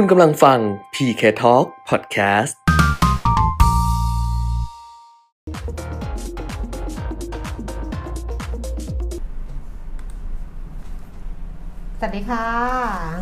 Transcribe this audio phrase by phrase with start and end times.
[0.00, 0.58] คุณกำลังฟัง
[0.94, 2.52] PK Talk Podcast
[12.00, 12.46] สวัสดีค่ะ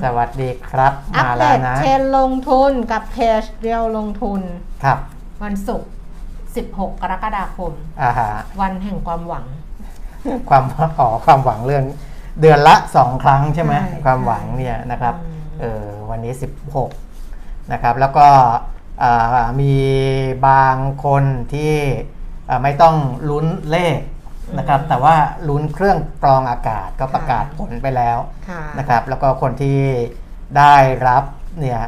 [0.05, 4.41] สวัสดีครับ อัปมาเดแล้วตนะ เทรนด์ลงทุนกับเพจเรียวลงทุน
[4.85, 4.99] ครับ
[5.45, 5.91] วันศุกร์
[6.55, 7.73] 16 กรกฎาคม
[8.03, 8.31] อ่าฮะ
[8.61, 9.45] วันแห่งความหวัง
[10.51, 10.65] ความ
[10.99, 11.85] อ๋อความหวังเรื่อง
[12.41, 16.33] เดือนละสองครั้งใช่ไหมใช่ความหวังเนี่ยนะครับ อืม เออวันนี้
[17.03, 18.29] 16 นะครับ แล้วก็
[19.03, 19.75] อ่ามี
[20.49, 21.75] บางคนที่
[22.49, 22.97] อ่าไม่ต้อง
[23.31, 23.99] ลุ้นเลข
[24.59, 25.17] นะครับ แต่ว่า
[25.49, 28.19] ลุ้นเครื่องกรองอากาศก็ประกาศผลไปแล้ว
[28.49, 29.79] ค่ะนะครับ แล้วก็คนที่
[30.59, 30.75] ได้
[31.09, 31.25] รับ
[31.61, 31.81] เนี่ย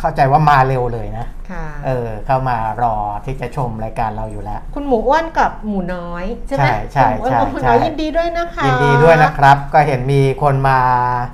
[0.00, 2.94] เข้าใจว่ามาเร็วเลยนะค่ะเออเข้ามารอ
[3.24, 10.80] ที่จะชมรายการเราอยู่แล้ว คุณหมูอ้วนกับหมูน้อยใช่ไหมใช่ใช่คุณหมูอ้วนกับหมูใช่น้อยใช่ยินดีด้วยนะคะยินดีด้วยนะครับ ก็เห็นมีคนมา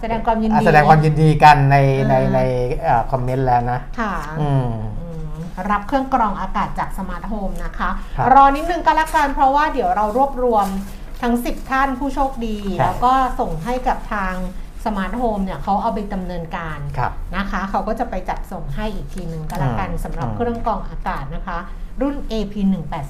[0.02, 1.77] แสดงความยินดีอะแสดงความยินดีกันใน
[2.10, 2.41] ในอ่าใน
[2.82, 4.69] เอ่อคอมเมนต์แล้วนะค่ะอืม
[5.00, 5.34] อืม
[5.70, 10.67] รับเครื่องกรองอากาศจากสมาร์ทโฮมนะคะครับรอนิดนึงก็แล้วกันเพราะว่าเดี๋ยวเรารวบรวม
[11.22, 14.34] ทั้ง 10 ท่านผู้โชคดีใช่แล้วก็ส่งให้กับทาง
[14.84, 21.58] สมาร์ทโฮมเนี่ยเขาเอาไปดำเนินการครับนะคะเขาก็จะไปจัดส่งให้อีกทีหนึ่งก็แล้วกันอืมสำหรับอืมเครื่องกรองอากาศนะคะ
[22.00, 22.54] รุ่น AP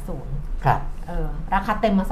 [0.05, 2.05] 180ครับเออราคาเต็มมา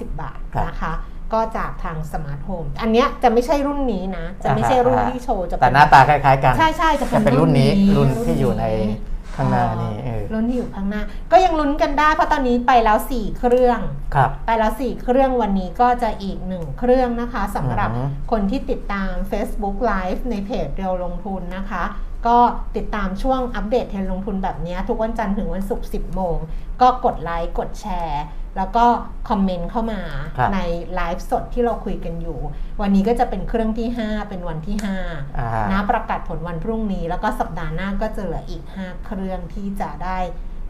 [0.00, 0.92] 2,590 บาทครับนะคะ
[1.32, 8.98] ก็จากทางสมาร์ทโฮมอันเนี้ยจะไม่ใช่รุ่นนี้นะ จะไม่ใช่รุ่นที่โชว์จะแต่เป็นหน้าตาคล้ายๆกัน ใช่ใช่จะเป็จะนเป็นรุ่นนี้รุ่นรุ่นที่อยู่ในนี้
[9.38, 13.80] ข้างหน้านี่เออรุ่นที่อยู่ข้างหน้า ก็ยังลุ้นกันได้เพราะตอนนี้ไปแล้ว 4 เครื่อง
[14.14, 21.84] ครับไปแล้ว 4 เครื่องวันนี้ก็จะอีก 1 เครื่องนะคะสำหรับอือฮึคนที่ติดตาม Facebook Live ในเพจเรียวลงทุนนะคะ
[22.26, 22.38] ก็
[22.76, 26.36] ติดตามช่วงอัปเดตเทรนด์ลงทุนแบบนี้ ทุกวันจันทร์ถึงวันศุกร์10 โมง
[26.80, 28.22] ก็กดไลค์กดแชร์
[28.58, 28.84] แล้วก็
[29.28, 30.00] คอมเมนต์เข้ามา
[30.38, 30.58] ครับใน
[30.94, 32.38] ไลฟ์สดที่เราคุยกันอยู่
[32.80, 40.18] วันนี้ก็จะเป็นเครื่องที่ 5 เป็นวันที่5อ่านะประกาศผลวันพรุ่งนี้ แล้วก็สัปดาห์หน้าก็จะเหลืออีก 5 เครื่องที่จะได้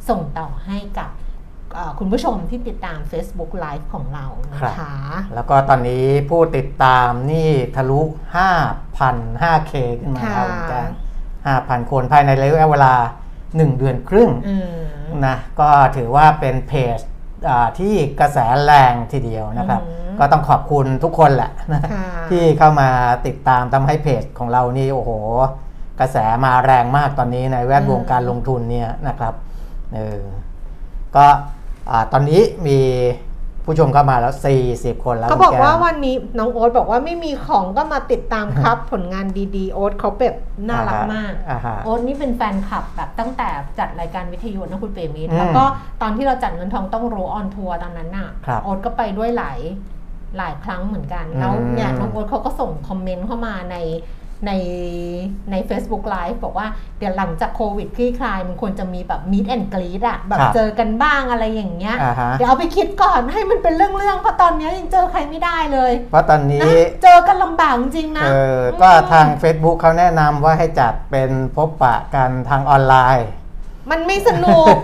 [0.08, 1.10] ส่งต่อให้กับ
[1.74, 4.94] เอ่อคุณผู้ชมที่ติดตาม Facebook Live ของเรานะคะ
[5.34, 8.00] แล้วก็ตอนนี้ผู้ติดตามนี่ทะลุ
[8.72, 10.88] 5,000 5K ขึ้นมาแล้วค่ะคุณแจ้ง
[11.44, 12.94] 5,000 คนภายในระยะเวลา
[13.38, 14.78] 1 เดือนครึ่งอืม
[15.26, 17.17] นะก็ถือว่าเป็นเพจอ่า
[17.78, 22.88] ที่กระแสแรงทีเดียวนะครับอืมก็ต้องขอบคุณทุกคนแหละนะค่ะที่เข้ามา
[23.26, 25.10] ติดตามทำให้เพจของเรานี่โอ้โห
[26.00, 29.34] กระแสมาแรงมากตอนนี้ในแวดวงอืมการลงทุนเนี่ยนะครับ
[29.94, 30.20] เออ
[31.16, 31.26] ก็
[31.90, 32.78] อ่าตอนนี้มี
[33.68, 34.34] ผู้ชมเข้ามาแล้ว
[34.70, 40.34] 40 คนแล้วเขาบอกคุณแว่าวันนี้น้องโอ๊ตบอกว่าไม่มีของก็มาติดตามครับ ผลงานดีๆ โอ๊ตเขาแบบ
[40.68, 45.64] น่ารักมากอ่าฮะโอ๊ตนี่เป็นแฟนคลับแบบตั้งแต่จัดรายการวิทยุนะคุณเปรมิตรอืมแล้วก็
[46.02, 49.58] ตอนที่เราจัดเงินทองต้องรู้ on tour ตอนนั้นน่ะครับโอ๊ตก็ไปด้วยหลาย
[50.38, 53.76] หลายครั้งเหมือนกัน แล้วอืมเนี่ยน้องโอ๊ตเขาก็ส่งคอมเมนต์เข้ามาใน
[54.46, 54.52] ใน
[55.50, 56.66] ใน Facebook Live บอกว่า
[56.98, 66.72] เดี๋ยวหลังจากโควิดคลี่คลายมันควรจะมีแบบ meet and greet อะแบบครับเจอกันบ้างอะไรอย่างเงี้ยอ่าฮะเดี๋ยวเอาไปคิดก่อนให้มันเป็นเรื่องๆเพราะตอนนี้ยังเจอใครไม่ได้เลย เพราะตอนนี้นะ
[67.02, 73.28] เจอกันลำบากจริงๆนะเออก็ทาง Facebook เขาแนะนำว่าให้จัดเป็นพบปะกันทางออนไลน์
[73.90, 74.74] มันไม่สนุก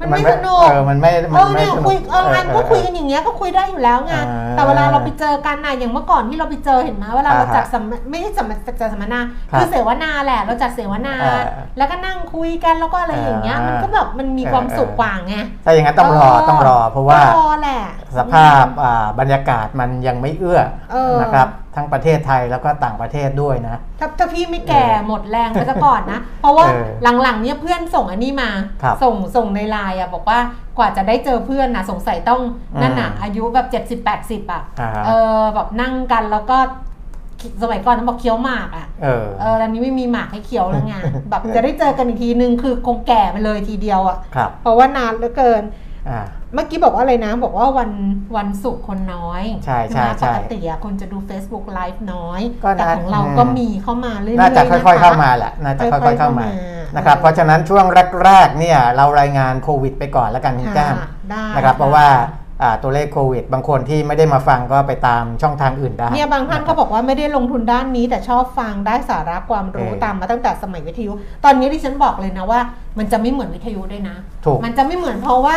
[0.00, 4.22] มันไม่สนุกเออมันไม่เอมันอไม่เนี่ยสนุคุยกออนไลน์ก็คุยกันอย่างเงี้ยก็คุยได้อยู่แล้วไงอ่า
[4.52, 8.50] แต่เวลาเราไปเจอกันนะอย่างเมื่อก่อนที่เราไปเจอเห็นไหมเวลาเราอ่าฮะจัดสัมมไม่ใช่สัมม
[8.80, 9.20] จัดสัมมนา
[9.52, 11.42] ครับคือเสวนาแหละ เราจัดเสวนาอ่า
[11.78, 15.34] แล้วก็นั่งคุยกันแล้วก็อะไรอย่างเงี้ยอ่ามัมันก็แบบมันมีความสุขกว่าไง
[15.64, 17.80] ถ้าอย่างนั้นต้องรอต้องรอ เพราะว่าต้องรอแหละ
[18.18, 20.60] สภาพอ่าบรรยากาศมันยังไม่เอื้อ
[20.92, 28.50] เออนะครับ ทั้งประเทศไทยแล้วก็ต่างประเทศด้วยนะ ถ้าถ้าพี่ไม่แก่หมดแรงไปซะก่อนนะ เพราะว่าเออหลังๆเนี่ยเพื่อนส่งอันนี้มา
[28.82, 30.38] ครับส่งส่งในไลน์อะบอกว่า
[30.78, 32.40] กว่าจะได้เจอเพื่อนนะสงสัยต้อง
[32.82, 36.58] นั่นน่ะอืมอายุแบบ 70 80อะอ่าฮะเออแบบนั่งกันแล้วก็
[37.62, 40.94] สมัยก่อนต้องบอกเคี้ยวหมากอะเออเออตอนนี้ไม่มีหมากให้เคี้ยวแล้วไง
[41.30, 45.87] แบบจะได้เจอกันอีกทีนึงคือคงแก่ไปเลยทีเดียวอะครับเพราะว่านานเหลือเกินอ่า
[46.54, 47.90] เมื่อกี้บอกว่าอะไรนะ บอกว่าวัน
[48.36, 56.46] วันศุกร์คนน้อยใช่ใช่ไหมใช่ปกติอะคนจะดู Facebook Live น้อยก็แต่น่าของเราอืมก็มีเข้ามาเรื่อยๆน่าจะค่อยๆนเข้ามาแหละน่าจะค่อยๆเข้ามา
[56.96, 57.84] นะครับเพราะฉะนั้นช่วง
[58.24, 60.94] แรกๆเนี่ยเรารายงานโควิดไปก่อนแล้วกันคุณค่ะแก้ม
[61.30, 62.08] ได้นะครับเพราะว่า
[62.62, 71.12] อ่าตัวเลขโควิด บางคนที่ไม่ได้มาฟังก็ไปตามช่องทางอื่นได้เนี่ยบางท่านก็บอกว่าไม่ได้ลงทุนด้านนี้ แต่ชอบฟังได้สาระความรู้เออตามมาตั้งแต่สมัยวิทยุ
[71.44, 72.60] ตอนนี้ที่ฉันบอกเลยนะว่า
[72.98, 75.56] มันจะไม่เหมือนวิทยุด้วยนะถูกมันจะไม่เหมือนเพราะว่า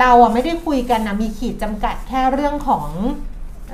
[0.00, 2.86] เราอะไม่ได้คุยกันนะมีขีดจำกัดแค่เรื่องของ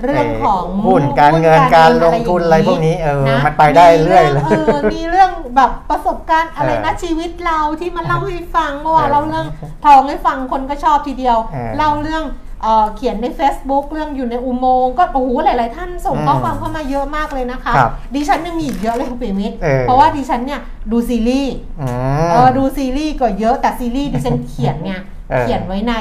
[0.04, 9.46] เรื่องของหุ้นการเงินการลงทุนอะไรพวกนี้เออมันไปได้เรื่อยเลยเออมีเรื่องแบบประสบการณ์อะไรนะเออชีวิตเราที่มาเล่าให้ฟังเมื่อวานเออเล่าเรื่อง
[9.84, 12.24] ทองให้ฟังคนก็ชอบทีเดียวเออ เล่าเรื่อง
[12.62, 20.60] เอ่อเขียนใน Facebook เรื่องอยู่ในอุโมงค์ก็โอ้โหหลาย ๆ ท่านส่งข้อความเข้ามาเยอะมากเลยนะคะ ครับดิฉันยังมีอีกเยอะเลยคุณปิยมิตรเออ เพราะว่าดิฉันเนี่ย
[20.92, 21.86] ดูซีรีส์ อื
[22.26, 24.94] ม เออดูซีรีส์ก็เยอะแต่ซีรีส์ดิฉันเขียนไง
[25.30, 25.94] เออเขียนไว้ใน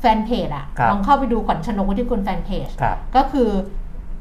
[0.00, 3.50] แฟนเพจอะครับลองเข้าไปดูขวัญชนกวุฒิกุลแฟนเพจครับก็คือ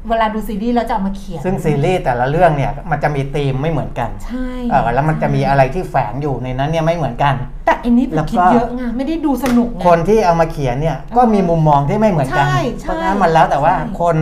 [0.09, 14.18] เวลาดูซีรีส์เราจะเอามาเขียน ซึ่งซีรีส์แต่ละเรื่องเนี่ยมันจะมีธีมไม่เหมือนกันใช่เออแล้วมันจะมีอะไรที่แฝงอยู่ในนั้นเนี่ยไม่เหมือนกัน แต่อันนี้แบแล้วบก็คิดเยอะไงไม่ได้ดูสนุกไงคนที่เอามาเขียนเนี่ยก็มีมุมมองที่ไม่เหมือนกันใช่ใช่เพราะฉะนั้นมันแล้วแต่ว่าใช่คน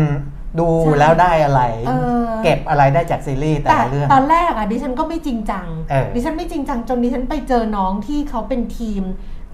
[0.59, 1.91] ดูใช่แล้วได้อะไรเอ
[2.23, 9.03] อเก็บอะไรได้จากซีรีส์แต่แต่ละเรื่องตอนแรกอะดิฉันก็ไม่จริงจังเออดิฉันไม่จริงจังจนดิฉันไปเจอน้องที่เขาเป็นทีม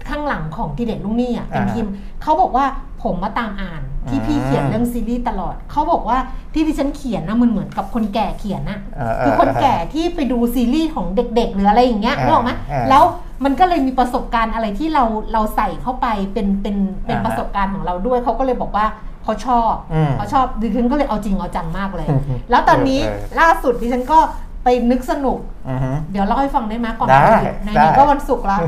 [0.08, 1.86] ข้างหลังของทีเด็ดลุงนี่อะเป็นอ่าทีม
[2.22, 2.66] เขาบอกว่า
[3.02, 6.18] ผมมาตามอ่านที่พี่อืมเขียนเรื่องซีรีส์ตลอด เขาบอกว่า
[6.54, 13.02] ที่ดิฉันเขียนนะมันเหมือนกับคนแก่เขียนอะเออเออคือคนแก่ที่ไปดูซีรีส์ของเด็กๆหรืออะไรอย่างเงี้ยเออนึกออกไหมเออแล้ว
[13.44, 18.86] มันก็เลยมีประสบการณ์อะไรที่เราเราใส่เข้าไปเป็นเป็นเป็นอ่าฮะประสบการณ์ของเราด้วยเขาก็เลยบอกว่า
[19.24, 24.18] เขาชอบอืมเขาชอบดิฉันก็เลยเอาจริงเอาจังมากเลยอืมแล้วตอนนี้เออเออล่าสุดดิฉันก็
[24.64, 25.38] ไปนึกสนุก
[25.68, 28.60] อือฮึ เดี๋ยวเล่าให้ฟังได้ไหมก่อนได้วันหยุในได้ นี้ก็วันศุกร์แล้ว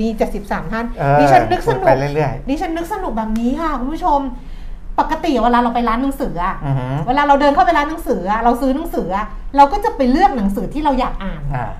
[0.00, 0.08] มี
[0.40, 4.20] 73 ท่าน เออดิฉันนึกสนุพูกดไปเรื่อยดิฉันนึกสนุกแบบนี้ค่ะคุณผู้ชม
[5.00, 9.26] ปกติเวลาเราไปร้านหนังสืออะๆอือฮึเวลาเราเดินเข้าไปร้านหนังสืออะเราซื้อหนังสืออะ
[9.56, 11.70] เราก็จะไปเลือกหนังสือที่เราอยากอ่าน อ่า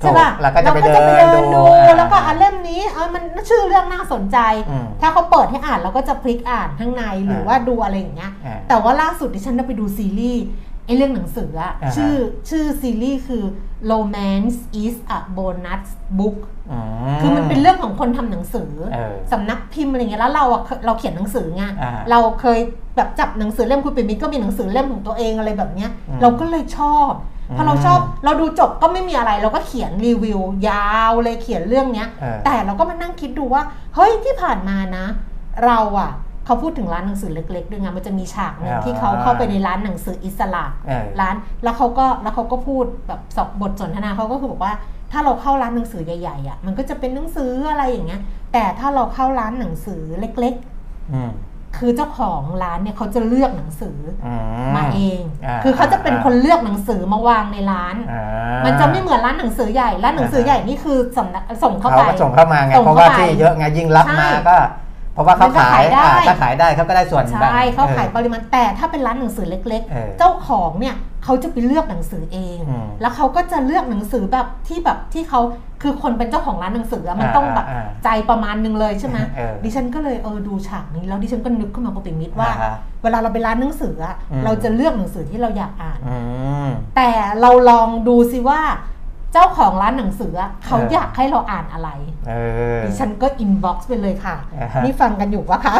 [0.00, 4.38] ใช่ป่ะถูกแล้วก็จะไปเดินเราก็จะไปเดินดูอ่าแล้วก็อ่านเล่มนี้เออมันชื่อเรื่องน่าสนใจ
[4.70, 10.44] อืม ถ้าเขาเปิดให้อ่านเราก็จะพลิกอ่านข้างในหรือว่าดูอะไรอย่างเงี้ย อ่าแต่ว่าล่าสุดดิฉันได้ไปดูซีรีส์
[10.86, 12.14] ไอ้เรื่องหนังสืออะอ่าฮะ ชื่อ
[12.48, 13.44] ชื่อซีรีส์คือ
[13.92, 15.84] Romance is a bonus
[16.18, 16.38] book
[16.70, 16.78] อื
[17.20, 22.58] คือมันเป็นเรื่องของคนทำหนังสือ เออ สำนักพิมพ์อะไรเงี้ยแล้วเราอะเคเราเขียนหนังสือไงอ่าเราเคย
[22.96, 27.10] แบบจับหนังสือเล่มคุณปิ่มมิตรก็มีหนังสือเล่มของตัวเองอะไรแบบเนี้ย อืมเราก็เลยชอบ
[27.56, 33.62] พอเราอืมชอบเราดูจบก็ไม่มีอะไร เราก็เขียนรีวิว ยาวเลยเขียนเรื่องเนี้ย เออแต่เราก็มานั่งคิดดูว่า
[33.94, 35.06] เฮ้ยที่ผ่านมานะ
[35.66, 36.10] เราอะ
[36.46, 41.34] เขาพูดถึงร้านหนังสือเล็กๆด้วยไงมันจะมีฉากหนึ่งอ่าที่เขาเข้าไปในร้านหนังสืออิสระเออร้าน
[41.64, 44.74] แล้วเขาก็แล้วเขาก็พูดแบบสบทสนทนาเขาก็คือบอกว่า
[45.12, 48.22] ถ้าเราเข้าร้านหนังสือใหญ่ๆอะมันก็จะเป็นหนังสืออะไรอย่างเงี้ย
[48.52, 50.54] แต่ถ้าเราเข้าร้านหนังสือเล็ก
[51.14, 58.22] อืมๆคือเจ้าของร้านเนี่ยเขาจะเลือกหนังสืออือมาเองาคือเขาจะเป็นคนเลือกหนังสือมาวางในร้านอ่า
[58.64, 64.56] มันจะไม่เหมือนร้านหนังสือใหญ่ร้านหนังสือใหญ่นี่คือสำนักส่งเข้าเขาไปก็ส่งเข้ามาไงส่งเพราะเข้าว่าไปที่เยอะไงยิ่งรับใช่มาก็
[65.14, 75.40] เพราะว่าเขามันก็ขายขายได้อ่าถ้าขายได้เขาก็ได้ส่วนแบ่งใช่เขาขายออปริมาณแต่ถ้าเป็นร้านหนังสือเล็กเออๆเจ้าของเนี่ยเขาจะไปเลือกหนังสือเองอืมแล้วเขาก็จะเลือกหนังสือแบบที่แบบที่เขา
[75.82, 86.16] คือคนเป็นเจ้าของร้านหนังสืออะมันอ่าต้องแบบอ่าใจประมาณนึงเลยใช่ไหมเออดิฉันก็เลยเออดูฉากนี้แล้วดิฉันก็นึกขึ้นมาปกปิมิตรว่าอ่าฮะเวลาเราไปร้านหนังสืออะอืมเราจะเลือกหนังสือที่เราอยากอ่านอื
[86.66, 87.10] มแต่
[87.40, 88.60] เราลองดูสิว่า
[88.99, 91.88] เจ้าของร้านหนังสืออะเขาเออออยากให้เราอ่านอะไร
[92.28, 92.32] เอ
[92.78, 95.74] อดิฉันก็ inbox ไปเลยค่ะอ่าฮะนี่ฟังกันอยู่ปะคะ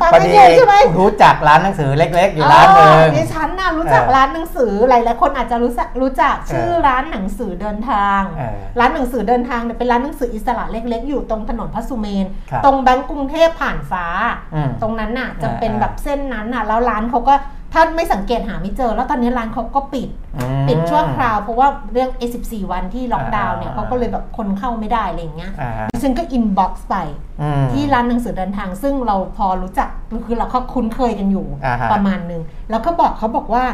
[0.00, 14.06] ฟังพอกันดีอยู่ใช่ไหมรู้จักร้านหนังสือเล็กๆ อยู่ร้านหนึ่งเออดิฉันน่ะรู้จักเออร้านหนังสือหลายๆคนอาจจะรู้จักรู้จักชื่อเออร้านหนังสือเดินทางเออร้านหนังสือเดินทางเนี่ยเป็นร้านหนังสืออิสระเล็ก ๆ อยู่ตรงถนนพระสุเมรุครับตรงแบงก์กรุงเทพผ่านฟ้า
[14.54, 17.34] อืมตรงนั้นน่ะจะเออเป็นเออแบบเส้นนั้นน่ะแล้วร้านเขาก็
[17.72, 26.96] ถ้าไม่สังเกตหาไม่เจอ แล้วตอนนี้ร้านเขาก็ปิดอืมปิดชั่วคราว เพราะว่าเรื่อง A14 วันที่ล็อกดาวน์เนี่ยอ่าเขาก็เลยแบบคนเข้าไม่ได้อะไรอย่างเงี้ยอ่าฮะดิฉันก็ inbox ไป
[27.42, 29.88] อืมที่ร้านหนังสือเดินทาง ซึ่งเราพอรู้จัก
[30.26, 33.64] คือเราก็คุ้นเคยกันอยู่อ่าฮะประมาณหนึ่งแล้วก็บอกเขาบอกว่า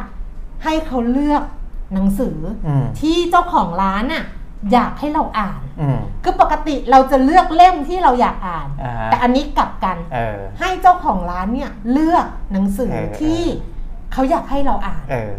[0.64, 1.42] ให้เขาเลือก
[1.94, 4.24] หนังสืออมที่เจ้าของร้านน่ะ
[4.72, 13.42] อยากให้เราอ่านอืมคือปกติเราจะเลือกเล่มที่เราอยากอ่านอ่าฮะแต่อันนี้กลับกันเออให้เจ้าของร้านเนี่ยเลือกหนังสือเออที่
[14.12, 15.32] เขาอยากให้เราอ่านเออ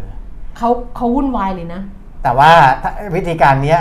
[0.58, 1.82] เขาเขาวุ่นวายเลยนะ
[2.24, 3.80] แต่ว่าถ้าวิธีการเนี้ย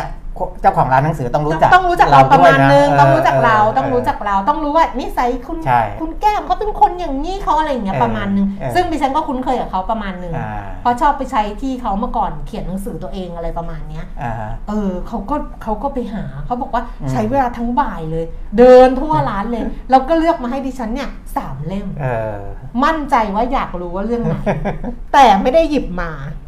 [0.62, 10.50] เจ้าของร้านหนังสือต้องรู้จักต้องรู้จักเราประมาณนึงด้วยะต้องรู้จักเราเต้องรู้จักเราต้องรู้ว่านิสัยคุณใช่คุณแก้มเขาเป็นคนอย่างนี้เขาอะไรอย่างเงี้ยเออประมาณนึงเออซึ่งดิฉันก็คุ้นเคยกับเขาประมาณนึงอ่า
[10.82, 18.24] เพราะชอบไปใช้ที่เขาเมื่อก่อนเขียนหนังสือตัวเองอะไรประมาณเนี้ยอ่าฮะเออเขาก็เขาก็ไปหาเขาบอกว่าอืมใช้เวลาทั้งบ่ายเลย
[18.58, 22.38] เดินทั่วร้านเลยแล้วก็เลือกมาให้ดิฉันเนี่ยสามเล่มเออ
[22.84, 24.34] มั่นใจว่าอยากรู้ว่าเรื่องไหน
[25.12, 26.10] แต่ไม่ได้หยิบมา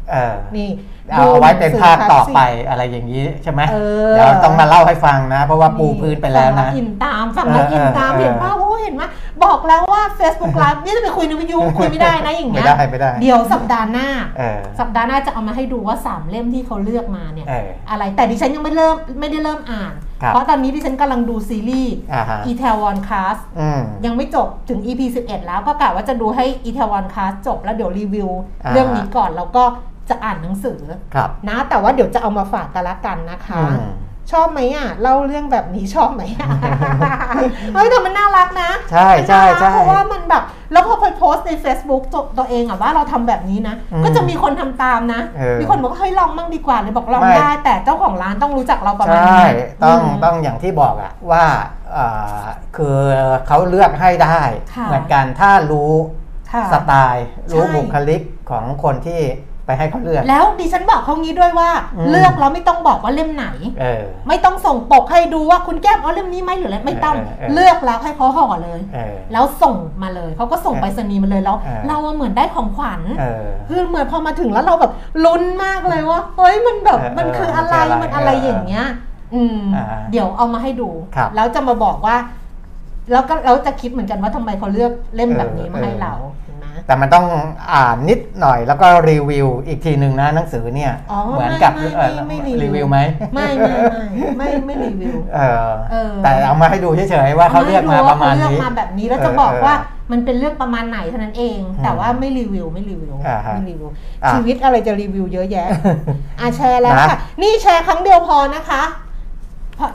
[0.55, 0.69] นี่
[1.13, 3.75] เอาไว้เป็นภาคต่อไปดูหนังสือะไรอย่างนี้ใช่ไหมเอ
[4.07, 9.03] อเดี๋ยวต้องมาเล่าให้ฟังนะ เพราะว่าปูพื้นไปแล้วฟังนะอินตามฟังแล้วอินตามเออเออเห็นป่าวโอ้เห็นไหม
[9.43, 25.01] บอกแล้วว่า Facebook Live นี่จะไปคุยในวิทยุคุยไม่ได้นะอย่างไม่เงี้ยได้ไม่ได้ เดี๋ยวสัปดาห์หน้าเออสัปดาห์หน้าจะเอามาให้ดูว่า 3 เล่มที่เขาเลือกมาเนี่ยเอออะไรแต่ดิฉันยังไม่เริ่มไม่ได้เริ่มอ่านครับเพราะตอนนี้ดิฉันกำลังดูซีรีส์อ่าฮะ e t a w o n Class อืมยังไม่จบถึง EP
[25.25, 28.29] 11 แล้วก็กะว่าจะดูให้ e t a w o n Class จบแล้วเดี๋ยวรีวิว
[28.63, 29.63] อ่าเรื่องนี้ก่อนแล้วก็
[30.09, 30.79] จะอ่านหนังสือ
[31.13, 33.89] ครับนะแต่ว่าเดี๋ยวจะเอามาฝากกันละกันนะคะอืม
[34.31, 36.47] ชอบไหมอะเล่าเรื่องแบบนี้ชอบไหมอะ
[37.73, 51.43] เฮ้ยแต่มันน่ารักนะใช่ใช่ใช่เพราะว่ามันแบบแล้วพอไปโพสต์ใน Facebook ตัวตัวเองอะว่าเราทำแบบนี้นะอืมก็จะมีคนทำตามนะเออมีคนบอกว่าเฮ้ยลองมั่งดีกว่าเลยบอกลองไม่ได้ แต่เจ้าของร้านต้องรู้จักเราประมาณใช่นี้ต้องมต้องอย่างที่บอกอะว่า
[51.97, 52.43] อ่า
[52.77, 52.97] คือ
[53.47, 54.39] เขาเลือกให้ได้
[54.75, 55.91] ค่ะเหมือนกันถ้ารู้
[56.51, 59.21] ค่ะสไตล์รู้ใช่บุคลิกของคนที่
[59.71, 63.47] ไปให้เขาเลือก แล้วดิฉันบอกเขางี้ด้วยว่าอืมเลือกแล้วไม่ต้องบอกว่าเล่มไหน
[63.81, 74.91] เออไม่ต้องส่งปกให้ดูว่าคุณแก้มเอาเล่มนี้ไหมหรืออะไรไม่ต้องเออเออเลือกแล้วให้เขาห่อเลยเออแล้วส่งมาเลยเขาก็ส่งเออไปรษณีย์มาเลยแล้วเออเราอะเหมือนได้ของขวัญเออคือเหมือนพอมาถึงแล้วเราแบบ
[75.25, 78.87] ลุ้นมากเลยว่าเฮ้ยมันแบบเออมันคืออะไรเออมันอะไรเออเอออย่างเงี้ย
[79.33, 82.15] อืมอ่าเดี๋ยวเอามาให้ดูครับแล้วจะมาบอกว่า
[83.11, 86.40] แล้วก็เราจะคิดเหมือนกันว่าทำไมเขาเลือกเล่มแบบนี้มาให้เราเห็นไหม
[86.87, 87.25] แต่มันต้อง
[87.73, 92.99] อ่านนิดหน่อยแล้วก็รีวิวอีกทีหนึ่งนะหนังสือเนี่ยอ๋อเหมือนกับไม่เอ่อไม่ไม่รีวิวรีวิวไหม
[93.33, 103.89] ไม่ไม่ไม่ไม่ไม่รีวิวเออเออแต่เอามาให้ดูเฉยๆว่าเขาเลือกมาประมาณเลือกนี้มาแบบนี้แล้วจะเออบอกว่าเออมันเป็นเรื่องประมาณไหนเท่านั้นเองอืมแต่ว่าไม่รีวิวไม่รีวิวอ่าฮะไม่รีวิว
[104.23, 105.67] อะชีวิตอะไรจะรีวิวเยอะแยะ
[106.39, 109.10] อะแชร์แล้วนะค่ะนี่แชร์ครั้งเดียวพอนะคะพอ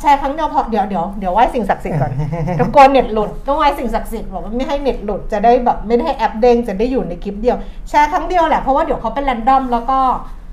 [0.00, 2.12] แชร์ครั้งเดียวพอเดี๋ยวเดี๋ยวเดี๋ยวไหว้สิ่งศักดิ์สิทธิ์ก่อน
[2.58, 7.56] ตะกี้เน็ตหลุดต้องไหว้สิ่งศักดิ์สิทธิ์บอกว่าไม่ให้เน็ตหลุดจะได้แบบไม่ได้ให้แอปเด้งจะได้อยู่ในคลิปเดียว
[7.88, 9.98] แชร์ครั้งเดียวแหละเพราะว่าเดี๋ยวเขาเป็น random แล้วก็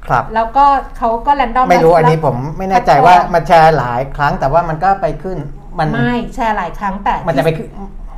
[0.05, 0.65] ครับแล้วก็
[0.97, 5.37] เขาก็ random ไม่รู้แล้วอันนี้ผมไม่แน่ใจว่ามันแชร์หลายครั้งแต่ว่ามันก็ไปขึ้น
[5.79, 7.69] มันไม่แชร์หลายครั้งแต่มันจะไปขึ้น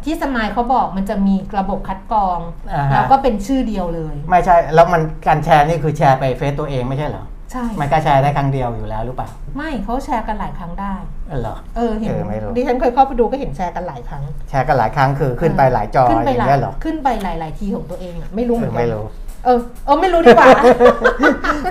[0.05, 2.39] ที่สมายเขาบอกมันจะมีระบบคัดกรอง
[2.73, 7.23] อ่าฮะแล้วก็เป็นชื่อเดียวเลย ไม่ใช่ แล้วมันการแชร์นี่คือแชร์ไปเฟซตัวเองไม่ใช่เหรอ
[7.55, 10.93] ใช่มันก็แชร์ได้ครั้งเดียวอยู่แล้วหรือเปล่า ไม่เขาแชร์กันหลายครั้งได้
[11.29, 19.05] เออเหรอ เออเห็นเออไม่รู้ ดิฉันเคยเข้าไปดูก็เห็นแชร์กันหลายครั้งแชร์กันหลายครั้งคือขึ้นไปหลายจอขึ้นอไปย่าหงลายเงี้ยเหรอขึ้นไปหลาย ๆ ทีของตัวเองอะไม่รู้เหเอมืออนกัไม่นรู้
[19.45, 20.47] เออเออไม่รู้ดีกว่า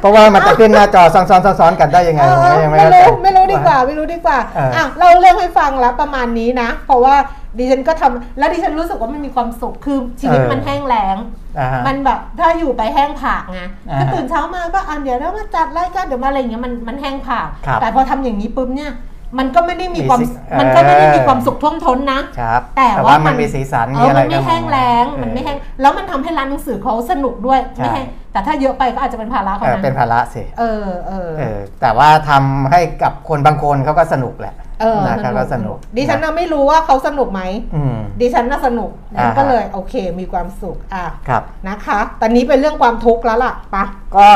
[0.00, 7.14] เพราะว่ามันจะขึ้นหน้าจอซ้อนๆซ้อนๆกันได้ยังไงเอผมอก็ยังไม่ไม่เข้าใจ รู้ไม่รู้ดีกว่าไม่รู้ดีกว่าเอออ่ อะเราเรื่องให้ฟังแล้วประมาณนี้นะ เพราะว่า
[7.58, 11.16] ดิฉันก็ทำแล้วดิฉันรู้สึกว่ามันมีความสุขคือชีวิตมันแห้งแล้ง
[11.58, 18.92] อ่าฮะมันแบบถ้าอยู่ไปแห้งผากไงอ่าก็ตื่นเช้ามาก็อ่านเดี๋ยวเรามาจัดรายการเดี๋ยวมาอะไรอย่างเงี้ยมันมันแห้งผากครับแต่พอทำอย่างนี้ปุ๊บเนี่ย
[19.38, 37.42] มันก็ไม่ได้มีความมีสีมันก็ไม่ได้มีเออความสุขท่วมท้นนะครับแต่แต่ว่าว่ามัมันนมีสีสันเอมีออะไรมันไม่กันแห้งแล้งเออมันไม่แห้งแล้วมันทำให้ร้านหนังสือเขาสนุกด้วยใช่ไม่แห้ง แต่ถ้าเยอะไปก็อาจจะเป็นภาระเขาเออนะเป็นภาระสิเออเออเออแต่ว่าทำให้กับคนบางคนเขาก็สนุกแหละเออนะเขาก็สนุก ดิฉันน่ะไม่รู้ว่าเขาสนุกไหม
[37.74, 43.84] อืมดิฉันน่ะสนุกดิฉันอ่าฮะก็เลยโอเคมีความสุขอะครับนะคะตอนนี้เป็นเรื่องความทุกข์แล้วล่ะปะ
[44.16, 44.28] ก็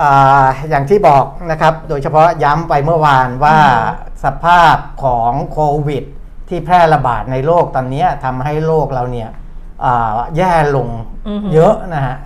[0.00, 6.04] อ่าอย่างที่บอกนะครับ โดยเฉพาะย้ำไปเมื่อวานว่าอืมสภาพของโควิด
[6.48, 9.28] ที่แพร่ระบาดในโลกตอนเนี้ยทำให้โลกเราเนี่ย
[9.84, 10.88] อ่าแย่ลง
[11.28, 12.16] อือฮึเยอะนะฮะ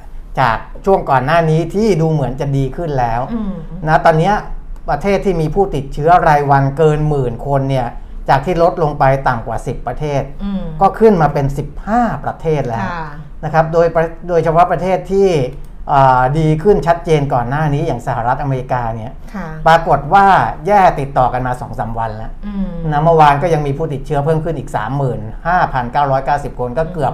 [0.40, 3.54] จากช่วงก่อนหน้านี้ที่ดูเหมือนจะดีขึ้นแล้วอืม
[3.88, 4.34] นะตอนเนี้ย
[4.90, 7.86] ประเทศที่มีผู้ติดเชื้อรายวันเกินหมื่นคนเนี่ย
[8.28, 11.46] จากที่ลดลงไปต่ำกว่า 10 ประเทศอืมก็ขึ้นมาเป็น
[11.86, 13.06] 15 ประเทศแล้วค่ะ
[13.44, 15.28] นะครับโดยประโดยเฉพาะประเทศที่
[15.92, 20.26] อ่าดีขึ้นชัดเจนก่อนหน้านี้อย่างสหรัฐอเมริกาเนี่ยค่ะปรากฏว่า
[20.66, 24.70] แย่ติดต่อกันมา2-3วันแล้วอืมนะเมื่อวานก็ยังมีผู้ติดเชื้อเพิ่มขึ้นอีก
[25.84, 27.12] 35,990 คนก็เกือบ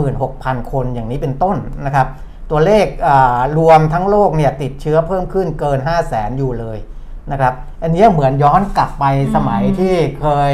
[0.00, 1.56] 36,000 คนอย่างนี้เป็นต้น
[1.86, 2.06] นะครับ
[2.52, 6.78] ตัวเลขอ่ารวมทั้งโลกเนี่ยติดเชื้อเพิ่มขึ้นเกิน 5 0 0 0 0 0อยู่เลย
[7.32, 9.04] นะครับ อันเนี้ยเหมือนย้อนกลับไป
[9.34, 10.52] สมัยอืมที่เคย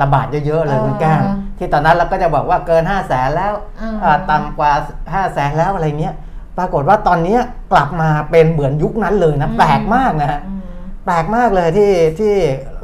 [0.00, 4.72] ระบาดเยอะๆเลยคุณแก้มเออที่ตอนนั้นเราก็จะบอกว่าเกิน 5 0 0 0 0 0แล้วอืมอ่าต่ำกว่า
[5.12, 6.14] 5 0 0 0 0 0แล้วอะไรเนี้ย
[6.58, 7.40] ปรากฏว่าตอนเนี้ย
[7.72, 10.60] กลับมาเป็นเหมือนยุคนั้นเลยนะแปลกมากนะฮะอืม
[11.04, 12.34] แปลกมากเลยที่ที่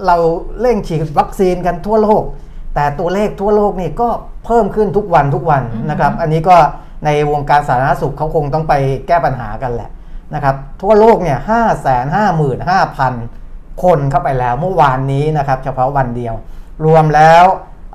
[0.07, 0.16] เรา
[0.61, 2.23] เร่งฉีดวัคซีนกันทั่วโลก
[2.75, 4.09] แต่ตัวเลขทั่วโลกนี่ก็
[4.47, 6.57] เพิ่มขึ้นทุกวันทุกวันอืมนะครับ อันนี้ก็
[7.04, 8.75] ในวงการสาธารณสุขเขาคงต้องไป
[9.07, 9.90] แก้ปัญหากันแหละ
[10.35, 13.14] นะครับทั่วโลกเนี่ยห้าแสนห้าหมื่นห้าพัน
[13.85, 16.35] คนเข้าไปแล้วเมื่อวานนี้นะครับเฉพาะวันเดียว
[16.85, 17.45] รวมแล้ว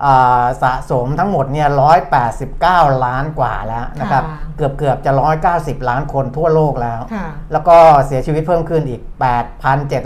[0.06, 9.02] อ่าสะสมทั้งหมดเนี่ยร้อยแปดสิบเก้าล้านกว่าแล้วนะครับค่ะเกือบเกือบจะร้อยเก้าสิบล้านคนทั่วโลกแล้วค่ะแล้วก็เสียชีวิตเพิ่มขึ้นอีก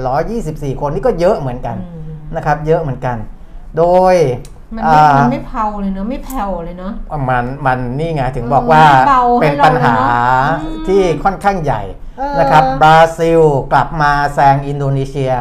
[0.07, 3.17] 8,724 คนนี่ก็เยอะเหมือนกันอืมนะครับเยอะเหมือนกัน
[3.77, 4.15] โดย
[4.75, 6.93] มันไม่อ่ามันไม่เผาเลยเนอะไม่แผ่วเลยเนอะ
[7.29, 11.81] มันมันนี่ไงถึงเออบอกว่าเบาให้เป็นปัญหาเราเลยเนอะอืมที่ค่อนข้างใหญ่
[12.17, 15.33] เออนะครับบราซิลกลับมาแซงอินโดนีเซีย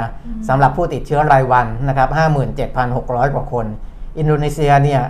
[0.48, 2.08] สำหรับผู้ติดเชื้อรายวันนะครับ
[2.72, 3.66] 57,600 กว่าคน
[4.18, 5.02] อินโดนีเซียเนี่ย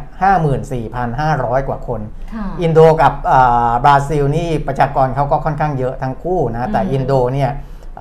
[0.80, 2.00] 54,500 กว่าคน
[2.34, 7.50] ค่ะอินโดกับอ่าบราซิลนี่ประชากรเขาก็ค่อนข้างเยอะทั้งคู่นะแต่อืมอินโดเนี่ย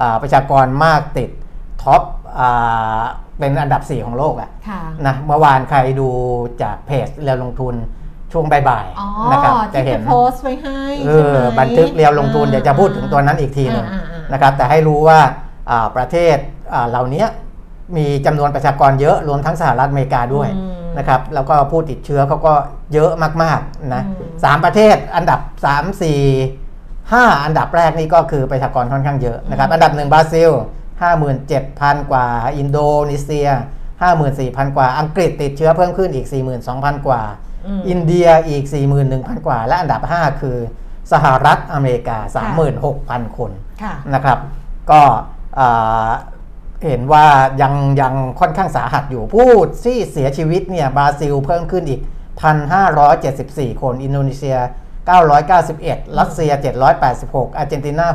[0.02, 1.30] อ่าประชากรมากติด
[1.84, 2.02] top
[2.40, 3.02] อ่า
[3.40, 6.10] เป็นอันดับ 4 ของโลกอะค่ะนะเมื่อวานใครดู
[6.62, 7.76] จากเพจเรียวลงทุน
[8.32, 15.20] ช่วงบ่ายอ๋อๆนะครับจะที่เห็ไปนโพสต์ไว้ให้เอใช่ไหอมบันทึกเรียวลงทุนอ่าเดี๋ยวจะพูดถึงตัวนั้นอีกทีหนึ่งอ่าอ่าอ่านนะครับแต่ให้รู้ว่า
[15.70, 16.38] อ่าประเทศ
[16.74, 17.26] อ่าเหล่านี้
[17.98, 22.54] มีจำนวนประชากรเยอะรวมทั้งสหรัฐอเมริกาด้วยอืมนะครับแล้วก็ผู้ติดเชื้อเขาก็
[22.94, 23.12] เยอะ
[23.44, 30.52] มากๆนะอืมสามประเทศอันดับ 3 4 5 อันดับแรกนี่ก็คือประชากรค่อนข้างเยอะนะครับอันดับหนึ่งบราซิล
[31.02, 32.28] 57,000 กว่า
[32.58, 33.50] อินโดนีเซีย
[34.12, 36.28] 54,000 กว่า อังกฤษติดเชื้อเพิ่มขึ้นอีก
[36.68, 37.22] 42,000 กว่า
[37.66, 38.64] อืมอินเดียอีก
[39.06, 40.58] 41,000 กว่า และอันดับ 5 คือ
[41.12, 42.18] สหรัฐอเมริกา
[42.78, 43.52] 36,000 คน
[43.84, 44.40] ค่ะนะครับ
[44.92, 45.02] ก็
[45.60, 46.10] อ่า
[46.90, 47.26] เห็นว่า
[47.62, 49.52] ยังยังค่อนข้างสาหัสอยู่ผู้
[49.84, 52.02] ที่เสียชีวิตเนี่ยบราซิลเพิ่มขึ้นอีก
[52.72, 54.58] 1,574 คน อินโดนีเซีย
[55.38, 56.52] 991 รัสเซีย
[57.04, 58.08] 786 อาร์เจนตินา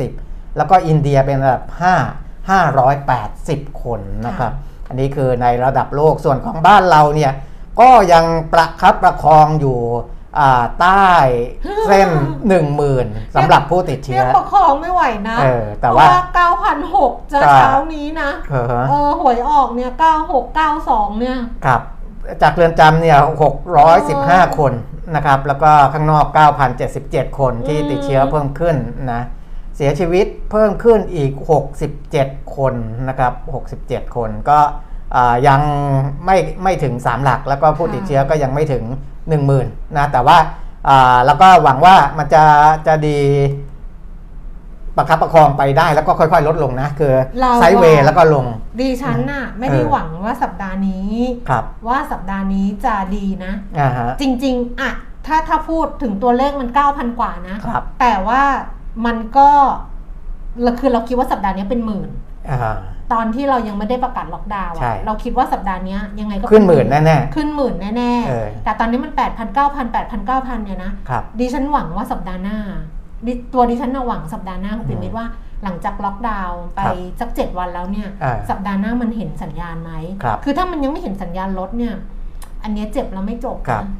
[0.00, 1.64] 610 แล้วก็อินเดียเป็นอันดับ
[2.02, 4.52] 5 580 คนนะครับ
[4.88, 7.32] อันนี้คือในระดับโลกส่วนของบ้านเราเนี่ย
[7.80, 9.78] ก็ยังประคับประคองอยู่
[10.38, 11.10] อ่าใต้
[11.86, 12.10] เส้น
[12.72, 16.24] 10,000สำหรับผู้ติดเรีเชื้ยอกประคองไม่ไหวนะเออแต่ว่าเพระ
[16.80, 19.90] 9,006จะก็เช้านี้นะเออฮะเออหวยออกเนี่ย
[20.54, 21.80] 9692 เนี่ยครับ
[22.42, 23.18] จากเรือนจำเนี่ย
[23.88, 24.72] 615 คน
[25.14, 26.26] นะครับ แล้วก็ข้างนอก
[26.82, 28.76] 9,077 คนที่อืมติดเชื้อเพิ่มขึ้น
[29.12, 29.22] นะ
[29.76, 31.32] เสียชีวิตเพิ่มขึ้นอีก
[31.94, 32.74] 67 คน
[33.08, 33.32] นะครับ
[33.74, 34.58] 67 คนก็
[35.14, 35.60] อ่ายัง
[36.24, 38.84] ไม่ไม่ถึง 3 หลัก แล้วก็ผู้ติดเชื้อก็ยังไม่ถึง
[39.40, 40.38] 10,000นะแต่ว่า
[40.88, 42.44] อ่าแล้วก็หวังว่ามันจะ
[42.86, 43.20] จะดี
[44.96, 48.46] ประคับประคองไปได้แล้วก็ค่อยๆ ลดลงนะ คือเราไซด์เวย์อะแล้วก็ลง
[48.80, 51.12] ดิฉันน่ะ ไม่ได้เออหวังว่าสัปดาห์นี้
[51.48, 54.90] ครับว่าสัปดาห์นี้จะดีนะอ่าฮะจริง ๆอะ
[55.26, 58.42] ถ้าถ้าพูดถึงตัวเลขมัน 9,000 กว่านะครับแต่ว่า
[59.06, 59.48] มันก็
[60.62, 62.08] เราคือเราคิดว่าสัปดาห์นี้เป็นหมื่น
[62.50, 62.76] อ่า
[63.12, 72.58] ตอนที่เรายังไม่ได้ประกาศล็อกดาวน์ใช่อะเราคิดว่าสัปดาห์นี้ยังไงก็ขึ้นหมื่นแน่ขึ้นหมื่นแน่เออๆแต่ตอนนี้มัน8 0 0 0 9,000 8,000 9,000เนี่ยนะๆครับดิฉันหวังว่าสัปดาห์หน้า
[73.26, 75.26] ดิตัวดิฉันน่ะหวังสัปดาห์หน้าคุณปิ่มมิตรว่า
[75.64, 81.94] หลังจากล็อกดาวน์ไปครับสักเจ็ดวันแล้วเนี่ยอ่าสัปดาห์หน้ามันเห็นสัญญาณไหมครับอถ้ามันยังไม่เห็นสัญญาณลดเนี่ย
[82.62, 83.90] อันเนี้ยเจ็บแล้วไม่จบครับนะ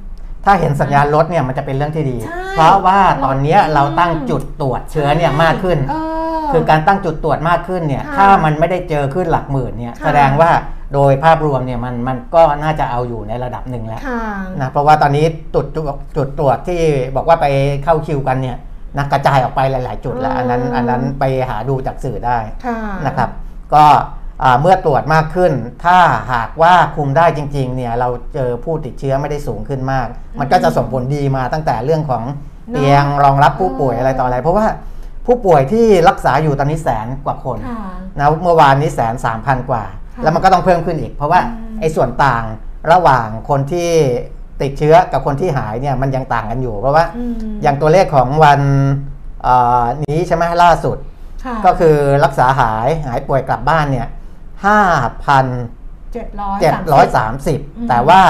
[0.46, 5.94] ถ้าเห็นสัญญาณลดเนี่ยมันจะเป็นเรื่องที่ดีใช่เพราะว่าตอนเนี้ยเราเราตั้งจุดตรวจเชื้อเนี่ยมากขึ้นเอ
[6.40, 10.50] อคือการตั้งจุดตรวจมากขึ้นเนี่ยค่ะถ้ามันไม่ได้เจอขึ้นหลักหมื่นเนี่ยค่ะแสดงว่า
[10.94, 14.22] โดยภาพรวมเนี่ยมันมันก็น่าจะเอาอยู่ในระดับหนึ่งแล้วค่ะ
[14.60, 15.84] นะเพราะว่าตอนนี้จุดจุด
[16.16, 16.80] จุดตรวจที่
[17.16, 17.46] บอกว่าไป
[17.84, 18.56] เข้าคิวกันเนี่ย
[18.96, 23.30] นะกระจายออกไปหลาย ๆ จุดแล้วอันนั้นอันนั้นไปหาดูจากสื่อได้ค่ะนะครับ
[23.74, 24.02] ก็อ่า
[24.60, 25.52] เมื่อตรวจมากขึ้น
[25.84, 25.98] ถ้า
[26.32, 30.06] หากว่าคุมได้จริงๆเนี่ยเราเจอผู้ติดเชื้อไม่ได้สูงขึ้นมาก
[30.40, 32.22] มันก็จะส่งผลดีมาตั้งแต่เรื่องของ
[32.72, 34.66] เตียงรองรับผู้ป่วยอะไรต่ออะไร เพราะว่า
[35.26, 37.80] ผู้ป่วยที่รักษาอยู่ตอนนี้แสนกว่าคนค่ะ
[38.18, 42.44] นะเมื่อวานนี้แสนสามพันกว่าค่ะแล้วมันก็ต้องเพิ่มขึ้นอีก เพราะว่าอืมไอ้ส่วนต่าง
[42.92, 43.90] ระหว่างคนที่
[44.62, 48.60] ติดเชื้อกับคนที่หายเนี่ยมันยังต่างกันอยู่ เพราะว่าอืมอย่างตัวเลขของวัน
[49.42, 50.96] เอ่อนี้ใช่ไหมล่าสุด
[51.44, 54.08] ค่ะก็คือรักษาหายหายป่วยกลับบ้านเนี่ย
[54.66, 54.80] ห้า
[55.24, 55.46] พัน
[56.14, 58.20] เจ็ดร้อยเจ็ดร้อยสามสิบอืมแต่ว่า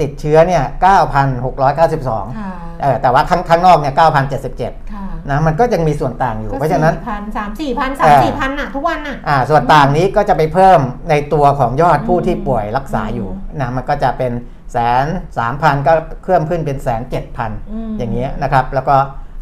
[0.00, 14.32] ติดเชื้อเนี่ยเก้าพันหกร้อยเก้าสิบสองค่ะเออแต่ว่าข้างข้างนอกเนี่ยเก้าพันเจ็ดสิบเจ็ดค่ะนะมันก็ยังมีส่วนต่างอยู่ เพราะฉะนั้นพันสามสี่พันสามสี่พันน่ะทุกวันน่ะอ่าส่วนต่างนี้ก็จะไปเพิ่มในตัวของยอดผู้อืมที่ป่วยรักษาอยู่อืมนะมันก็จะเป็น
[14.72, 15.06] แสน
[15.38, 15.92] สามพันก็
[16.24, 18.96] เพิ่มขึ้นเป็นแสนเจ็ดพันอืมอย่างเงี้ยนะครับ แล้วก็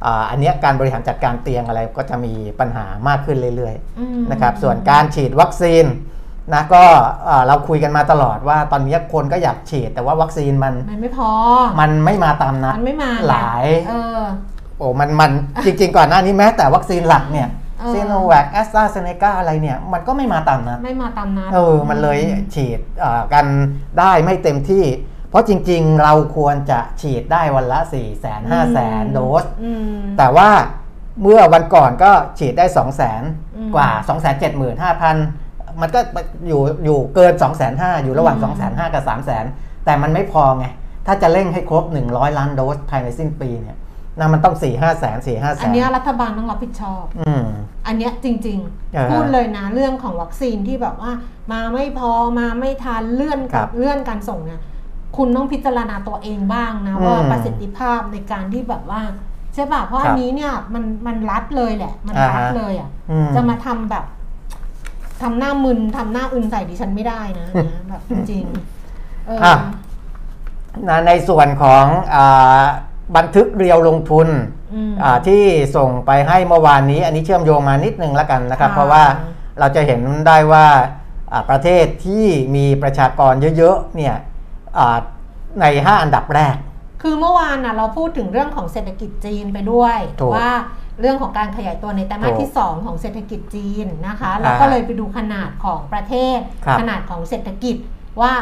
[0.05, 5.85] อ่าอันเนี้ยการบริหารจัดการเตียงอะไรก็จะมีปัญหามากขึ้นเรื่อยอืมๆนะครับส่วนการฉีดวัคซีน
[6.53, 6.85] นะก็
[7.29, 11.31] อ่าเราคุยกันมาตลอดว่าตอนนี้คนก็อยากฉีด แต่ว่าวัคซีนมันมันไม่พอ
[11.81, 14.21] มันไม่มาตามนัดมันไม่มาหลายเออ
[14.79, 15.31] โอ้มันมัน
[15.65, 17.49] จริงๆก่อนหน้านี้แม้แต่วัคซีนหลักเนี่ย
[17.81, 22.19] เออซีโนแวคแอสตราเซเนกาอะไรเนี่ย มันก็ไม่มาตามนัดไม่มาตามนัดเออมันเลย
[22.55, 23.47] ฉีดอ่ากัน
[23.99, 24.85] ได้ไม่เต็มที่
[25.31, 30.51] เพราะจริงๆ เราควรจะฉีดได้วันละ 4 0 0 0 0 0 5 0 0 0 0 โดสอืมแต่ว่า
[31.23, 35.44] เมื่อวันก่อนก็ฉีดได้ 2 0 0 0 0อืม0กว่า 2 7 5 0 0 0
[35.81, 36.01] มันก็
[36.49, 39.43] อยู่อยู่เกิน 2 5 0 0 0 0อยู่ระหว่าง 2 5 0 0 0 กับ3 0 0 0
[39.43, 40.67] 0 0 แต่มันไม่พอไง
[41.07, 43.79] ถ้าจะเร่งให้ครบ 100 ล้านโดสภายในสิ้นปีเนี่ย
[44.19, 47.45] นะมันต้อง4 5 0 0 0 0 4 5 0 0 0อันเนี้ยรัฐบาลต้องรับผิดชอบอืม
[47.87, 48.59] อันเนี้ยจริง
[48.97, 51.13] อ่าฮะๆพูดเลยนะเรื่องของวัคซีนที่แบบว่า
[51.53, 54.61] มาไม่พอมาไม่ทันเลื่อนครักับบเลื่อนการส่งเนี่ย
[55.17, 59.03] คุณต้องพิจารณาตัวเองบ้างนะอืมว่าประสิทธิภาพในการที่แบบว่า
[59.55, 64.05] ใช่ป่ะเพราะครับอันนี้เนี่ยมันมันรัดเลยแหละ มันรัดอ่าฮะเลยอะอืมจะมาทำแบบ
[65.25, 69.55] ทำหน้ามึนทำหน้าอึนใส่ดิฉันไม่ได้นะอันเนี้ยแบบจริงๆเออออะ
[70.89, 71.85] นะในส่วนของ
[72.15, 72.63] อา
[73.17, 74.29] บันทึกเรียวลงทุน
[74.75, 75.43] อืมอ่าที่
[75.77, 79.05] ส่งไปให้เมื่อวานนี้ อันนี้เชื่อมโยงมานิดนึงแล้วกันนะครับค่ะเพราะว่า
[79.59, 80.67] เราจะเห็นได้ว่า
[81.33, 82.25] อ่าประเทศที่
[82.57, 84.15] มีประชากรเยอะๆเนี่ย
[84.79, 84.97] อ่า
[85.61, 86.57] ใน 5 อันดับแรก
[87.03, 90.51] คือเมื่อวานน่ะเราพูดถึงเรื่องของเศรษฐกิจจีนไปด้วยถูกว่า
[91.01, 97.77] เรื่องของการขยายตัวในไตรมาสถูกที่ 2 ของเศรษฐกิจจีนนะคะแล้วก็เลยไปดูขนาดของประเทศครับขนาดของเศรษฐกิจ
[98.21, 98.33] ว่า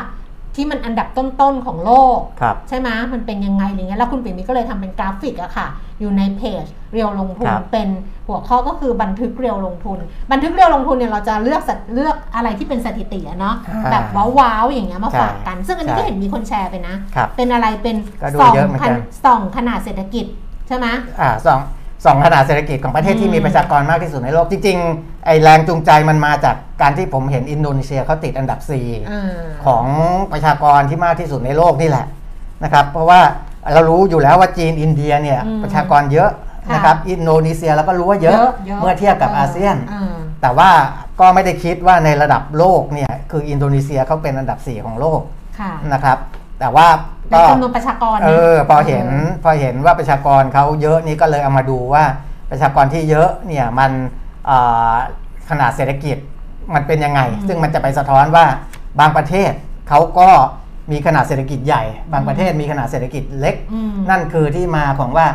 [0.56, 5.66] ที่มันอันดับต้นๆของโลกครับใช่ไหมมันเป็นยังไงอะไรเงี้ยแล้วคุณปิ่มมิก็เลยทำเป็นกราฟิกอะค่ะ
[6.00, 7.88] อยู่ในเพจเรียวลงทุนครับเป็น
[8.28, 9.98] หัวข้อก็คือบันทึกเรียวลงทุน
[10.32, 14.04] บันทึกเรียวลงทุนเนี่ยเราจะเลือกสัตเลือกอะไรที่เป็นสถิติอะเนาะอ่าแบบ
[14.38, 20.26] ว้าวๆอย่างเงี้ยมาใช่ฝากกัน ซึ่งอันนี้ใช่ก็เห็นมีคนแชร์ไปนะครับเป็นอะไรเป็นก็ดูส่องเยอะเหมือนกันส่องขนาดเศรษฐกิจ
[20.68, 20.86] ใช่ไหม
[21.20, 21.60] อ่าสอง
[22.04, 28.80] สองขนาดเศรษฐกิจของประเทศอืที่มมีประชากรมากที่สุดในโลก จริงๆไอแรงจูงใจมันมาจากการที่ผมเห็นอินโดนีเซียเขาติดอันดับ4า
[29.66, 29.84] ของ
[30.32, 32.06] ประชากรที่มากที่สุดในโลกนี่แหละ
[32.64, 33.20] นะครับ เพราะว่า
[33.72, 36.30] เรารู้อยู่แล้วว่าจีนอินเดียเนี่ยอืมประชากรเยอะ
[36.68, 38.38] ค่ะนะครับอินโดนีเซียเราก็รู้ว่าเยอะ
[38.80, 40.70] เมื่อเทียบกับอาเซียนอ่าแต่ว่า
[41.20, 45.20] ก็ไม่ได้คิดว่าในระดับโลกเนี่ยคืออินโดนีเซียเขาเป็นอันดับ 4 ของโลก
[45.58, 46.18] ค่ะนะครับ
[46.60, 46.86] แต่ว่า
[47.32, 49.06] ในก็จำนวนประชากรนะเออพอเห็น
[49.44, 52.04] พอเห็นว่าประชากรเขาเยอะนี่ก็เลยเอามาดูว่า
[52.50, 53.90] ประชากรที่เยอะเนี่ยมัน
[54.46, 54.58] เอ่
[54.90, 54.92] อ
[55.50, 56.16] ขนาดเศรษฐกิจ
[56.74, 58.44] มันเป็นยังไงอืมซึ่งมันจะไปสะท้อนว่า
[59.00, 59.52] บางประเทศ
[59.88, 60.28] เขาก็
[60.92, 65.26] มีขนาดเศรษฐกิจใหญ่ บางประเทศมีขนาดเศรษฐกิจเล็กอืมนั่นคือที่มาของว่า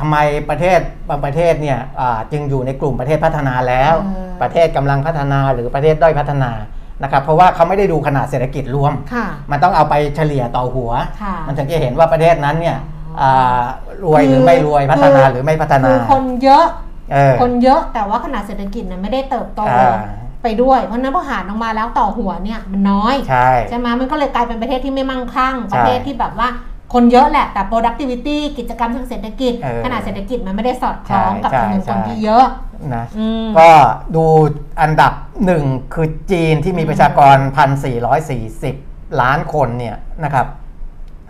[0.00, 0.16] ทำไม
[0.50, 6.50] ประเทศบางประเทศเนี่ยอ่าจึงอยู่ในกลุ่มประเทศพัฒนาแล้วเออประเทศกำลังพัฒนาหรือประเทศด้อยพัฒนา
[7.02, 10.90] นะครับเพราะว่าเขาไม่ได้ดูขนาดเศรษฐกิจรวมค่ะมันต้องเอาไปเฉลี่ยต่อหัว
[11.22, 12.78] ค่ะมันถึงจะเห็นว่าประเทศนั้นเนี่ย
[13.20, 13.62] อ๋ออ่า
[14.04, 16.66] รวยหรือไม่รวยพัฒนาหรือไม่พัฒนาคือคนเยอะ
[17.12, 19.96] เออคนเยอะแต่ว่าขนาดเศรษฐกิจเนี่ยไม่ได้เติบโตอ่า
[20.42, 26.48] ไปด้วยเพราะฉะนั้นพอหารออกมาแล้วต่อหัวเนี่ยมันน้อยใช่ใช่ไหมมันก็เลยกลายเป็นประเทศที่ไม่มั่งคั่งใช่ประเทศที่แบบว่า
[26.92, 32.46] คนเยอะแหละ แต่ productivity กิจกรรมทางเศรษฐกิจเออขนาดเศรษฐกิจมันไม่ได้สอดคล้องใช่กับจำนวนใช่คนที่เยอะ
[32.94, 33.70] นะอืมก็
[34.16, 34.24] ดู
[34.82, 35.12] อันดับ
[35.44, 37.36] หนึ่งคือจีนที่มีประชากร
[38.48, 40.46] 1,440 ล้านคนเนี่ยนะครับ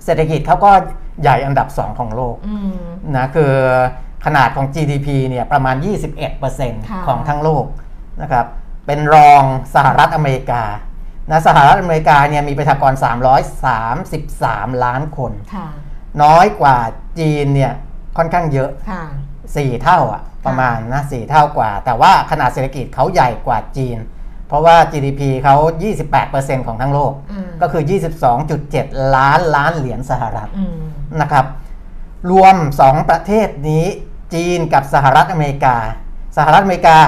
[0.05, 0.71] เศรษฐกิจเขาก็
[1.23, 2.73] ใหญ่อันดับ2ของโลกอืม
[3.17, 3.53] นะคือ
[4.27, 6.33] ขนาดของ GDP เนี่ยประมาณค่ะ
[7.05, 7.65] 21%ของทั้งโลก
[8.23, 8.47] นะครับ
[8.87, 9.43] เป็นรอง
[9.75, 10.63] สหรัฐอเมริกา
[11.31, 12.93] นะสหรัฐอเมริกาเนี่ยมีประชากร
[14.13, 15.69] 333 ล้านคนค่ะ
[16.23, 16.77] น้อยกว่า
[17.19, 17.73] จีนเนี่ย
[18.17, 19.03] ค่อนข้างเยอะค่ะ
[19.45, 23.99] 4เท่าอะประมาณนะ4เท่ากว่า แต่ว่าขนาดเศรษฐกิจเขาใหญ่กว่าจีน
[24.49, 25.57] เพราะว่า GDP เขา
[26.13, 27.83] 28%ของทั้งโลกอืมก็คือ
[28.49, 30.79] 22.7 ล้านล้านเหรียญสหรัฐอืม
[31.21, 31.45] นะครับ
[32.31, 33.85] รวม 2 ประเทศนี้
[34.35, 35.77] จีนกับสหรัฐอเมริกา
[36.37, 36.99] สหรัฐอเมริกา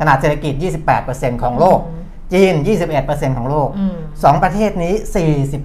[0.00, 0.52] ขนาดเศรษฐกิจ
[0.98, 1.95] 28%ของโลกอืม
[2.32, 2.54] จีน
[2.96, 4.94] 21%ของโลกอืมสองประเทศนี้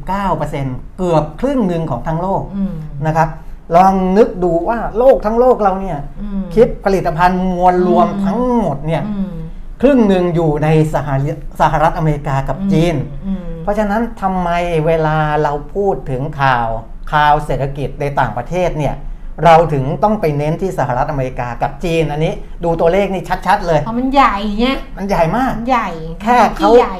[0.09, 2.73] 49%เกือบครึ่งหนึ่งของทั้งโลกอืม
[3.05, 3.29] นะครับ
[3.75, 9.33] ลองนึกดูว่าโลกทั้งโลกเราเนี่ยอืมคิดผลิตภัณฑ์มวลรวมอืมทั้งหมดเนี่ยอืม
[9.81, 12.95] ครึ่งหนึ่งอยู่ในสหรัฐสหรัฐอเมริกากับจีน
[13.27, 14.49] อืมเพราะฉะนั้นทำไม
[14.85, 16.67] เวลาเราพูดถึงข่าว
[17.11, 18.95] ข่าวเศรษฐกิจในต่างประเทศเนี่ย
[19.45, 24.65] เราถึงต้องไปเน้นที่สหรัฐอเมริกากับจีนอันนี้ ดูตัวเลขนี่ชัดๆ เลยเพราะมันใหญ่ไง
[24.97, 25.89] มันใหญ่มากมันใหญ่
[26.21, 26.97] แค่เขาที่ใหญ่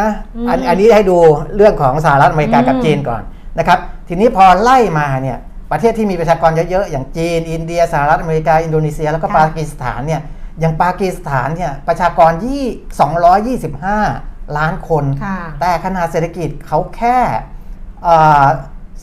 [0.00, 1.18] นะอืมอันอันนี้ให้ดู
[1.56, 3.22] เรื่องของสหรัฐอเมริกากับอืมจีนก่อน
[3.58, 5.38] นะครับ ทีนี้พอไล่มาเนี่ย
[5.70, 10.20] ประเทศที่มีประชากรเยอะๆ อย่างจีน อินเดียสหรัฐอเมริกา อินโดนีเซีย แล้วก็ปากีสถานเนี่ย
[10.60, 13.58] อย่างปากีสถานเนี่ยประชากรยี่
[13.98, 17.18] 225 ล้านคนค่ะแต่ขนาดเศรษฐกิจเขาแค่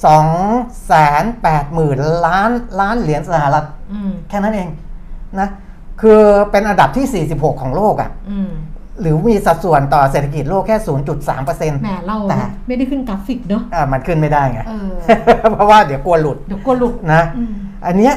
[0.05, 0.27] สอง
[0.87, 4.69] แสนแปดหมื่นล้านล้านเหรียญสหรัฐอืมแค่นั้นเอง
[5.39, 5.49] นะ
[6.01, 8.51] คือเป็นอันดับที่ 46 ของโลกอะ่ะอืม
[9.01, 14.91] หรือมีสัดส่วนต่อเศรษฐกิจโลกแค่ 0.3%เปอร์เซ็นต์แหมเราแต่ไม่ได้ขึ้นกราฟิกเนาะมันขึ้นไม่ได้ไงเออ
[15.55, 17.53] เพราะว่าเดี๋ยวกลัวหลุดเดี๋ยวกลัวหลุดนะอืม
[17.85, 18.13] อันเนี้ย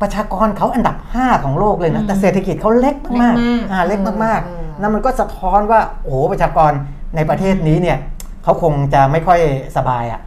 [0.00, 6.72] ประชากรเขาอันดับ 5 ของโลกเลยนะอืมแต่เศรษฐกิจเขาเล็กมากเล็กมากอ่าเล็กมากเออๆนั่นมันก็สะท้อนว่าโอ้โหประชากร
[7.16, 7.98] ในประเทศนี้เนี่ย
[8.44, 9.40] เขาคงจะไม่ค่อย
[9.76, 10.20] สบายอะ่ะ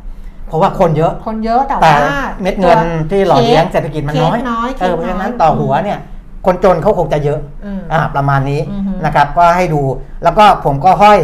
[0.52, 2.80] เพราะว่าคนเยอะ คนเยอะแต่แต่ว่าเม็ดเงิน
[3.12, 6.00] ที่หล่อเลี้ยงเศรษฐกิจมันน้อยเคสน้อยเออเพเคสน้อยราะฉะนั้นต่อหัวเนี่ย
[6.46, 9.82] คนจนเขาคงจะเยอะอืมอ่าประมาณนี้อือฮึนะครับ ก็ให้ดู
[10.24, 11.20] แล้วก็ผมก็ห้อย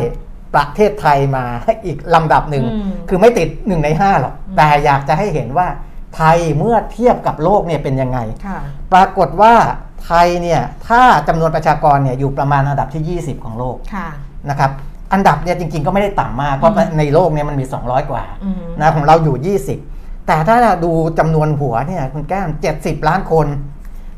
[0.54, 1.44] ประเทศไทยมา
[1.86, 5.68] อีกลำดับหนึ่งอืมคือไม่ติดหนึ่งในห้าหรอกอืมแต่อยากจะให้เห็นว่า
[6.16, 8.60] ไทยเมื่อเทียบกับโลกเนี่ยเป็นยังไงค่ะ
[8.94, 9.54] ปรากฏว่า
[10.06, 14.08] ไทยเนี่ยถ้าจำนวนประชากรเนี่ยอยู่ประมาณอันดับที่ 20 ของโลกค่ะ
[14.50, 14.72] นะครับ
[15.14, 23.48] อันดับเนี่ยจริง ๆ ก็ไม่ได้ต่ำมากเพราะอืมในโลกเนี่ยมันมี 200 กว่าอืมนะของเราอยู่ 20 แต่ถ้าดูจำนวนหัวเนี่ยคุณแก้ม 70 ล้านคน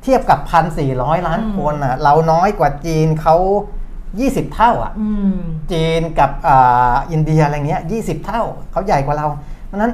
[0.04, 0.40] เทียบกับ
[0.84, 3.36] 1,400 ล้านคนอะเราน้อยกว่าจีนเขา
[3.96, 5.36] 20 เท่าอะอืม
[5.72, 9.28] จีนกับอ่าอินเดียอะไรเงี้ย20 เท่าเขาใหญ่กว่าเรา
[9.68, 9.92] เพราะฉะนั้น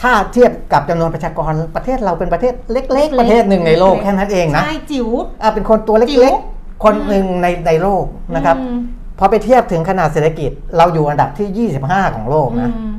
[0.00, 5.08] ถ้าเทียบกับจำนวนประชากรประเทศเราเป็นประเทศเล็ก ๆ ประเทศหนึ่งในโลกแค่นั้นเองนะใช่จิ๋ว
[5.42, 8.78] อ่าเป็นคนตัวจิ๋เล็กวๆคนหนึ่งในในโลกนะครับอืม
[9.18, 12.92] พอไปเทียบถึงขนาดเศรษฐกิจ เราอยู่อันดับที่ 25 ของโลกอืนะม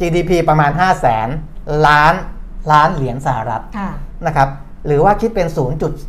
[0.00, 1.28] GDP ประมาณ 5 0 0แสน
[1.86, 2.14] ล้าน
[2.72, 3.90] ล้านเหรียญสหรัฐค่ะ
[4.26, 4.48] นะครับ
[4.86, 5.48] หรือว่าคิดเป็น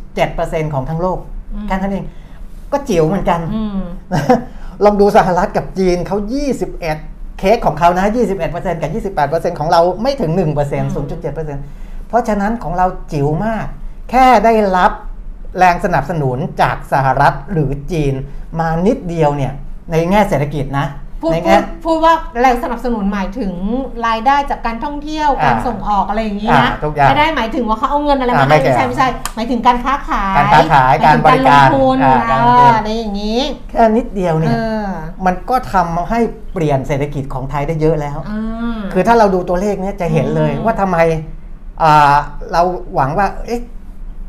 [0.06, 1.18] 0.7%ของทั้งโลก
[1.54, 2.04] อืมแค่นั้นเอง
[2.72, 3.80] ก็จิ๋วเหมือนกันอืม
[4.84, 6.18] ลองดูสหรัฐกับจีนเขา
[6.72, 6.80] 21
[7.38, 8.06] เค้กของเขานะ
[8.44, 8.90] 21%กับ
[9.52, 11.34] 28%ของเราไม่ถึง 1% 0.7%
[12.08, 13.66] เพราะฉะนั้นของเราจิ๋วมาก
[14.10, 14.92] แค่ได้รับ
[15.58, 18.14] แรงสนับสนุนจากสหรัฐหรือจีน
[18.60, 19.52] มานิดเดียวเนี่ย
[19.90, 20.86] ในแง่เศรษฐกิจนะ
[21.22, 23.52] พูดในพูแง่ดพูดว่าแรงสนับสนุนหมายถึง
[24.06, 34.86] รายได้จากการท่องเที่ยวอ่าการส่งออกอะไรอย่างนี้อ่านะทุกอย่างไม่ได้หมายถึงว่าเขาเอาเงินอะไรอ่ามาไม่ให้ไม่ใช่เกี่ยวไม่ใช่หมายถึงการค้าขายการค้าขายหมถึงการบริการลงทุนอ่าการลงทุนอ่าอะไรอย่างนี้ แค่นิดเดียวเอเนี่ยอ
[35.26, 36.20] มันก็ทำให้
[36.52, 40.98] เปลี่ยนเศรษฐกิจของไทยได้เยอะแล้วอ่าคือถ้าเราดูตัวเลขเนี้ยจะเห็นเลยอืมว่าทำไม
[41.82, 42.14] อ่า
[42.52, 42.62] เรา
[42.94, 43.60] หวังว่าเอ๊ะ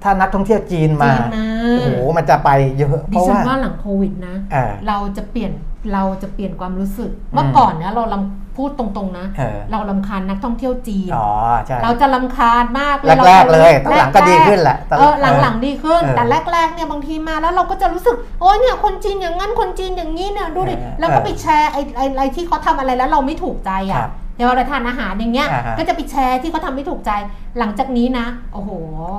[0.04, 5.52] ถ้านักท่องเที่ยวจีนมาจีนมา โอ้โหมันจะไปเยอะเพดิราะฉันว่าว่าหลังโควิดนะ เออ เราจะเปลี่ยน
[5.94, 11.30] เราจะเปลี่ยนความรู้สึก เมื่อก่อนเนี่ยเราลำพูดตรงๆนะ เออ เราลำคาญนักท่องเที่ยวจีน อ๋อ
[11.66, 27.12] ใช่ เราจะลำคาญมากแรกๆเลยตอนหลังก็ดีขึ้นแหละเออหลังๆดีขึ้น เออแต่แรกๆเนี่ยบางทีมาแล้วเราก็จะรู้สึกโอ้ยเนี่ยคนจีนอย่างนั้นคนจีนอย่างนี้เนี่ยดูดิเออแล้วก็ไปแชร์ไอ้ไอ้ไอ้ที่เขาทำอะไรแล้วเราไม่ถูกใจครัอะบ เดี๋ยวเราทานอาหารอย่างเงี้ย อ่าฮะ ก็จะไปแชร์ที่เขาทำไม่ถูกใจ
[27.60, 28.70] หลังจากนี้นะ โอ้โห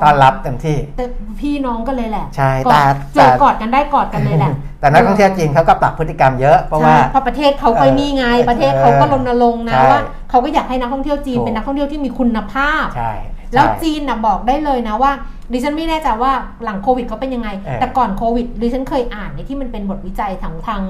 [0.02, 1.04] ต้อนรับเต็มที่ แต่
[1.40, 10.00] พี่น้องกันเลยแหละใช่กอแต่ดเจแต่ อกอดกันได้กอดกันเลยแหละ แต่นักท่องเที่ยวจีนเขาก็ปรับพฤติกรรมเยอะเพราะว่า ใช่เพราะประเทศเขาก็เออนี่ไง เออประเทศเขาก็รณรงค์นะใช่ว่า
[10.30, 13.12] เขาก็อยากให้นักท่องเที่ยวจีนถูก เป็นนักท่องเที่ยวที่มีคุณภาพ ใช่
[13.54, 15.12] แล้วใช่จีนนะบอกได้เลยนะว่า
[15.52, 16.32] ดิฉันไม่แน่ใจว่า
[16.64, 20.82] หลังโควิดเขาเป็นยังไง เออแต่ก่อนโควิดดิฉันเคยอ่านในที่มันเป็นบทวิจัยทางทาง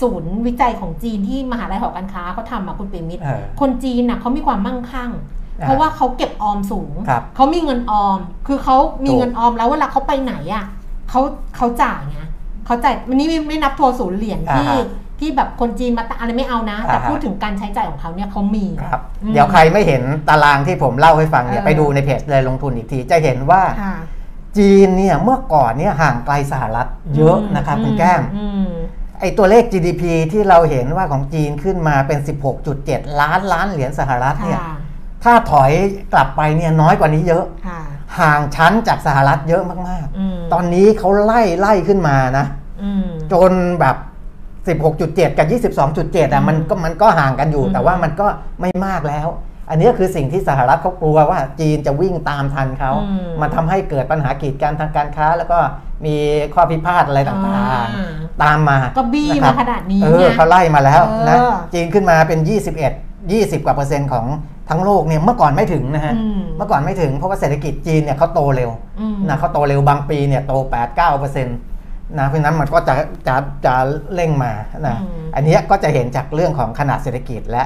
[0.00, 5.10] ศูนย์วิจัยของจีนที่มหาลัยหอการค้าเขาทำอะคุณเปรมิตรเออคนจีนน่ะเขามีความมั่งคั่ง
[5.60, 10.64] อ่าเพราะว่าเขาเก็บออมสูงครับเขามีเงินออม คือเขามีถูกเงินออมแล้วเวลาเขาไปไหนอะ
[11.10, 11.20] เขา
[11.56, 12.18] เขาจ่ายไง
[12.66, 14.86] เขาจ่ายวันนี้ไม่ไม่นับทัวร์ศูนย์เหรียญที่อ่าฮะ
[15.20, 23.96] ที่แบบคนจีนมาตะอะไรไม่เอานะ แต่อ่าฮะพูดถึงการใช้จ่ายของเขาเนี่ยเขามีครับอืมเดี๋ยวใครไม่เห็นตารางที่ผมเล่าให้ฟังเนี่ยเออไปดูในเพจเลยลงทุนอีกที จะเห็นว่าค่ะ
[24.58, 28.68] จีนเนี่ยเมื่อก่อนเนี่ยห่างไกลสหรัฐเยอะนะครับคุณแก้มอืม
[29.20, 30.02] ไอตัวเลข GDP
[30.32, 32.18] ที่เราเห็นว่าของจีนขึ้นมาเป็น
[32.68, 34.76] 16.7 ล้านล้านเหรียญสหรัฐเนี่ยค่ะ
[35.24, 35.72] ถ้าถอย
[36.12, 37.80] กลับไปเนี่ยน้อยกว่านี้เยอะค่ะ
[38.18, 42.46] ห่างชั้นจากสหรัฐเยอะมากอืมๆตอนนี้เขาไล่ไล่ขึ้นมานะ
[42.82, 43.96] อืมจนแบบ
[44.66, 48.26] 16.7 กับ 22.7อะอืมมันก็มันก็ห่างกันอยู่อืมแต่ว่ามันก็
[48.60, 49.28] ไม่มากแล้ว
[49.70, 55.58] อันนี้คือสิ่งที่สหรัฐเขากลัวว่าจีนจะวิ่งตามทันเขาอืมมันทำให้เกิดปัญหากีดกันทางการค้า แล้วก็
[56.04, 56.14] มี
[56.54, 64.26] ข้อพิพาทอะไรต่างอ่าๆตามมา ก็บี้ะครัมาขนาดนี้เออไงเขาไล่มาแล้วนะเออจีนขึ้นมาเป็น 21 20 กว่าเปอร์เซ็นต์ของ
[64.70, 71.58] ทั้งโลกเนี่ยเมื่อก่อนไม่ถึงนะฮะอืมเมื่อก่อนไม่ถึงเพราะว่าเศรษฐกิจจีนเนี่ยเขาโตเร็วอืมนะเขาโตเร็วบางปีเนี่ยโต 8 9เปอร์เซ็นต์
[72.18, 72.94] นะเพราะฉะนั้นมันก็จะ
[73.26, 73.74] จะจะ
[74.14, 74.52] เร่งมา
[74.86, 77.64] นะอืมอันเนี้ยก็จะเห็นจากเรื่องของขนาดเศรษฐกิจและ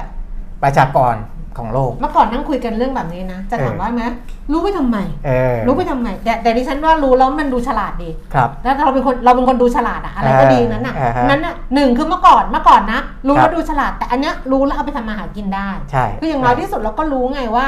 [0.63, 1.15] ประชากร
[1.57, 4.03] ของโลก เมื่อก่อนนั่งคุยกันเรื่องแบบนี้นะ จะถามเออว่าไหม
[4.51, 17.65] รู้ไปทำไมเออรู้ไปทำไม แต่แต่ดิฉันว่ารู้แล้วมันดูฉลาดดีครับแล้วเราเป็นคนเราเป็นคนดูฉลาดอะอะไรก็ดีนั้นอะอ่าฮะนั้นอะหนึ่งคือเมื่อก่อนเมื่อก่อนนะ รู้ครัแล้บวดูฉลาด แต่อันเนี้ยรู้แล้วเอาไปทำมาหากินได้ ใช่คืออย่างน้อยที่สุดเราก็รู้ไงว่า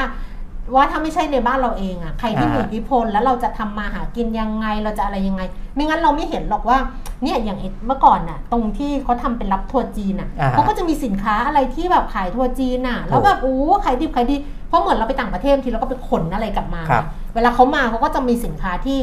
[0.74, 5.42] ว่าถ้าไม่ใช่ในบ้านเราเองอะใครที่มีอ่าอิทธิพลแล้วเราจะทำมาหากินยังไงเราจะอะไรยังไง
[5.74, 6.78] ไม่งั้นเราไม่เห็นหรอกว่า
[7.22, 14.36] เนี่ยอย่างไอ้เมื่อก่อนน่ะ ตรงที่เขาทำเป็นรับทัวร์จีนอะอ่าฮะเขาก็จะมีสินค้าอะไรที่แบบขายทัวร์จีนอะแล้วแบบโอ้ขายดิบขายดี
[14.68, 18.98] เพราะเหมือนเราไปต่างประเทศบางทีเราก็ไปขนอะไรกลับมาครับเวลาเขามาเขาก็จะมีสินค้าที่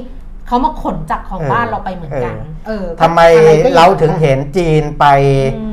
[0.47, 2.35] เขามาขนจากของเออบ้านเราไปเหมือนกัน
[2.67, 5.05] เออทำไมอะก็อย่เราถึงเห็นจีนไป
[5.57, 5.72] อืม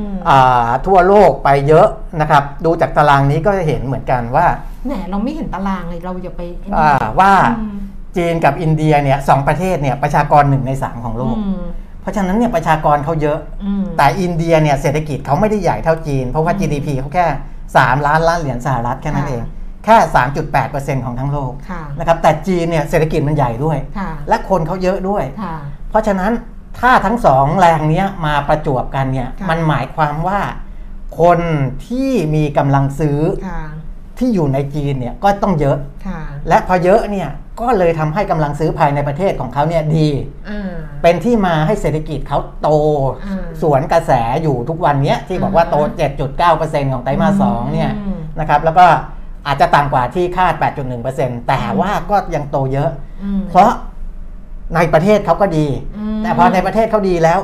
[0.85, 1.87] ทั่วโลกไปเยอะ
[2.21, 4.45] นะครับ ดูจากตารางนี้ก็จะเห็นเหมือนกันว่า
[4.85, 7.77] แหมเราไม่เห็นตารางเลยเราอย่าไปไอ้นี่อ่าว่าอืม
[8.17, 11.61] จีนกับอินเดียเนี่ยสองประเทศเนี่ยประชากรหนึ่งในสามของโลกอืม
[12.01, 17.25] เพราะฉะนั้นเนี่ยประชากรเขาเยอะอืมแต่อินเดียเนี่ยเศรษฐกิจเขาไม่ได้ใหญ่เท่าจีน เพราะว่าอืม GDP เขาแค่
[17.65, 19.43] 3 ล้านล้านเหรียญสหรัฐแค่นั้นค่ะเอง
[19.85, 19.97] แค่
[20.51, 25.55] 3.8%ของทั้งโลกค่ะนะครับแต่จีนเนี่ยเศรษฐกิจมันใหญ่ด้วยค่ะและคนเขาเยอะด้วยค่ะ
[25.89, 26.31] เพราะฉะนั้น
[26.79, 30.39] ถ้าทั้งสองแรงเนี้ยมาประจวบกันเนี่ยค่ะมันหมายความว่า
[31.19, 31.39] คน
[31.87, 33.61] ที่มีกำลังซื้อค่ะ
[34.17, 37.29] ที่อยู่ในจีนเนี่ยก็ต้องเยอะค่ะและพอเยอะเนี่ย
[37.61, 40.07] ก็เลยทำให้กำลังซื้อภายในประเทศของเขาเนี่ยดี
[40.49, 42.69] อ่าเป็นที่มาให้เศรษฐกิจเขาโต
[43.25, 44.11] อ่าสวนกระแส
[44.43, 45.75] อยู่ทุกวันเนี้ยที่บอกว่าโต
[46.35, 48.85] 7.9%ของไตรมาสสองเนี่ยอืมนะครับแล้วก็
[49.47, 50.53] อาจจะต่ำกว่าที่คาด
[51.01, 52.89] 8.1%แต่ว่าก็ยังโตเยอะ
[53.23, 53.71] อืมเพราะ
[54.75, 55.65] ในประเทศเขาก็ดี
[55.97, 57.39] อืมแต่พอในประเทศเขาดีแล้ว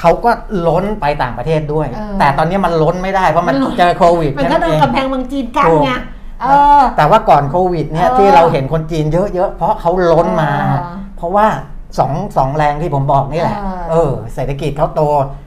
[0.00, 0.30] เขาก็
[0.66, 5.92] ล้นไปต่างประเทศด้วยเออแต่ตอนนี้มันล้นไม่ได้เพราะมันมันล้นเจอโควิดมันก็แค่โดนเองกำแพงเมืองจีนกันถูกไง
[6.42, 6.46] เอ
[6.80, 10.78] อแต่ว่าก่อนโควิดเนี่ยเออที่เราเห็นคนจีนเยอะๆเพราะเขาล้นมาเออ
[11.16, 11.46] เพราะว่า
[11.98, 15.00] สองสองแรงที่ผมบอกนี่แหละเออเออ เศรษฐกิจเขาโต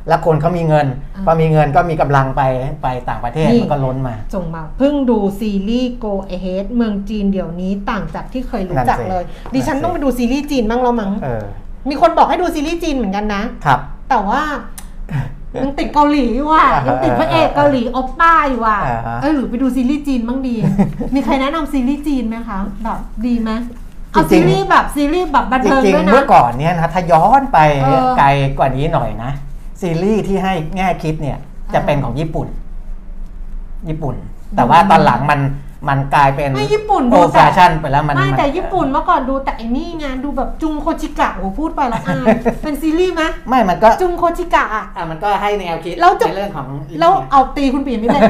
[0.08, 2.42] แล้วคนเขามีเงินอ่าพอมีเงินก็มีกำลังไป
[2.84, 11.46] ไปต่างประเทศนี่มันก็ล้นมาส่งมา เพิ่งดูซีรีส์ Go Ahead เมืองจีนเดี๋ยวนี้ต่างจากที่เคยรู้จักนั่นสิเลย ดิฉันนั่นสิต้องไปดูซีรีส์จีนบ้างแล้วมั้งเออ
[11.90, 13.80] มีคนบอกให้ดูซีรีส์จีนเหมือนกันนะครับ
[14.10, 14.44] แต่ว่า
[15.64, 20.56] ยังติดเกาหลีอยู่ว่ะอ่าฮะยังติดพระเอกเกาหลีโอปป้าอยู่ว่ะอ่าฮะเออหรือไปดูซีรีส์จีนบ้างดี
[21.16, 23.52] มีใครแนะนำซีรีส์จีนไหมคะแบบดีไหม
[24.16, 29.32] เอาซีรีส์แบบซีรีส์แบบบันจเทิงริงด้วยๆนะเมื่อก่อนเนี่ยนะถ้าย้อนไปเออไกลกว่านี้หน่อยนะ
[29.82, 31.38] ซีรีส์ที่ให้แง่คิดเนี่ย
[31.74, 32.48] จะเป็นของญี่ปุ่น
[33.90, 34.16] ญี่ปุ่น
[34.56, 35.40] แต่ว่าตอนหลังมัน
[35.90, 42.26] มันกลายเป็นไม่ญี่ปุ่นโอดูแฟแต่ชั่นไปแล้วมันไม่มันแต่ญี่ปุ่นเมื่อก่อนดูแต่ไอ้นี่ไงดูแบบจุงโคจิกะโอ้พูดไปแล้วอาย
[42.64, 46.68] เป็นซีรีส์ไหมไม่มันก็จุงโคจิกะอะอะมันก็ให้แนวคิดแล้วจะในเรื่องของ
[47.00, 48.24] แล้วเอาตีคุณปียมิตรเลย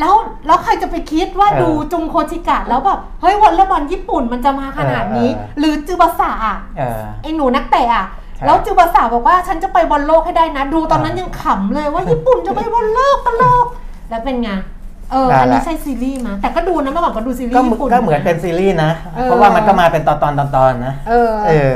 [0.00, 0.14] แล้ว
[0.46, 13.66] แล้วใครจะไปคิดว่าเออดูจุงโคจิกะแล้วแบบเฮ้ยวอลเลย์บอลญี่ปุ่นมันจะมาขนาดนี้เออเออหรือสึบาสะอะเออไอ้หนูนักเตะอะใช่แล้วสึบาสะบอกว่าฉันจะไปบอลโลกให้ได้นะ ดูตอนนั้นเออยังขำเลยว่าญี่ปุ่นจะไปบอลโลกตลก
[14.10, 14.50] แล้วเป็นไง
[15.12, 21.74] เออนั่นแหละอันนี้ใช่ซีรีส์มั้ยแต่ก็ดูนะเมื่อก่อนก็ดูซีรีส์ก็เหมือนญี่ปุ่นก็เหมือนเป็นซีรีส์นะเออเพราะว่ามันก็มาเป็นตอนตอนตอนตอนๆนะเออเออ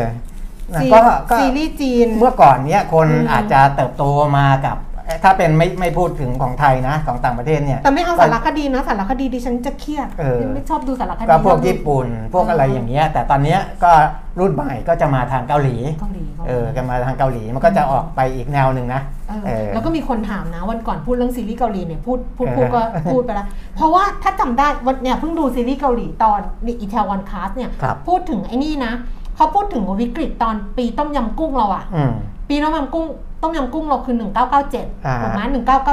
[0.75, 0.99] นะซีก็
[1.31, 4.05] ก็ซีรีส์จีนเมื่อก่อนเนี้ยคนอืมอาจจะเติบโต
[4.37, 4.77] มากับ
[5.25, 13.93] ถ้าเป็นไม่ไม่พูดถึงของไทยนะของต่างประเทศเนี่ยแต่ไม่เอาสารคดีนะสารคดีดิฉันจะเครียดเออไม่ชอบดูสารคดีก็พวกญี่ปุ่นพวกอะไรอย่างเงี้ยแต่ตอนเนี้ยก็
[14.41, 22.81] รุ่นใหม่ก็จะมาทางเกาหลีเกาหลีเกาหลีเออกันมาทางเกาหลีมันก็จะออกไปอีกแนวหนึ่งนะเออเออแล้วก็มีคนถามนะวันก่อนพูดเรื่องซีรีส์เกาหลีเนี่ยพูดพูดพูดเออก็
[23.13, 28.93] พูดไปแล้วเพราะว่าถ้าจำได้วันเนี่ยเพิ่งดูซีรีส์เกาหลีตอนอีเทวันคาสเนี่ยครับพูดถึงไอ้นี่นะ
[29.37, 32.13] เขาพูดถึงวิกฤตตอนปีต้มยำกุ้งเราอะอืม
[32.49, 33.07] ปีต้มยำกุ้ง
[33.43, 34.17] ต้มยำกุ้งเราคือ
[34.61, 35.41] 1997อ่าถูกไหม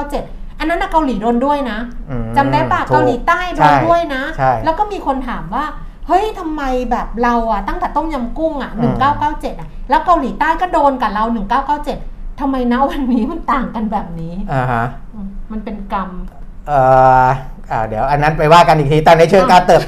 [0.04, 1.80] 1997 อันนั้นนะเกาหลีโดนด้วยนะ
[2.10, 5.66] อืมจำได้ปะถูกเกาหลีใต้โดนใช่ด้วยนะใช่แล้วก็มีคนถามว่า
[6.08, 11.24] เฮ้ยทำไมแบบเราอะตั้งแต่ต้มยำกุ้งอะอืม1997อะแล้วเกาหลีใต้ก็โดนกับเรา
[11.82, 16.10] 1997 ทำไมนะวันนี้มันต่างกันแบบนี้อ่าฮะอืมมันเป็นกรรม
[16.68, 16.80] เอ่
[17.26, 17.28] อ
[17.72, 19.82] อ่าเดี๋ยวอันนั้นไปว่ากันอีกทีแต่ในเชิงการเติบ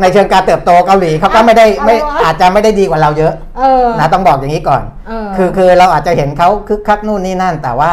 [0.00, 7.92] ในเชิงการเติบโตเกาหลีเขาก็ไม่ได้ไม่เอาวะอาจจะไม่ได้ดีกว่าเราเยอะเออนะต้องบอกอย่างนี้ก่อนเออคือคือเราอาจจะเห็นเขาคึกคักนู่นนี่นั่น แต่ว่า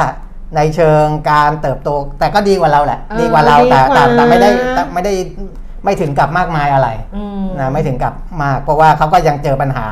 [0.55, 5.13] ในเชิงการเติบโต แต่ก็ดีกว่าเราแหละเออดีกว่าเราแต่ดีกว่าแต่แต่ไม่ได้แต่ไม่ได้
[5.83, 9.87] ไม่ถึงกับมากมายอะไรอืมนะไม่ถึงกับมาก เพราะว่าเขาก็ยังเจอปัญหา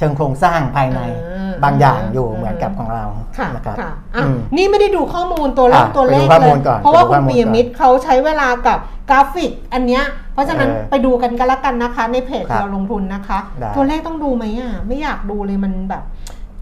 [0.00, 3.04] เชิงโครงสร้างภายในอ่าบางอย่างอยู่อ่าเหมือนกับของเรา
[3.38, 8.78] ค่ะนะครับค่ะอะอืมนี่ไม่ได้ดูข้อมูลตัวเลขอะตัวเลขไปดูข้อมูลเลยก่อนเพราะว่าไปดูคุณข้อมูลคุณปียมิตรเขาใช้เวลากับ
[9.10, 16.02] กราฟิกอันเนี้ยเพราะฉะนั้นเออไปดูกันกันละกันนะคะ ในเพจครับเราลงทุนนะคะได้ตัวเลขต้องดูไหมอะไม่อยากดูเลยมันแบบ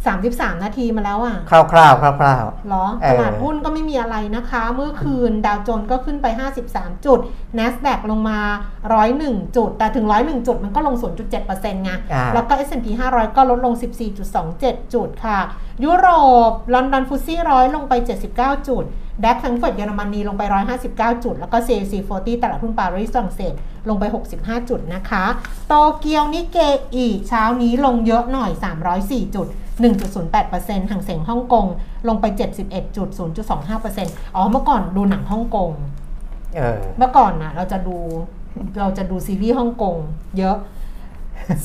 [0.06, 6.26] 33 นาทีมาแล้วอะ คร่าวๆคร่าวเหรอเออตลาดหุ้นก็ไม่มีอะไรนะคะ เมื่อคืนดาวโจนส์ก็ขึ้นไป
[6.64, 7.18] 53 จุด
[7.58, 8.38] NASDAQ ลงมา
[8.98, 10.94] 101 จุด แต่ถึง 101 จุดมันก็ลง
[11.40, 13.74] 0.7%ไงอ่าแล้วก็ S&P 500 ก็ลดลง
[14.34, 15.38] 14.27 จุดค่ะ
[15.84, 16.08] ยุโร
[16.48, 17.92] ป ลอนดอนฟุตซี่ร้อยลงไป
[18.30, 18.84] 79 จุด
[19.24, 20.42] ดัคแฟรงก์เฟิร์ตเยอรมนีลงไป
[20.84, 23.54] 159 จุด แล้วก็ CAC 40 ตลาดหุ้นปารีสฝรั่งเศส
[23.88, 24.04] ลงไป
[24.36, 25.24] 65 จุดนะคะ
[25.68, 26.58] โตเกียวนิเก
[26.94, 28.50] อีเช้านี้ลงเยอะหน่อย
[28.92, 29.46] 304 จุด
[29.84, 31.66] 1.08%ห่างเสียงฮ่องกง
[32.08, 32.24] ลงไป
[32.62, 33.08] 71จุด
[33.72, 37.96] 0.25%อ๋อเมื่อก่อนดูหนังฮ่องกงๆเออเมื่อก่อนนะเราจะดู
[38.78, 39.96] เราจะดูซีรีส์ฮ่องกง
[40.38, 40.56] เยอะ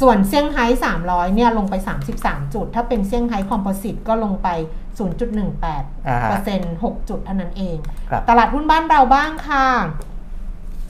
[0.02, 0.66] ส่วนเซี่ยงไฮ้
[1.02, 1.76] 300 เนี่ยลงไป
[2.16, 4.48] 33 จุด ถ้าเป็นเซี่ยงไฮ้คอมโพสิตก็ลงไป
[5.28, 7.78] 0.18อ่าฮะเปอร์เซ็นต์6จุดเท่านั้นเอง
[8.10, 9.66] ครับตลาดหุ้นบ้านเราบ้างค่ะ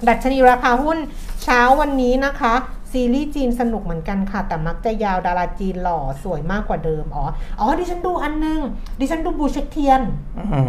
[0.08, 0.98] ดัชนีราคาหุ้น
[1.44, 2.54] เช้าวันนี้นะคะ
[2.94, 7.24] ซีรีส์จีนสนุกเหมือนกันค่ะ แต่มักจะยาวดาราจีนหล่อสวยมากกว่าเดิม อ๋อ
[7.60, 8.60] อ๋อ ดิฉันดูอันนึง
[9.00, 10.02] ดิฉันดูบูเช็คเทียน
[10.38, 10.60] อื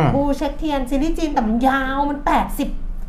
[0.00, 2.28] มบูเช็คเทียนซีรีส์จีนแต่มันยาวมัน 80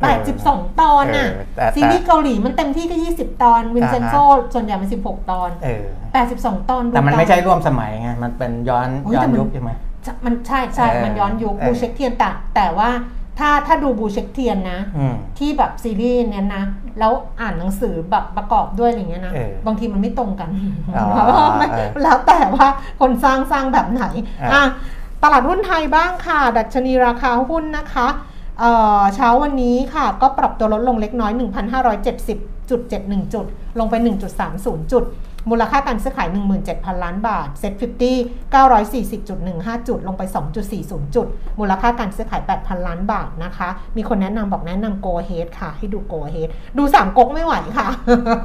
[0.00, 5.84] เออ82 ตอนน่ะเออแต่ซีรีส์เกาหลีมันเต็มที่ก็ 20 ตอน วินเซนโซอ่าฮะส่วนใหญ่มัน 16 ตอนเออ
[6.24, 9.70] 82 ตอนดูแต่มันตาไม่ใช่ร่วมสมัยไง มันเป็นย้อนโอ้ยย้อนยุคแต่มันใช่ไหม
[10.06, 12.88] จะมันใช่ใช่เออมันย้อนยุคเออบูเช็คเทียนแต่แต่ว่า
[13.38, 16.64] ถ้าถ้าดูบูเช็คเทียนนะอืมที่แบบซีรีส์เนี้ยนะ
[16.98, 20.50] แล้วอ่านหนังสือแบบประกอบด้วยอะไรเงี้ยนะเออบางทีมันไม่ตรงกัน
[20.96, 21.06] อ๋อ
[21.56, 22.66] ไม่เออแล้วแต่ว่า
[23.00, 24.04] คนสร้างสร้างแบบไหน
[24.42, 24.64] อะอะ
[25.22, 28.08] ตลาดหุ้นไทยบ้างค่ะ ดัชนีราคาหุ้นนะคะ
[28.60, 31.32] เอ่อเช้าวันนี้ค่ะก็ปรับตัวลดลงเล็กน้อย
[32.12, 33.46] 1,570.71 จุด
[33.78, 33.94] ลงไป
[34.44, 35.04] 1.30 จุด
[35.50, 36.28] มูลค่าการซื้อขาย
[36.66, 40.22] 17,000 ล้านบาท เซ็ต50 940.15 จุด ลงไป
[40.68, 41.26] 2.40 จุด
[41.58, 47.88] มูลค่าการซื้อขาย 8,000 ล้านบาทนะคะ มีคนแนะนำบอกแนะนำ Go Ahead ค่ะ ให้ดู Go Ahead ดูสามก๊กไม่ไหวค่ะ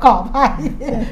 [0.03, 0.37] ขอไป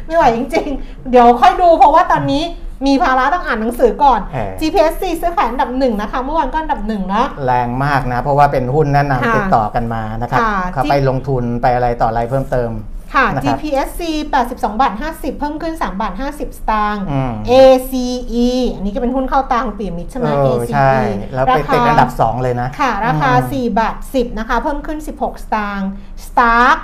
[0.08, 2.44] ไม่ไหวจริง ๆ เดี๋ยวค่อยดูเพราะว่าตอนนี้
[2.88, 12.70] มีภาระต้องอ่านหนังสือก่อนเออ GPSC ซื้อขายอันดับหนึ่งนะคะ เมื่อวานก็อันดับหนึ่งนะแรงมากนะ เพราะว่าเป็นหุ้นแนะนำค่ะติดต่อกันมานะครับค่ะเขาที่ไปลงทุนไปอะไรต่ออะไรเพิ่มเติม
[13.14, 14.02] ค่ะนะครับ GPSC
[14.38, 20.94] 82บาท50 เพิ่มขึ้น3บาท50 สตางค์อืม ACE อันนี้ก็เป็นหุ้นเข้าตาของปีมิตรใช่ไหมเออ ACE ใช่
[21.34, 25.90] แล้วไปติดอันดับ 2 เลยนะ ค่ะ ราคาอืม4บาท 10 นะคะ เพิ่มขึ้น 16 สตางค์
[26.26, 26.78] Stark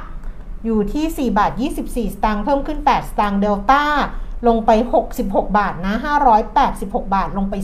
[0.65, 1.51] อยู่ที่ 4 บาท
[1.83, 3.83] 24 สตางค์เพิ่มขึ้น 8 สตางค์ Delta
[4.47, 4.71] ลงไป
[5.05, 5.95] 66 บาทนะ
[6.53, 7.55] 586 บาทลงไป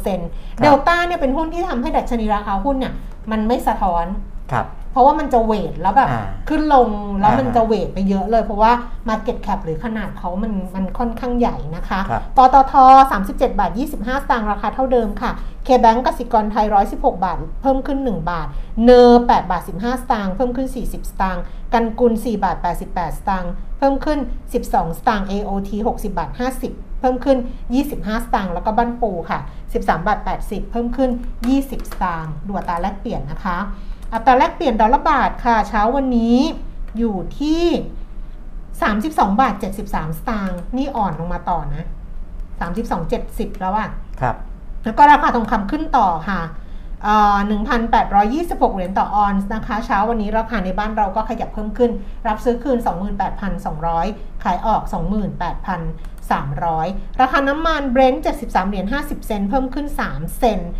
[0.00, 2.92] 10%เดลต้าเนี่ยเป็นหุ้นที่ทำให้ดัชนีราคาหุ้นเนี่ย
[3.30, 4.04] มันไม่สะท้อน
[4.52, 6.88] ครับ เพราะว่ามันจะเวทแล้วแบบอ่าขึ้นลง
[7.20, 8.72] แล้วมันอ่าจะเวทไปเยอะเลย เพราะว่า
[9.08, 12.72] Market Cap หรือขนาดเขามันมันค่อนข้างใหญ่นะคะครับปตท
[13.16, 15.30] 37 บาท 25 สตางค์ราคาเท่าเดิมค่ะ
[15.66, 18.46] K-Bank กสิกรไทย 116 บาท เพิ่มขึ้น 1 บาท
[18.84, 21.42] เนอ8บาท 15 สตางค์เพิ่มขึ้น 40 สตางค์
[21.74, 22.56] กันกุล 4 บาท
[22.88, 24.18] 88 สตางค์เพิ่มขึ้น
[24.52, 26.30] 12 สตางค์ AOT 60 บาท
[26.64, 27.38] 50เพิ่มขึ้น
[27.80, 29.38] 25 สตางค์แล้วก็บ้านปูค่ะ
[29.72, 31.10] 13 บาท 80 เพิ่มขึ้น
[31.50, 33.58] 20 สตางค์ดูอัตราแลกเปลี่ยนนะคะ
[34.12, 36.36] อัตราแลกเปลี่ยนดอลลาร์บาทค่ะ เช้าวันนี้
[36.98, 37.64] อยู่ที่
[38.90, 39.54] 32 บาท
[39.86, 41.84] 73 สตางค์นี่อ่อนลงมาต่อนะ
[42.72, 43.88] 32.70 แล้วอะ
[44.20, 44.36] ครับ
[44.84, 46.40] แล้วก็ราคาทองคำขึ้นต่อค่ะ
[47.04, 47.36] เอ่อ
[48.08, 51.90] 1,826 เหรียญต่อออนซ์นะคะ เช้าวันนี้ราคาในบ้านเราก็ขยับเพิ่มขึ้น
[52.28, 52.78] รับซื้อคืน
[53.60, 54.82] 28,200 ขายออก
[55.80, 60.70] 28,300 ราคาน้ำมันเบรนท์73 เหรียญ50 เซนต์เพิ่มขึ้น 3 เซนต์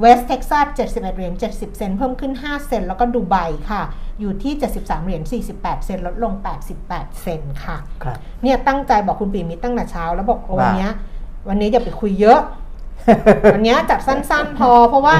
[0.00, 3.36] เวสเท็กซัส71 เหรียญ 70 เซนต์เพิ่มขึ้น 5 เซนต์แล้วก็ดูไบ
[3.70, 3.82] ค่ะ
[4.20, 5.22] อยู่ที่ 73 เหรียญ
[5.54, 6.32] 48 เซนต์ลดลง
[6.76, 10.92] 88 เซนต์ค่ะครับเนี่ยตั้งใจบอกคุณปีมิตรตั้งแต่เช้า แล้วบอกโอ้ว่าวันเนี้ย
[11.48, 12.40] วันนี้อย่าไปคุยเยอะ
[13.54, 15.14] วันเนี้ยจัดสั้นๆพอ เพราะว่า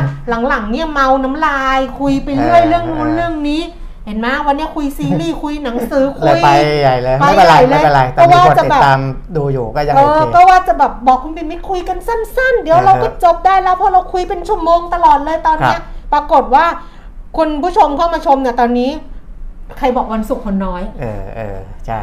[0.49, 3.63] หลังๆเนี่ยเมาน้ำลายคุยไปเรื่อยเออเรื่องนู้นเออเรื่องนี้
[4.07, 6.49] เห็นไหมวันเนี้ยคุยซีรีส์คุยหนังสือคุยเลยไป
[6.83, 9.01] ใหญ่เลยไปไม่เป็นไรใหญ่เลยไม่เป็นไรแต่เพราะมีว่ามีคนจะติดแบบตาม
[9.37, 16.65] ดูอยู่ก็ยังเอโออเคก็ว่าจะแบบบอกคุณปีมิตรคุยกันสั้น ๆ เดี๋ยวเราก็จบได้แล้วเพราะเราคุยเป็นชั่วโมงตลอดเลยตอนเนี้ยครับปรากฏว่า
[17.37, 18.91] คุณผู้ชมเข้ามาชมเนี่ยตอนนี้
[19.79, 22.01] ใครบอกวันศุกร์คนน้อย เออเออใช่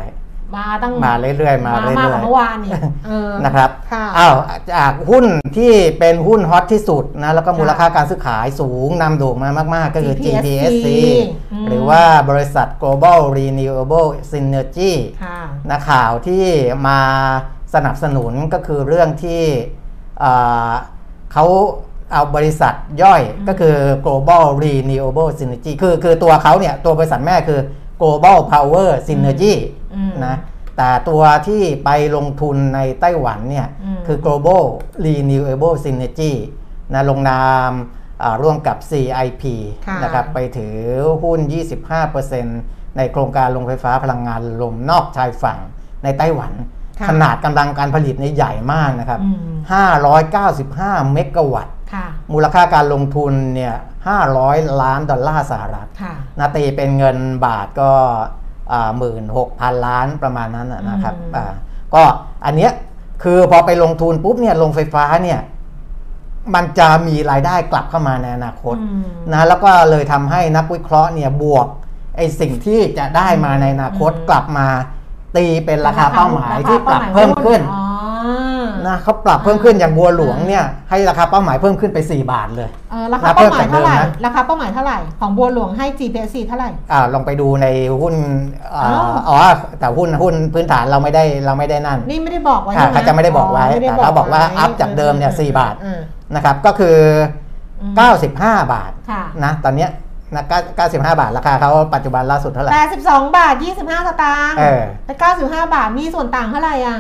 [0.56, 2.72] มาตั้งมาเรื่อยๆมามาเรื่มากอกว่ายเมื่อวานนี่
[3.08, 4.36] เออๆนะครับค่ะอ้าว
[4.74, 5.26] จากหุ้น
[5.58, 10.88] ที่เป็นหุ้นฮอตที่สุดนะแล้วก็ค่ะมูลค่าการซื้อขายสูงนำโด่งมามาก ๆ ก็คือ GPSC GPSC
[11.54, 14.94] อืมหรือว่าบริษัท Global Renewable Synergy
[15.24, 15.40] ค่ะ
[15.70, 16.46] นะข่าวที่
[16.88, 17.00] มา
[17.74, 19.44] สนับสนุนก็คือเรื่องที่
[20.20, 20.32] เอ่
[20.70, 20.72] อ
[21.34, 21.46] เขา
[22.12, 22.74] เอาบริษัท
[23.04, 23.76] ย่อยก็คือ
[24.06, 27.60] global renewable synergy คือคือตัวเขาเนี่ย ตัวบริษัทแม่คือ
[28.02, 29.56] global power synergy
[29.96, 30.36] อืมนะ
[30.78, 34.64] แต่ตัวที่ไปลงทุนในไต้หวันเนี่ยอืมคือ global
[35.06, 36.34] renewable synergy
[36.94, 37.72] นะลงนาม
[38.24, 39.44] อ่าร่วมกับ CIP
[39.88, 40.76] ค่ะนะครับไปถือ
[41.24, 41.40] หุ้น
[42.20, 45.60] 25%ในโครงการโรงไฟฟ้าพลังงานลมนอกชายฝั่ง
[46.04, 46.54] ในไต้หวัน
[47.00, 49.56] ค่ะขนาดกำลังการผลิตเนี่ยใหญ่มากนะครับอืม
[50.32, 53.76] 595 เมกะวัตต์ค่ะมูลค่าการลงทุนเนี่ย
[54.12, 57.92] 500 ล้านดอลลาร์สหรัฐค่ะนาตีเป็นเงินบาทก็
[58.98, 61.54] หมื่นหกพันล้านประมาณนั้นนะนะครับอืมอ่า
[61.94, 62.04] ก็
[62.46, 62.72] อันเนี้ย
[63.24, 65.40] คือพอไปลงทุนปุ๊บเนี่ยลงไฟฟ้าเนี่ย
[66.56, 71.68] มันจะมีรายได้กลับเข้ามาในอนาคตอืมนะแล้วก็เลยทำให้นักวิเคราะห์เนี่ยบวก
[72.18, 74.68] ไอ้สิ่งที่จะได้มาในอนาคตอืมกลับมา
[75.36, 77.84] ตีเป็นราคาเป้าหมายที่ปรับราคาเพิ่มขึ้นอ๋อ
[78.88, 87.68] นะเขาปรับเพิ่มขึ้นอย่างบัวหลวงเนี่ยให้ราคาเป้าหมายเพิ่มขึ้นไป 4 บาทเลยเออราคานับเพิ่เป้ามหมายเท่าไหร่จากเดิมนะราคาเป้าหมายเท่าไหร่ของบัวหลวงให้ GPSC เท่าไหร่อ่าลองไปดูใน
[88.02, 88.16] หุ้น
[88.76, 89.38] อ่าอ้าวอ๋อ
[89.80, 96.00] แต่หุ้นหุ้นพื้นฐานเราไม่ได้เราไม่ได้นั่น นี่ไม่ได้บอกไว้อ่าใช่ไหมเขาจะไม่ได้บอกไว้ม่แต่เขาบอกว่าไอัพจากเดิมเนี่ย4บาทอืม
[96.36, 96.98] นะครับก็คือ
[97.82, 97.94] อืม
[98.30, 99.92] 95 บาทค่ะนะตอนเนี้ย
[100.36, 100.44] นะ
[100.78, 106.98] 95 บาท ราคาเขาปัจจุบันล่าสุดเท่าไหร่แปดสิบสองบาทยี่สิบห้าสตางค์เออแต่เก้าสิบห้าบาท มีส่วนต่างเท่าไหร่อะ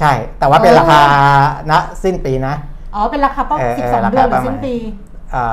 [0.00, 1.00] ใช่ แต่ว่าเป็นเออราคา
[1.70, 1.72] ณ
[2.02, 2.54] สิ้นปีนะ
[2.94, 4.74] อ๋อ เป็นราคาเป้าเออสิบเอสอองราเดือคานหรือประมาณ สิ้นปี
[5.34, 5.44] อ่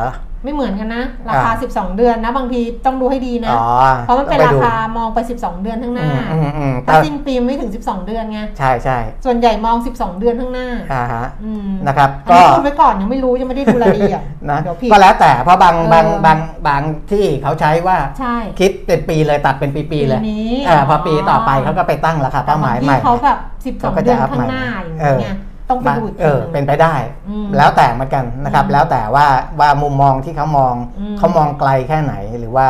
[0.00, 0.02] า
[0.44, 3.66] ไม่เหมือนกันนะ ราคาอ่า12 เดือนนะ บางทีต้องดูให้ดีนะอ๋อ
[4.06, 14.20] เพราะมันเป็นต้องราไดูคามองไป 12 เดือนข้างหอืน้ามอืมอืมถ้าสิ้นปีไม่ถึง 12 เดือนไงใช่ใช่ส่วนใหญ่มอง 12 เดือนข้างหน้าอ่าฮะอืมนะครับอันก็นี้พูดไว้ก่อนยังไม่รู้ยังไม่ได้ดูรายละเอียด
[14.50, 23.38] นะเดี๋ยวผิดก็แล้วแต่เพราะบางเออบางบางบางที่เขาใช้ว่าใช่คิดเป็นปีเลยตัดเป็นปีๆเลยปีนี้เออพอปีต่อไปเขาก็ไปตั้งราคาเป้าหมายแต่บงใหม่ที่เขาแบบ
[23.80, 25.36] เขา12ก็เดืจะอนอัพข้างใหม่หน้าอย่างเออเงี้ย
[25.70, 26.94] ต้องไปดูอีกเอทีอหนึ่งเป็นไปได้
[27.28, 29.26] อืมแล้วแต่เหมือนกันนะครับอืมแล้วแต่ว่า
[29.60, 32.66] ว่ามุมมองที่เขามองอืมเขามองไกลแค่ไหนหรือว่า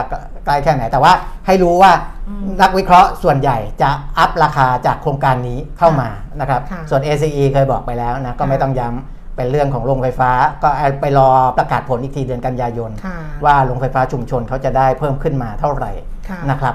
[0.47, 1.13] ไกลแค่ไหน แต่ว่า
[1.47, 1.93] ให้รู้ว่า
[2.29, 6.09] อืมนักวิเคราะห์ส่วนใหญ่จะอัพราคาจากโครงการนี้เข้ามา
[6.41, 10.31] นะครับค่ะส่วน ACE เคยบอกไปแล้วนะก็ไม่ค่ะต้องย้ำเป็นเรื่องของโรงไฟฟ้า
[10.63, 10.69] ก็
[11.01, 11.29] ไปรอ
[11.59, 15.93] ประกาศผลอีกทีเดือนกันยายนค่ะว่าโรงไฟฟ้าชุมชนเขาจะได้เพิ่มขึ้นมาเท่าไหร่
[16.29, 16.75] ค่ะนะครับ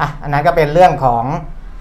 [0.00, 1.24] อะอันนั้นก็เป็นเรื่องของ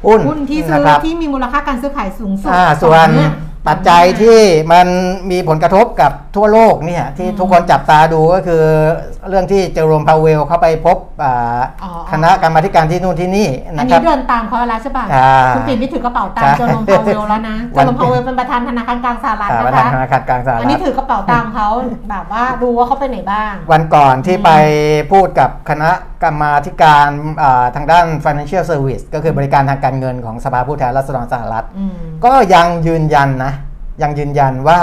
[0.06, 3.32] หุ้นหุ้นที่ซื้นะอครับที่มีมูลค่าการซื้อขายสูงสุดอ่าส่วนเนี่ย
[3.68, 4.40] ปัจจัยที่
[4.72, 4.88] มัน
[5.32, 8.64] มีผลกระทบกับทั่วโลกเนี่ยที่อืมทุกคนจับตาดูก็คือ
[9.30, 21.68] เรื่องที่เจอโรมพาวเวลเข้าไปพบอ่าอ๋อคณะกรรมาธิการที่นู่นที่นี่อันนะคนี้รับเดินตามเขาแล้วใช่ป่ะอ่าคุณปิ่นไม่ถือกระเป๋าตังใช่ค์เจอโรมพาวเวลแล้วนะเจวัอนโรมพาวเวลเป็นประธานธนาคารกลางสหรัฐอ่านะประธานคะธนาคารกลางสหอัรันนี้ฐถือกระเป๋าตังค์เขา
[22.10, 24.50] แบบว่าดูว่าเขาไปไหนบ้าง วันก่อนที่ไป
[25.12, 25.92] พูดกับคณะ
[26.24, 27.08] กรรมาธิการ
[27.44, 31.96] อ่าทางด้าน financial service ก็คือบริการทางการเงินของสภาผู้แทนราษฎรสหรัฐอืม
[32.26, 33.53] ก็ยังยืนยันนะ
[34.02, 34.80] ยังยืนยันว่า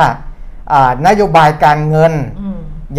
[1.07, 2.13] นโยบายการเงิน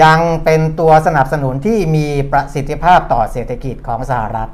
[0.03, 4.49] ยังเป็นตัวสนับสนุนที่มีประสิทธิภาพต่อเศรษฐกิจของสหรัฐ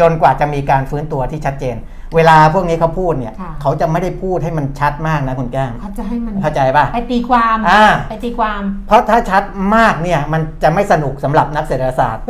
[0.00, 1.76] จนกว่าจะมีการฟื้นตัวที่ชัดเจน
[2.14, 9.42] เวลาพวกนี้เขาพูดเนี่ย ค่ะ เขาจะไม่ได้พูดให้มันชัดมากนะคุณแก้มเขาจะให้มันเข้าใจป่ะ ไปตีความอ่า ไปตีความ เพราะถ้าชัด
[9.76, 12.24] มากเนี่ยมันจะไม่สนุกสำหรับนักเศรษฐศาสตร์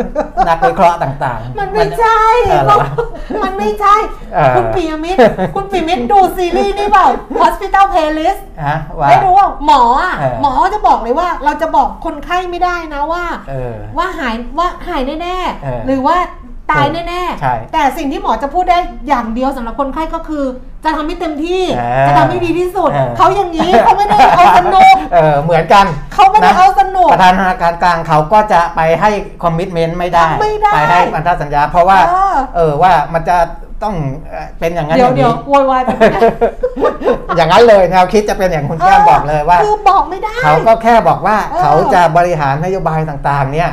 [0.48, 2.78] นักวิเคราะห์ต่างๆ มันไม่ใช่เออเหรอ
[3.44, 3.94] มันไม่ใช่
[4.34, 5.18] เออ คุณปิยมิตร
[5.54, 7.06] คุณปิยมิตรดูซีรีส์นี่เปล่า
[7.40, 16.16] Hospital Playlist ฮะว่าได้ดูว่าหมออะเออ หมอจะบอกเลยว่าเราจะบอกคนไข้ไม่ได้นะว่า เออ ว่าหายว่าหายแน่เออ ๆ หรือว่า
[16.70, 20.44] ตายแน่ใช่ๆแต่สิ่งที่หมอจะพูดได้อย่างเดียวสำหรับคนไข้ก็คือ
[20.84, 29.10] จะทำให้เต็มที่เออจะทำให้ดีที่สุดเออเขาอย่างนี้เขาไม่ได้เอาสนุกเออเหมือนกัน เขาไม่ได้นะเอาสนุกประธานธนาคารกลางเขาก็จะไปให้
[29.42, 33.36] คอมมิชเมนต์ไม่ได้ไม่ได้ไปให้พันธสัญญา เพราะว่าเออเออว่ามันจะ
[33.84, 33.94] ต้อง
[34.30, 36.10] เอ่อเป็นอย่างนั้นเดี๋อยวย่างเดี๋ยวนี้โวยวายแบบนี้
[37.36, 43.70] อย่างนั้นเลยแนวคิดจะเป็นอย่างคุณแก้มบอกเลยว่า คือบอกไม่ได้ เขาก็แค่บอกว่าเออเขาจะบริหารนโยบายต่างๆ เนี่ย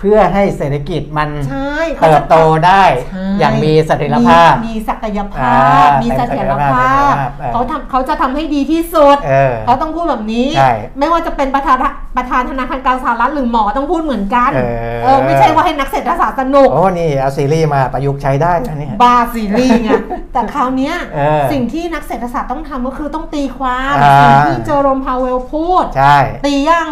[0.00, 2.36] เพื่อให้เศรษฐกิจมันใช่ขาเติจะบโต
[2.66, 11.76] ได้ใช่อย่างมีเสถียรภาพ มีมีศักยภาอ่าพ มีเสถียรภาพเออเขาทำเขาจะทำให้ดีที่สุดเออเขาต้องพูดแบบนี้ใช่ไม่ว่าจะเป็นประธาน
[12.16, 14.60] ประธานธนาคารกลางสหรัฐหรือหมอต้องพูดเหมือนกันเอ
[14.94, 19.90] อเออไม่ใช่ว่าให้นักเศรษฐศาสตร์สนุกโอ้นี่เอาซีรีส์มาประยุกต์ใช้ได้นะเนี่ยบาซีรีส์ไง
[20.32, 26.16] แต่คราวเนี้ยเออสิ่งที่นักเศรษฐศาสตร์ต้องทำก็คือต้องตีความอ่าสิ่งที่เจอโรมพาวเวลพูดใช่
[26.46, 26.88] ตียัง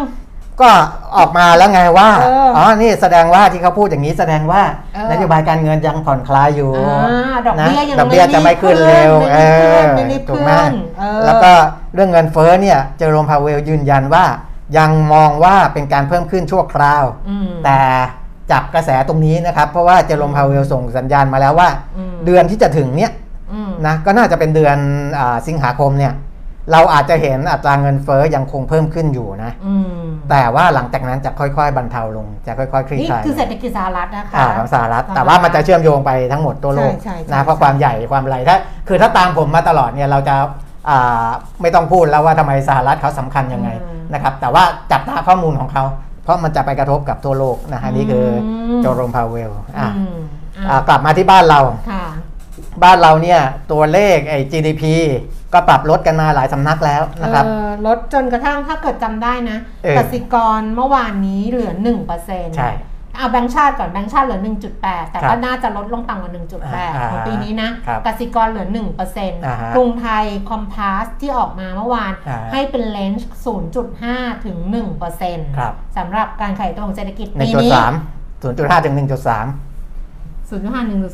[0.61, 0.71] ก็
[1.17, 4.63] ออกมาแล้วไงว่าเอออ๋ อ๋อนี่แสดงว่าที่เขาพูดอย่างนี้แสดงว่า
[4.95, 11.53] เออนโยบายการเงินยังผ่อนคลายอยู่อ่าดอกเบี้ยยังนะดอกเบี้ยจะไม่ขึ้นเร็วไม่รีบขึ้นไม่รีบถูกขึ้ไหมนเออ แล้วก็
[11.95, 14.25] เรื่องเงินเฟ้อเนี่ยเจอโรมพาเวลยืนยันว่า
[14.79, 17.81] ยังมองว่าเป็นการเพิ่มขึ้นชั่วคราว อืม แต่
[18.51, 23.13] จับกระแสตรงนี้นะครับ เพราะว่าเจอโรมพาเวลส่งสัญญาณมาแล้วว่า อืม เดือนที่จะถึงเนี่ย
[23.53, 24.77] อืมนะก็น่าจะเป็นเดือน
[25.19, 26.13] อาสิงหาคมเนี่ย
[26.73, 38.57] เราอาจจะเห็นอัตราเงินเฟ้อยังคงเพิ่มขึ้นอยู่นะอืมแต่ว่าหลังจากนั้นจะค่อยๆ บรรเทาลงจะค่อยๆคลี่นี่คลายคือเศรษฐกิจสหรัฐนะคะอ่าของสหรัฐ แต่ว่ามันจะเชื่อมโยงไปทั้งหมดตัวโลกใช่ใช่ใช่นะเพราะความใหญ่ความอะไรถ้า
[38.89, 40.37] คือถ้าตามผมมาตลอดเนี่ยเราจะ
[40.89, 41.27] อ่า
[41.63, 43.71] ไม่ต้องพูดแล้วว่าทำไมสหรัฐเขาสำคัญยังไง
[44.15, 45.85] นะครับ แต่ว่าจับตาข้อมูลของเขา
[46.25, 48.27] เพราะมันจะไปกระทบกับทั่วโลกนะฮะนี่คือ
[48.83, 50.17] โจโรมพาวเวลอะอืม
[50.69, 51.61] อะกลับมาที่บ้านเรา
[51.91, 52.05] ค่ะ
[52.83, 53.41] บ้านเราเนี่ย
[53.73, 54.83] ตัวเลขไอ้ GDP
[55.53, 61.73] ก็ปรับลดกันมาหลายสำนักแล้วนะครับเออลดจนกระทั่งถ้าเกิดจำได้นะเออกสิกรเมื่อวานนี้เหลือ
[62.15, 62.73] 1%ใช่
[63.17, 64.41] เอาแบงค์ชาติก่อนแบงค์ชาติเหลือ
[64.77, 66.33] 1.8 แต่ครัก็บน่าจะลดลงต่ำกว่า
[66.65, 68.67] อ่า1.8 ของปีนี้นะครับกสิกรเหลือ
[69.47, 73.29] อ่าฮะ1%กรุงไทยคอมพาสที่ออกมาเมื่อวานอ่าให้เป็น range
[73.85, 74.57] 0.5 ถึง
[75.09, 77.93] 1%ครับสำหรับการขยายตัวของเศรษฐกิจหนึ่ปีงจุดนี้สาม
[78.43, 79.47] ศูนย์จุดห้าถึงหนึ่งจุดสาม
[80.49, 80.55] 0.5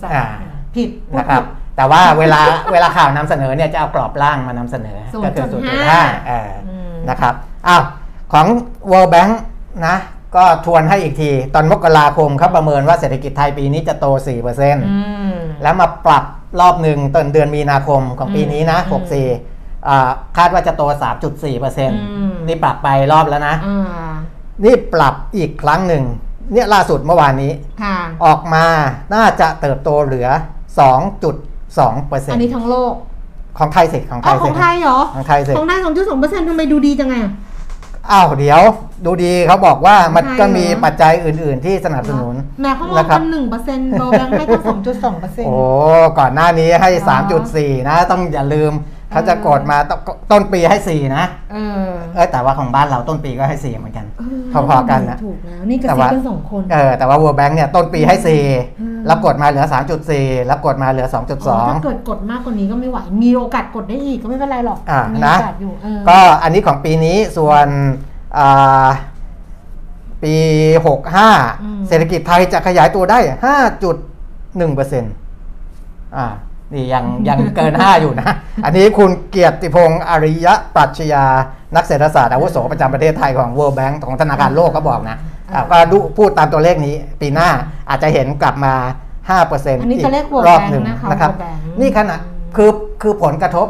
[0.00, 0.28] 1.3อ่า
[0.74, 2.40] ผิดพูดนะครับผิดแต่ว่าเวลา
[2.72, 5.54] เวลาข่าวนำเสนอเนี่ยจะเอากรอบล่างมานำเสนอก็คือ0.5
[5.90, 7.34] 0.5เอออมนะครับ
[7.66, 7.82] อ้าว
[8.32, 8.46] ของ
[8.90, 9.32] World Bank
[9.86, 9.96] นะ
[10.36, 14.98] ก็ทวนให้อีกที ตอนมกราคมเขาประเมินว่าเศรษฐกิจไทยปีนี้จะโต4%อื
[15.32, 16.24] มแล้วมาปรับ
[16.60, 19.04] รอบหนึ่งต้นเดือนมีนาคมของปีนี้นะอืม
[19.44, 20.82] 64อ่าคาดว่าจะโต
[21.22, 21.92] 3.4%ม
[22.46, 24.12] นี่ปรับไปรอบแล้วนะอ่า
[24.64, 26.04] นี่ปรับอีกครั้งหนึ่ง
[26.52, 27.52] เนี่ยล่าสุดเมื่อวานนี้
[27.82, 28.64] ค่ะออกมา
[29.14, 30.28] น่าจะเติบโตเหลือ
[30.78, 32.94] 2.2เปอร์เซ็นอันต์นี้ทั้งโลก
[33.58, 37.32] ของไทยสิของไทอ๋อยขสิองไทยเหรอ ของไทยสิของไทยสองจุดสองเปอร์เซ็นต์ทำไมดูดีจังไงอะ
[38.10, 38.60] อ้าวเดี๋ยว
[39.06, 45.56] ดูดีเขาบอกว่ามันของไทยก็มีเหรอปัจจัยอื่น ๆ ที่สนับสนุนแหม่เขามองนะครับกันหนึ่งเปอร์เซ็นต์โบแบงค์ให้ตั้งสองจุดสองเปอร์เซ็นต์โอ้
[46.18, 47.18] ก่อนหน้านี้ให้อ๋อ
[47.54, 48.72] 3.4นะ ต้องอย่าลืม
[49.12, 49.92] เขาจะกดมาต
[50.32, 54.06] ต้นปีให้4นะเออเอยแต่ว่าของบ้านเราต้นปีก็ให้4เหมือนกัน
[54.68, 59.66] พอๆกันนะถูกแล้วนี่กระแต่ซิบว่ากันสองคนเออแต่ว่า World Bank เนี่ยต้นปีให้อืม4แล้วกดมาเหลือ
[60.06, 67.66] 3.4แล้วกดมาเหลืออ๋อถ้า2.2เกิดกดมากกว่านี้ก็ไม่ไหว มีโอกาสกดได้อีกก็ไม่เป็นไรหรอกอ่ามีนะโอกาสอยู่เออก็อันนี้ของปีนี้ส่วน
[68.38, 68.88] อ่า
[70.22, 70.34] ปี
[71.10, 73.18] 65 เศรษฐกิจไทยจะขยายตัวได้
[73.96, 75.12] 5.1เปอร์เซ็นต์
[76.16, 76.26] อ่า
[76.74, 78.28] นี่ยังยังเกิน 5 อยู่นะ
[78.64, 80.46] อันนี้คุณเกียรติพงศ์อริย
[80.76, 81.24] ปรัชญา
[81.76, 85.16] นักเศรษฐศาสตร์อาวุโสประจำประเทศไทยของ World Bank ของธนาคารโลกก็บอกนะ
[85.54, 87.48] อะก็ดูพูดตามตัวเลขนี้ปีหน้า
[87.88, 88.74] อาจจะเห็นกลับมา
[89.28, 92.16] 5%ออันนี้อีตัวเลข World รอบ Bank หนึ่งนะคะนะครับ World Bank นี่ขณะ
[92.56, 92.70] คือ
[93.02, 93.68] คือผลกระทบ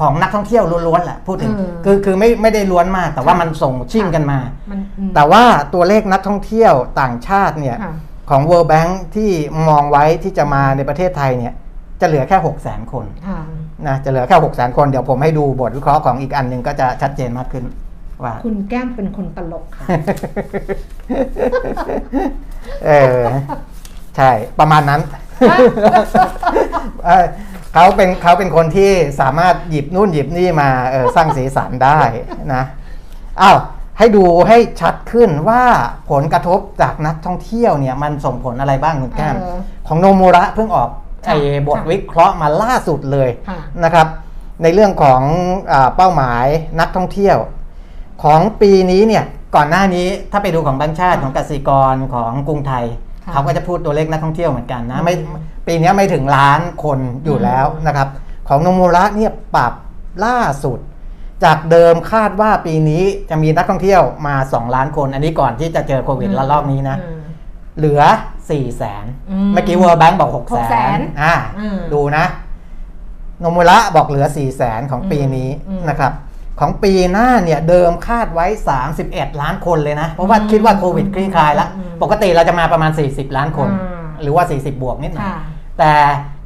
[0.00, 4.38] ของนักท่องเที่ยวล้วนๆแหละพูดถึงเออคือคือไม่ไม่ได้ล้วนมาก แต่ว่ามันส่งชิ่งกันมา
[4.70, 7.94] มันอืมแต่ว่าตัวเลขนักท่องเที่ยวต่างชาติเนี่ยค่ะ
[8.30, 9.30] ของ World Bank ที่
[9.68, 11.54] มองไว้ที่จะมาในประเทศไทยเนี่ย
[12.00, 13.40] จะเหลือแค่6 0 0 0 0 0คนค่ะ
[13.86, 17.64] นะจะเหลือแค่6 0 0 0 0 0คน เดี๋ยวผมให้ดูบทวิเคราะห์ของอีกอันหนึ่งก็จะชัดเจนมากขึ้น
[18.24, 19.86] ว่าคุณแก้มเป็นคนตลกค่ะ
[22.86, 23.20] เออ
[24.16, 25.00] ใช่ ประมาณนั้น
[27.06, 27.26] เออ
[27.74, 28.90] เขาเป็นเขาเป็นคนที่
[29.20, 32.00] สามารถหยิบนู่นหยิบนี่มาเออสร้างสีสันได้
[32.54, 32.62] นะ
[33.40, 33.58] อ้าว
[33.98, 35.62] ให้ดูให้ชัดขึ้นว่า
[36.10, 44.06] ผลกระทบจากนักท่องเที่ยวเนี่ย มันส่งผลอะไรบ้างคุณแก้มเออของโนมูระเพิ่งออกค่ะ ไอ้บทค่ะวิเคราะห์มาล่าสุดเลยค่ะนะครับ
[44.62, 45.22] ในเรื่องของ
[45.72, 46.46] อาเป้าหมาย
[46.80, 47.38] นักท่องเที่ยว
[48.24, 49.24] ของปีนี้เนี่ย
[49.56, 52.84] ก่อนหน้านี้ถ้าไปดูของแบงค์ชาติค่ะของกสิกรของกรุงไทย
[53.24, 58.08] ค่ะเขาก็จะพูดตัวเลขนักท่องเที่ยวเหมือนกันนะไม่อืมปีนี้ไม่ถึงล้านคนอยู่แล้วอืมนะครับ
[58.48, 59.72] ของโนมูระเนี่ยปรับ
[60.24, 60.78] ล่าสุด
[61.44, 67.15] จากเดิมคาดว่าปีนี้จะมีนักท่องเที่ยวมา 2 ล้านคน อันนี้ก่อนที่จะเจอโควิดระลอกนี้นะอืม
[67.76, 72.24] เหลือ4 0 0แสนอืมเมื่อกี้ World Bank บอก6 0 0 0 0 600,000นอ่าอืมดูนะ
[73.40, 76.12] โนมูระบอกเหลือ4 0 0แสนของปีนี้อืมนะครับ
[76.60, 78.46] ของปีหน้าเนี่ยเดิมคาดไว้
[78.92, 85.40] 31 ล้านคนเลยนะ เพราะว่าคิดว่าโควิดคลี่คลายแล้วอืมปกติเราจะมาประมาณ 40 ล้านคนอ่าหรือว่า 40 บวกนิดหน่อยค่ะ
[85.78, 85.94] แต่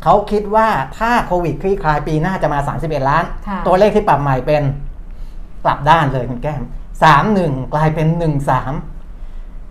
[0.02, 0.68] เขาคิดว่า
[0.98, 4.62] ถ้าโควิดคลี่คลายปีหน้าจะมา 31 ล้านค่ะตัวเลขที่ปรับใหม่เป็น
[5.64, 6.62] กลับด้านเลยคุณแก้ม
[7.18, 8.06] 31 กลายเป็น
[8.56, 8.99] 13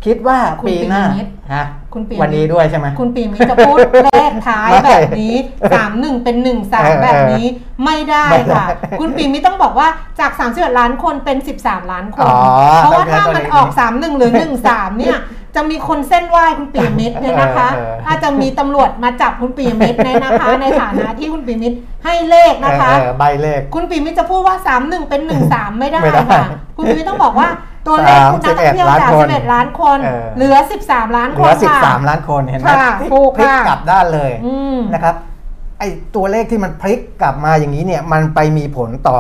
[0.06, 5.36] คิดว่าคุณปีหน้าปีมิตรฮะคุณปีวันนี้ด้วยใช่ไหมคุณปีมิตรจะพูดเลขท้ายไม่แบบนี้
[5.74, 7.46] สามหนึ่งเป็นหนึ่งสามเออแบบนี้
[7.86, 8.66] ไม่ได้ไม่ได้ค่ะ
[9.00, 9.88] คุณปีมิตรต้องบอกว่า
[10.20, 12.40] จาก3 1ล้านคนเป็น13ล้านคนอ๋อ
[12.78, 15.18] เพราะว่าต้องถ้าใช้ตัวมันเลขออกนี้3 1หรือ1 3เนี่ย
[15.56, 26.46] จะมีคนเส้นไหว้คุณปีมิตรเนี่ยนะคะเออเอออาจจะมีตำรวจมาจับคุณปีมิตรเนี่ยนะคะ ในฐานะที่คุณปีมิตรให้เลขนะคะเออเออใบเลข คุณปีมิตรจะพูดว่า 3 1 เป็น 1 3 ไม่ได้ไม่ได้ค่ะ
[26.78, 27.50] คุณปีมิตรต้องบอกว่า
[27.88, 30.56] ตัวเลขคุณนักท่องเที่ยว31ล้านจากคน11 ล้านคนเออเหลือ
[30.86, 35.16] 13 ล้านเหคลืนอค่ะ13 ล้านคนเห็นไหมค่ะพลิกถูกพลิกค่ะกลับด้านเลยอืมนะครับ
[35.80, 35.84] ไอ
[36.16, 39.18] ตัวเลขที่มันพลิกกลับมาอย่างนี้เนี่ยมันไปมีผลต่อ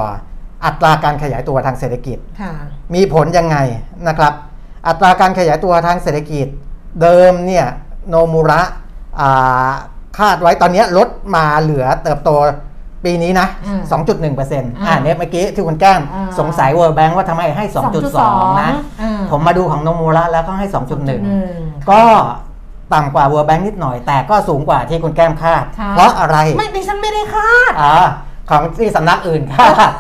[0.66, 2.51] อัตราการขยายตัวทางเศรษฐกิจค่ะ
[2.95, 3.57] มีผลยังไง
[4.07, 4.34] นะครับ
[4.88, 6.47] อัตราการขยายตัวทางเศรษฐกิจ
[7.01, 7.66] เดิมเนี่ย
[8.10, 8.62] โนมูระ
[9.20, 9.70] อ่า
[10.20, 12.30] คาดไว้ตอนนี้ลดมาเหลือเติบโต
[13.06, 13.82] ปีนี้นะอืม
[14.32, 17.66] 2.1%อ่าเนี่ยเมื่อกี้ที่คุณแก้มอ่าสงสัย World Bank ว่าทำไมให้
[18.14, 18.72] 2.2 นะ
[19.02, 20.80] อ่าผมมาดูของโนมูระแล้วก็ให้ 2.1
[21.30, 22.02] 2.1ก็
[22.93, 27.95] ต่ำกว่า World Bank นิดหน่อย แต่ก็สูงกว่าที่คุณแก้มคาดค่ะเพราะอะไร ไม่ดิฉันไม่ได้คาดอ่า
[28.50, 29.91] ของที่สำนักอื่นคาด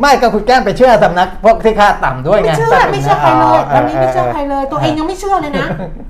[0.00, 5.66] ไม่ก็คุณแก้มไปเชื่อสำนักพวกที่คาดต่ำด้วยไงไม่เชื่อแป๊บนึไม่งนะเชื่อใครเลยอ๋อวันนี้ไม่เชื่อเออใครเลย ตัวเองยังไม่เชื่อเลยนะ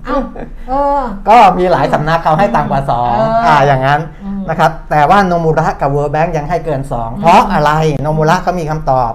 [0.07, 0.19] เอ้า
[0.69, 7.71] เออ ก็มีหลายสำนักเขาให้ต่ำกว่า2เอออ่อ่าอย่างนั้นอืมนะครับ แต่ว่าโนมูระกับ World Bank ยังให้เกิน2เพราะอะไร
[8.03, 9.13] โนมูระเขามีคำตอบ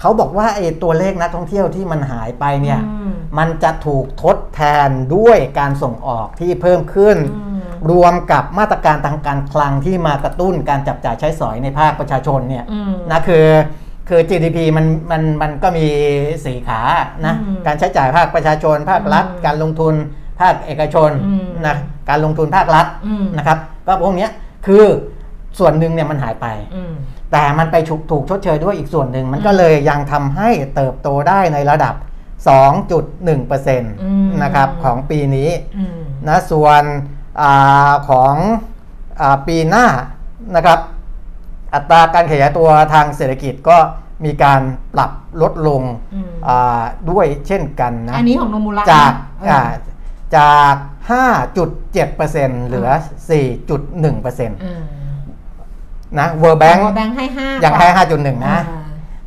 [0.00, 7.51] เขาบอกว่าไอ้ตัวเลขนักท่องเที่ยวที่มันหายไปเนี่ยอืมมันจะถูกทดแทนด้วยการส่งออกที่เพิ่มขึ้นอืม
[7.90, 13.46] รวมกับมาตรการทางการคลังที่มากระตุ้นการจับจ่ายใช้สอยในภาคประชาชนเนี่ยอืมนะคือ
[14.08, 15.86] คือ GDP มันมันมันก็มี
[16.44, 16.80] สีขา
[17.26, 19.94] นะอืมการใช้จ่ายภาคประชาชน ภาครัฐอืมการลงทุน
[20.40, 21.76] ภาคเอกชนอืมนะ
[22.08, 24.30] การลงทุนภาครัฐอืมนะครับ ก็พวกเนี้ย
[24.66, 24.84] คือ
[25.58, 26.92] ส่วนหนึ่งเนี่ยมันหายไปอืม
[27.32, 31.94] แต่มันไปถูกถูกชดเชยด้วยอีกส่วนหนึ่ง มันก็เลยยังทำให้เติบโตได้ในระดับ
[32.46, 33.82] 2.1%น
[34.42, 36.82] มะครับของปีนี้อืมนะส่วน
[37.40, 38.34] อาของ
[39.20, 39.86] อาปีหน้า
[40.56, 40.78] นะครับ
[41.74, 43.78] อัตราการขยายตัวทางเศรษฐกิจก็
[44.24, 44.60] มีการ
[44.94, 45.10] ปรับ
[45.42, 45.82] ลดลง
[46.14, 49.62] อืมอ่าด้วยเช่นกันนะอันนี้ของโนมูระจากเอออ่า
[50.36, 50.74] จาก
[51.10, 52.88] 5.7%เหลือ
[53.70, 54.82] 4.1%อืม
[56.18, 58.82] นะ World Bank แบงค์ให้ห้ายังกว่าให้ 5.1 นะอ่า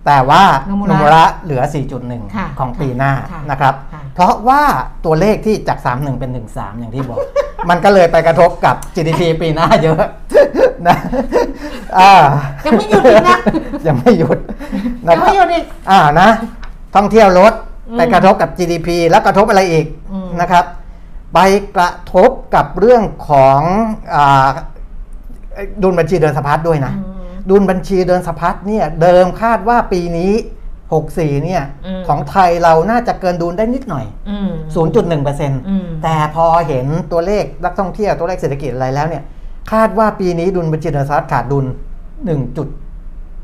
[0.06, 4.64] แต่ว่าโนมูระโนมูระเหลือค่ะ4.1 ของปีหน้าค่ะนะครับค่ะ เพราะว่า
[5.06, 7.20] ตัวเลขที่จาก 31 เป็น 13 อย่างที่บอก
[7.70, 10.04] มันก็เลยไปกระทบกับ GDP ปีหน้าเยอะ
[10.88, 10.98] นะ
[12.00, 12.14] อ่า
[12.66, 13.38] ยังไม่หยุดอีกนะ
[13.88, 14.38] ยังไม่หยุด
[15.08, 16.30] นะยังครัไม่บหยุดอีกอ่านะ
[16.96, 17.54] ท่องเที่ยวลด
[17.90, 20.66] อืมไปกระทบกับ GDP แล้วกระทบอะไรอีกอืมนะครับ
[21.34, 21.40] ไป
[21.76, 23.60] กระทบกับเรื่องของ
[24.16, 24.48] อา
[25.84, 27.14] ดุลบัญชีเดินสะพัดด้วยนะอืม
[27.50, 30.34] ดุลบัญชีเดินสะพัดเนี่ยเดิมคาดว่าปีนี้
[31.04, 39.24] 64เนี่ยอืมของไทยเราน่าจะเกินดุลได้นิดหน่อยอืม0.1%อืมแต่พอเห็นตัวเลขนักท่องเที่ยวตัวเลขเศรษฐกิจอะไรแล้วเนี่ย
[39.72, 41.66] คาดว่าปีนี้ดุลบัญชีเดินสะพัดขาดดุล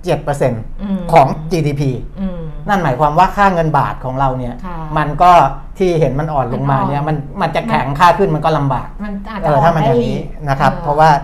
[0.01, 1.81] 1.7%ของ GDP
[2.19, 2.39] อืม
[2.69, 5.31] นั่นหมายความว่าค่าเงินบาทของเราเนี่ยค่ะมันก็
[5.77, 11.21] ที่เห็นมันอ่อนลงมาเนี่ยมันอ่อนมันมันจะแข็งค่าขึ้นมันก็ลำบากมันอาจเอจะอถ้ามันอย่างนี้นะครับออเพราะว่าอ่า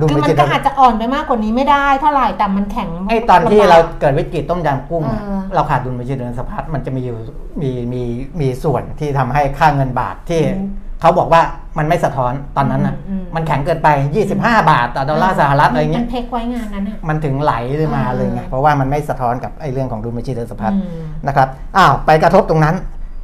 [0.00, 7.16] ดุลคือบัญมัชีนก็อาจจะอ่อนไปมากกว่านี้ไม่ได้เท่าไหร่แต่มันแข็งไอ้ตอนที่เราลำบก เกิดวิกฤตต้มยำกุ้งอะเออ เราขาดดุลบัญชีเดินสะพัดมันจะมีอยู่
[7.62, 8.02] มีมี
[8.40, 10.68] มีส่วนที่ทำให้ค่าเงินบาทที่อืม
[11.00, 11.42] เขาบอกว่า
[11.78, 13.88] มันไม่สะท้อนตอนนั้นนะอืมอืมมันแข็งเกินไป
[14.30, 22.76] 25 บาทต่อดอลลาร์สหรัฐอะไรเงี้มัยนเพกไว้งานนั้นอะ มันถึงไหลขึ้นมาเออเลยไงเพราะว่ามันไม่สะท้อนกับไอ้เรื่องของดุลบัญชีเดินสะพัด อืม นะครับ อ้าว ไปกระทบตรงนั้น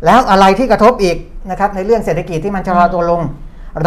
[0.05, 1.17] แล้วอะไรที่กระทบอีก
[1.51, 3.23] นะครับในเรื่องเศรษฐกิจที่มันชะลอตัวลง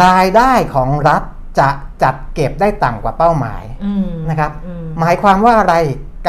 [0.04, 1.22] รายได้ของรัฐ
[1.58, 1.68] จะ
[2.02, 5.74] จัดเก็บได้ต่ำกว่าเป้าหมายอืมนะครับอืมหมายความว่าอะไร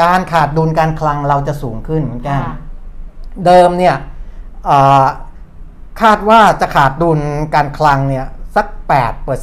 [0.02, 2.56] การขาดดุลการคลังเราจะสูงขึ้นเหมือนกันค่ะ
[3.46, 3.96] เดิมเนี่ย
[4.66, 5.04] เอ่อ
[6.02, 7.20] คาดว่าจะขาดดุล
[7.54, 8.66] การคลังเนี่ยสัก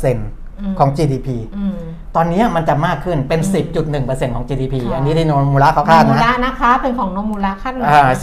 [0.02, 1.28] 8%ของ GDP
[1.58, 1.78] อืม
[2.16, 3.42] ตอนนี้มันจะมากขึ้นเป็น
[3.88, 8.20] 10.1%ของ GDP ค่ะอันนี้ที่โนมูระเขาคาดโนมูนะระนะคะ เป็นของโนมูระคาดหวังอ่านะคะ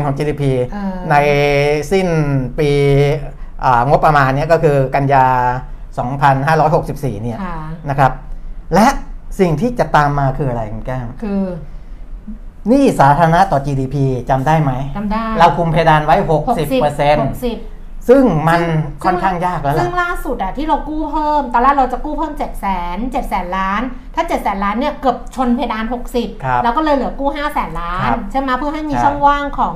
[0.00, 1.14] 10.1%ของ GDP เออใน
[1.92, 2.08] สิ้น
[2.58, 2.70] ปี
[3.64, 5.26] อ่างบประมาณเนี้ก็คือกันยา
[6.08, 7.58] 2564 เนี่ยค่ะ
[7.90, 8.12] นะครับ
[8.74, 8.88] และ
[9.40, 11.42] สิ่งที่จะตามมาคืออะไรคุณแก้มคือ
[12.68, 13.96] หนี่สาธารณะต่อ GDP
[14.30, 18.60] จำได้ไหมจำได้ เราคุมเพดานไว้หกสิบ60%ซึ่งมัน
[19.04, 23.82] ค่อนข้างยากแล้วซึ่ล่ะงล่าสุดอะที่เรากู้เพิ่ม ตอนแรกเราจะกู้เพิ่ม7 0 0 0 0 0 7แสนล้าน
[24.14, 26.02] ถ้า7แสนล้านเนี่ยเกือบชนเพดานครับ
[26.36, 29.74] 60 แล้วก็เลยเหลือกู้5แสนล้าคนรับใช่ไหมเพื่อให้มีใช่ช่องว่างของ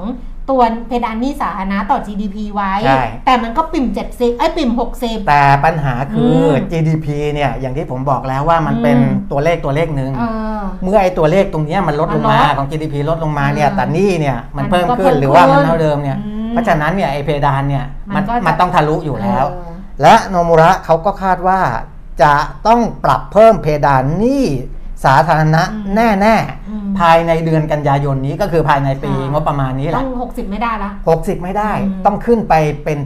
[0.50, 4.70] ตัวเพดานหนี้สาธารณะต่อ GDP ไว้ ใช่ แต่มันก็ปิ่ม 70ไอ้ยปิ่ม
[5.00, 8.98] 60 แต่ปัญหาคืออม GDP เนี่ยอย่างที่ผมบอกแล้วว่ามันอืมเป็น
[9.30, 10.24] ตัวเลขตัวเลขหนึ่ง เอ
[10.58, 17.84] อ เมื่อไอ้ตัวเลขตรงเนี้ยมันลดลงมามันลดของ GDP ลดลงมาเนี่ยเออแต่หนี่เนี่ยมันมันเพิ่มก็ขึ้นเพิ่มหรือว่ามันขึ้นเท่าเดิมเนี่ย อืมเพราะฉะนั้นเนี่ยไอ้เพดานเนี่ย
[18.14, 19.72] มันมันก็จะ มันต้องทะลุอยู่แล้วเออ
[20.02, 21.60] และโนมุระเขาก็คาดว่า
[22.22, 22.34] จะ
[22.66, 24.44] ต้องปรับเพิ่มเพดานหนี้
[25.04, 26.36] สาธารณะอืมแน่
[26.68, 32.98] อืมๆภายในเดือนกันยายนนี้ก็คือภายในปีค่ะงบประมาณนี้แหต้ละอง 60 ไม่ได้ละ60 ไม่ได้อืมต้องขึ้นไปเป็น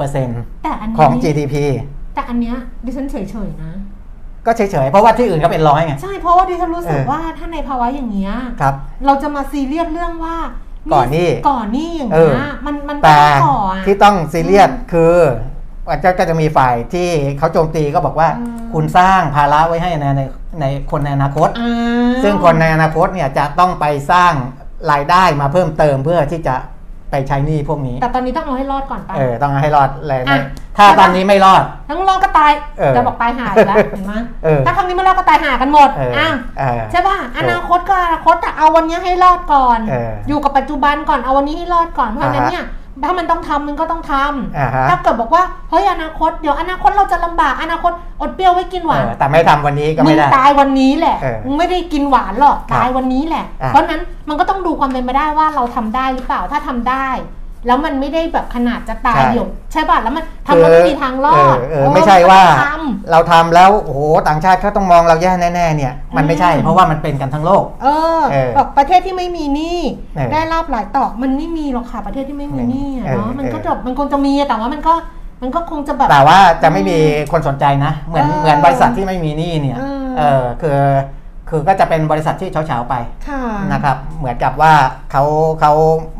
[0.00, 1.54] 70%แต่อันนี้ของ GDP
[2.14, 3.16] แต่อันเนี้ยดิฉันเฉ
[3.46, 3.74] ยๆนะ
[4.46, 8.74] ก็เฉยๆ เพราะว่าที่อื่นก็เป็นร้อยไง ใช่ เพราะว่าดิฉันรู้สึกเออว่าถ้าในภาวะอย่างเงี้ยครับ
[9.06, 10.36] เราจะมาซีเรียสเรื่องว่า
[10.92, 15.14] ก่อนหนี้ก่อนหนี่อย่างเอเงี้อยมันมันก็แต่ต้องก่ออะที่ต้องซีเรียสอืมคือ
[15.88, 17.08] อาจจะก็จะมีฝ่ายที่
[17.38, 20.22] เขาโจมตีก็บอกว่าอืมคุณสร้างภาระไว้ให้ในใน
[20.60, 21.72] ในคนในอนาคตอ้า
[22.08, 24.32] วซึ่งคนในอนาคตเนี่ยจะต้องไปสร้าง
[24.92, 26.54] รายได้มาเพิ่มเติมเพื่อที่จะ
[27.10, 30.42] ไปใช้หนี้พวกนี้ แต่ตอนนี้ต้องเอาให้รอดก่อนป่ะเออต้องให้รอดเลยอะนะ
[30.78, 34.14] ถ้าตอนนี้ไม่รอด ทั้งรอดก็ตายเออจะบอกตายหาอยู่แล้วเห็นไหม
[34.44, 36.28] เออถ้าครั้งนี้ไม่รอดก็ตายหากันหมดเอออะ
[36.58, 42.64] เออใช่ป่ะอนาคตก็อนาคตแต่เอาวันนี้ให้รอดก่อนเอออยู่กับปัจจุบันก่อนเอาวันนี้ให้รอดก่อนเพราะฉะนั้นอ่าฮะเนี่ย
[43.04, 57.08] ถ้ามันต้องทำมันก็ต้องทำอ่าฮะถ้าเกิดบอกว่าเฮ้ยอนาคตเดี๋ยวอนาคตเราจะลำบากอนาคตอดเปรี้ยวไว้กินหวานเออแต่ไม่ทำวันนี้ก็มึไม่งได้ตายวันนี้แหละเออมึงไม่ได้กินหวานหรอกครับตายวันนี้แหละอะเพราะฉะนั้นมันก็ต้องดูความเป็นไปได้ว่าเราทำได้หรือเปล่าถ้าทำได้
[57.66, 67.86] แล้วมันไม่ได้แบบขนาดจะตายใช่เดี๋ยวใช่ป่ะแล้วมันทำแล้วไม่มีทางรอดเเออเออไม่ใช่ว่ามันก็ต้องทเราทำแล้วโอ้โหต่างชาติเขาต้องมองเราแย่แน่ๆเนี่ย มันไม่ใช่อืมเพราะว่ามันเป็นกันทั้งโลก เอ
[68.20, 69.80] อเออบอกประเทศที่ไม่มีหนี้
[70.16, 74.94] เออได้รับหลายต่อมันไม่มีหรอกค่ะประเทศที่ไม่มีหนี้อะเออเนาะมันก็เออจะมันคงจะมีแต่ว่ามันก็
[75.42, 76.98] มันก็คงจะแบบแต่ว่าจะไม่มี
[77.32, 80.78] คนสนใจนะ เหมือนเออเหมือนบริษัทที่ไม่มีหนี้เนี่ยเออเออคือ
[81.52, 82.94] คือก็จะเป็นบริษัทที่เฉาๆไป
[83.28, 83.42] ค่ะ
[83.72, 84.72] นะครับ เหมือนกับว่า
[85.12, 85.24] เขา
[85.60, 85.72] เขา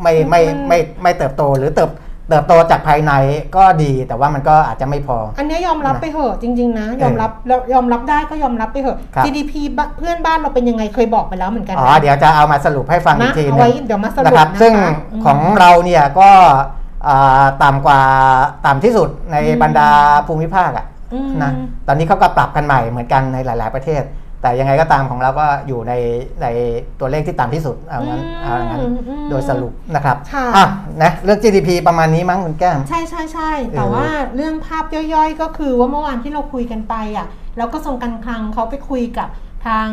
[0.03, 1.91] ไม่ไม่มันไม่ไม่เติบโตหรือเติบ
[2.29, 3.13] เติบโตจากภายใน
[3.57, 16.31] ก็ดีแต่ว่ามันก็อาจจะไม่พอ อันเนี้ยยอมรับนะไปเหอะจริง ๆ นะ ยอมรับแล้วยอมรับได้ก็ยอมรับไปเหอะครับ GDP บ้านเพื่อนบ้านเราเป็นยังไงเคยบอกไปแล้วเหมือนกันอ๋อนะเดี๋ยวจะเอามาสรุปให้ฟังอีนะกทีหเอานึไว้งเดี๋ยวมาสรุปนะครับนะคะซึ่งมของเราเนี่ยก็
[17.09, 18.01] อ่าต่ำกว่า
[18.67, 19.89] ต่ำที่สุดในอืมบรรดา
[20.27, 21.53] ภูมิภาคอะอืมนะ
[21.87, 24.03] ตอนนี้เขาก็ปรับกันใหม่เหมือนกันในหลาย ๆประเทศ
[24.43, 25.93] แต่ยังไงก็ตามของเราก็อยู่ใน
[26.43, 26.47] ใน
[27.01, 28.87] ตัวเลขที่ต่ำที่สุดเอางั้นเอางั้นอื
[29.23, 30.67] มโดยสรุปนะครับค่ะอะ
[31.03, 37.27] นะเรื่อง GDP ประมาณนี้มั้งคุณแก้ม ใช่ใช่ใช่แต่เออว่าเรื่องภาพย่อยๆ ก็คือว่าเมื่อวานที่เราคุยกันไปอะ
[37.59, 39.29] แล้วก็ส่งกันคลังเขาไปคุยกับ
[39.67, 39.89] ทาง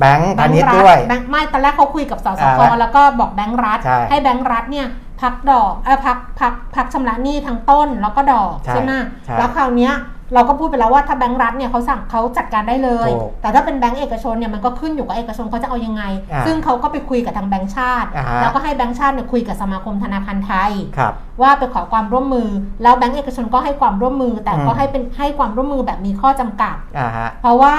[0.00, 4.86] แบงก์พาณิชย์แบงด้วยแบงค์ไม่ตอนแรกเขาคุยกับสสอ่าคแล้วก็บอกแบงค์รัฐใช่ให้แบงค์รัฐเนี่ย
[5.20, 8.92] พักดอกเออพักพักพักชำระหนี้ทั้งต้นแล้วก็ดอกใช่ใช่ไหม
[9.24, 9.94] ใช่แล้วคราวเนี้ย
[10.34, 16.02] เราก็พูดไปแล้วว่าถ้าแบงค์รัฐเนี่ยเขาสั่งเขาจัดการได้เลย ถูกแต่ถ้าเป็นแบงก์เอกชนเนี่ยมันก็ขึ้นอยู่กับเอกชนเขาจะเอายังไง
[16.32, 21.12] อ่าซึ่งเขาก็ไปคุยกับทางแบงก์ชาติ อ่าฮะ แล้วก็ให้แบงก์ชาติเนี่ยคุยกับสมาคมธนาคารไทย ครับ
[21.42, 22.48] ว่าไปขอความร่วมมือ
[22.82, 27.74] แล้วแบงก์เอกชนก็ให้ความร่วมมือ แต่ก็อืม ให้เป็นให้ความร่วมมือแบบมีข้อจำกัด อ่าฮะ เพราะว่า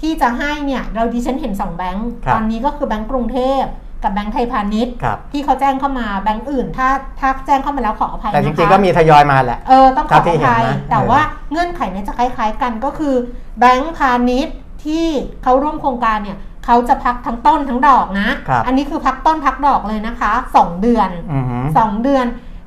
[0.00, 3.62] ที่จะให้เนี่ยเราดิฉันเห็น2แบงก์ครับ ตอนนี้ก็คือแบงก์กรุงเทพ
[4.02, 6.88] กับแบงก์ไทยพาณิชย์ครับ ที่เขาแจ้งเข้ามาแบงก์อื่น ถ้า
[7.20, 11.20] ถ้าแจ้งเข้ามาแล้วขออภัยแต่จนะคะริงๆก็มีทยอยมาแหละเออต้องขอเท่าที่อเห็นภัยนะแต่เออว่า
[11.50, 13.14] เงื่อนไขเนี่ยจะคล้าย ๆ กันก็คือ
[13.58, 15.06] แบงก์พาณิชย์ที่
[15.42, 22.26] เขาร่วมโครงการเนี่ยเขาจะพักทั้งต้นทั้งดอกนะครับอันนี้คือพักต้นพักดอกเลยนะคะ 2 เดือนอือหือสองเดือน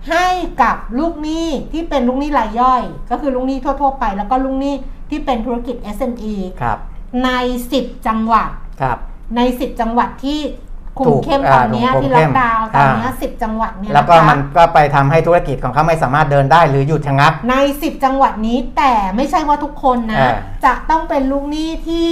[0.09, 0.27] ให้
[0.61, 2.81] กับลูกหนี้ที่เป็นลูกหนี้รายย่อย
[3.11, 4.75] ก็คือลูกหนี้ทั่ว ๆ ไป แล้วก็ลูกหนี้
[5.09, 6.77] ที่เป็นธุรกิจ SME ครับ
[7.25, 7.29] ใน
[7.71, 8.49] 10 จังหวัด
[8.81, 8.97] ครับ
[9.35, 10.39] ใน 10 จังหวัดที่
[10.97, 20.33] คุมถูกเข้มอ่าตอนเนี้ยคุมที่เข้ล็อมกดาวน์ตอนเนี้ยอ่า10จังหวัดเนี่ยแล้วก็นะคะมันก็ไปทำให้ธุรกิจของเขาไม่สามารถเดินได้หรือหยุดชะงัก ใน 10 จังหวัดนี้แต่ไม่ใช่ว่าทุกคนนะอ่า
[20.65, 22.11] จะต้องเป็นลูกหนี้ที่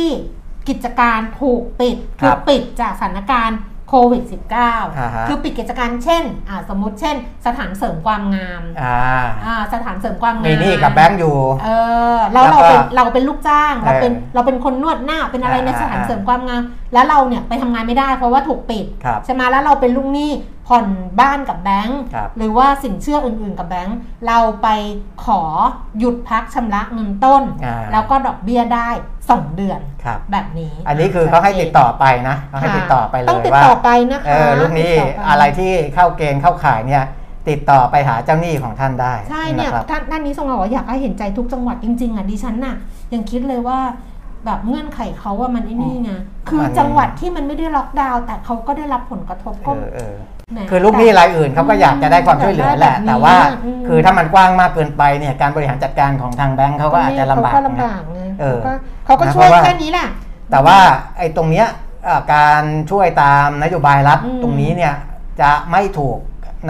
[0.69, 3.57] กิจการถูกปิดครัคือบปิดจากสถานการณ์
[3.93, 4.23] โควิด
[4.55, 7.15] อ่าฮะ -19 คือปิดกิจการเช่นอ่าสมมุติเช่น
[7.45, 8.97] สถานเสริมความงามอ่า
[9.45, 11.69] อ่าสถานเสริมความงามมีหนี้กับแบงก์อยู่เอ
[12.15, 16.63] อแล้วแล้วเราก็เป็นเราเป็นลูกจ้างเราเป็นเออเราเป็นคนนวดหน้าเป็นอะไรในอ่าสถานเสริมความงาม
[16.93, 20.31] แล้วเราเนี่ยไปทำงานไม่ได้เพราะว่าถูกปิดครับใช่ไหมแล้วเราเป็นลูกหนี้
[20.71, 20.89] ผ่อน
[21.21, 23.97] บ้านกับแบงก์ครับหรือว่าสินเชื่ออื่นๆกับแบงก์
[24.27, 24.67] เราไป
[25.25, 25.41] ขอ
[25.99, 28.89] หยุดพักชำระเงินต้นอ่าแล้วก็ดอกเบี้ยได้
[29.27, 37.03] 2 เดือนครับแบบนี้ อันนี้คือเขาให้ติดต่อไปนะเขาให้ค่ะติดต่อไปเลยต้องติดว่าต่อไปนะคะเออลูกหนี้ติดต่อไปอะไรที่เข้าเกณฑ์เข้าข่ายเนี่ย
[37.49, 42.75] ติดต่อไปหาเจ้าหนี้ของท่านได้ ใช่เนี่ยนะครับท่านท่านนี้ทรงบอกว่าอยากให้เห็นใจทุกจังหวัดจริงๆอะดิฉันน่ะ
[43.13, 43.79] ยังคิดเลยว่า
[44.45, 46.11] แบบเงื่อนไขเขาว่ามันไอ้นี่ไง
[46.47, 53.35] คือมันจังหวัดที่มันไม่ได้ล็อกดาวน์แต่เขาก็ได้รับผลกระทบเอก็อเออแหม คือลูกหนี้รายอื่นเขาก็อยากจะได้ความช่วยเหลือแหละอยากได้แบบนี้แต่ว่า
[53.65, 58.59] อืมคือถ้ามันกว้างมากเกินไปเนี่ยการบริหารจัดการของทางแบงก์เขาก็อาจจะลำบากเขาก็ลำนะบากไงเออ
[59.05, 60.07] เขาก็เขาก็นะช่วยเพราะว่าแค่นี้แหละ
[60.51, 60.77] แต่ว่า
[61.17, 61.67] ไอ้ตรงเนี้ย
[62.05, 64.93] เอ่อการช่วยตามนโยบายรัฐอืมตรงนี้เนี่ย
[65.41, 66.17] จะไม่ถูก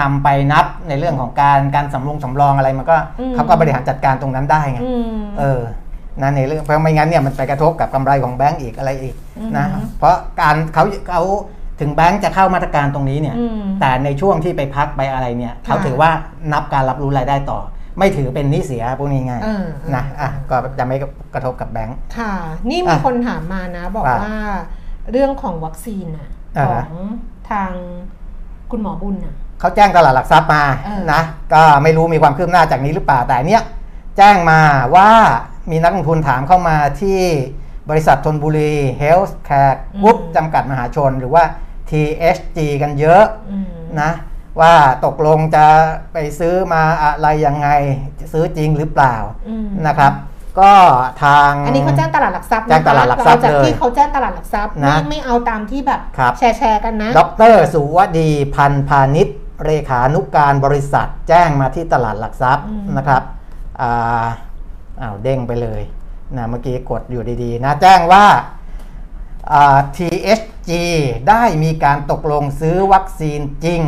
[0.01, 2.97] นำไปนับในเรื่องของการการสำรองสำรองอะไรมันก็
[3.35, 5.61] เขาก็บริหารจัดการตรงนั้นได้ไงอืมเออ
[6.21, 9.15] นะในเรื่องเพราะไม่งั้นเนี่ยมันไปกระทบกับกำไรของแบงก์อีกอะไรอีก
[9.57, 11.21] นะอืมเพราะการเขาเขา
[11.81, 16.11] ถึงแบงก์จะเข้ามาตรการตรงนี้เนี่ยอืมแต่ในช่วงที่ไปพักไปอะไรเนี่ยเขาถือว่า
[16.53, 17.59] นับการรับรู้รายได้ต่อ
[17.99, 19.65] ไม่ถือเป็นหนี้เสียพวกนี้ง่ายเออ
[19.95, 20.97] นะอะก็จะไม่
[21.33, 22.33] กระทบกับแบงก์ค่ะ
[22.69, 24.37] นี่มีอะคนถามมานะ บอกว่าว่า
[25.11, 27.07] เรื่องของวัคซีนอะอ่าขฮะอง
[27.51, 27.71] ทาง
[28.71, 31.21] คุณหมอบุญอะเขาแจ้งตลาดหลักทรัพย์มาเออนะ
[31.53, 33.63] ก็ไม่รู้มีความคืบหน้าจากนี้หรือเปล่าแต่เนี้ย
[34.17, 34.59] แจ้งมา
[34.95, 35.09] ว่า
[35.71, 37.19] มีนักลงทุนถามเข้ามาที่
[37.89, 41.43] บริษัทธนบุรี Health Care Group จำกัดมหาชน หรือว่า
[41.91, 43.67] THG กันเยอะอืม
[44.01, 44.11] นะ
[44.59, 44.73] ว่า
[45.05, 45.65] ตกลงจะ
[46.13, 47.69] ไปซื้อมาอะไรยังไง
[48.33, 49.15] ซื้อจริงหรือเปล่า
[49.49, 50.13] อืมนะครับ
[50.59, 50.73] ก็
[51.23, 57.21] ทาง อันนี้เขาแจ้งตลาดหลักทรัพย์แจ้งตลาดหลักทรัพย์เอจากเลยที่เขาแจ้งตลาดหลักทรัพย์นะไม่ไม่เอาตามที่แบบครับแชร์แชร์กันนะ ด
[57.53, 63.23] รสุวดีพันธ์พาณิชย์เลขานุกการบริษัทแจ้งมาที่ตลาดหลักทรัพย์อืมนะครับ
[63.81, 64.25] อ่า
[65.01, 65.81] อ้าวเด้งไปเลย
[66.37, 68.60] นะเมื่อกี้กดอยู่ดีๆ นะแจ้งว่าอ่า
[69.97, 70.71] THG
[71.29, 73.81] ได้มีการตกลงซื้อวัคซีนจริง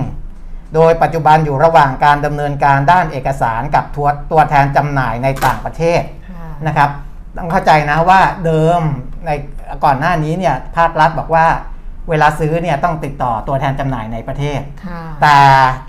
[0.76, 6.90] โดยปัจจุบันอยู่ระหว่างการดำเนินการด้านเอกสารกับตัวตัวแทนจำหน่ายในต่างประเทศค่ะนะครับ
[7.38, 8.82] ต้องเข้าใจนะว่าเดิม
[9.26, 9.30] ใน
[9.86, 11.48] ก่อนหน้านี้เนี่ยภาครัฐบอกว่า
[12.10, 15.38] เวลาซื้อเนี่ยต้องติดต่อตัวแทนจำหน่ายในประเทศค่ะแต่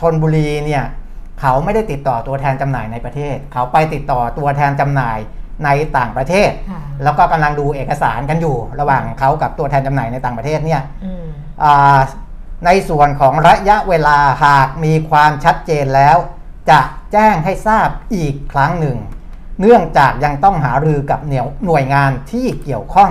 [0.01, 0.85] ธนบุรีเนี่ย
[1.41, 5.19] เขาไม่ได้ติดต่อตัวแทนจำหน่ายในประเทศ เขาไปติดต่อตัวแทนจำหน่าย
[5.65, 11.25] ในต่างประเทศค่ะแล้วก็กำลังดูเอกสารกันอยู่ ระหว่างเขากับตัวแทนจำหน่ายในต่างประเทศเนี่ยอืม
[11.65, 11.99] อ่า
[12.67, 16.17] ในส่วนของระยะเวลาหากมีความชัดเจนแล้ว
[16.71, 16.81] จะ
[17.13, 18.99] แจ้งให้ทราบอีกครั้งหนึ่ง
[19.61, 23.11] เนื่องจากยังต้องหารือกับเหนี่ยวหน่วยงานที่เกี่ยวข้อง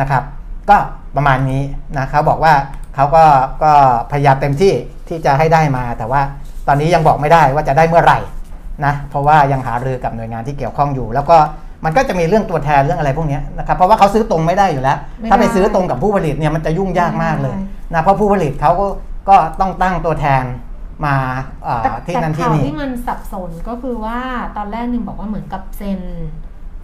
[0.00, 0.22] นะครับ
[0.70, 0.76] ก็
[1.16, 1.62] ประมาณนี้
[1.96, 2.54] นะเขาบอกว่า
[2.94, 3.24] เขาก็
[3.62, 3.72] ก็
[4.12, 4.72] พยายามเต็มที่
[5.08, 6.22] ที่จะให้ได้มา แต่ว่า
[6.66, 8.18] ตอนนี้ยังบอกไม่ได้ว่าจะได้เมื่อไหร่
[8.84, 11.36] นะเพราะว่ายังหารือกับหน่วยงานที่เกี่ยวข้องอยู่ แล้วก็
[11.84, 18.86] มันก็จะมีเรื่องตัวแทนเรื่องอะไรพวกเนี้ยนะครับเพราะว่าเขาซื้อตรงไม่ได้อยู่แล้วไม่ถ้าไปได้ซื้อตรงกับผู้ผลิตเนี่ยมันจะยุ่งยากมากเลยไม่ได้นะเพราะผู้ผลิตเขาก็
[19.28, 20.44] ก็ต้องตั้งตัวแทน
[21.06, 21.16] มา
[21.64, 24.20] เอ่อแต่ที่แต่นั่นที่ข่าวนี่ที่มันสับสนก็คือว่า
[24.56, 26.00] ตอนแรกหนึ่งบอกว่าเหมือนกับเซ็น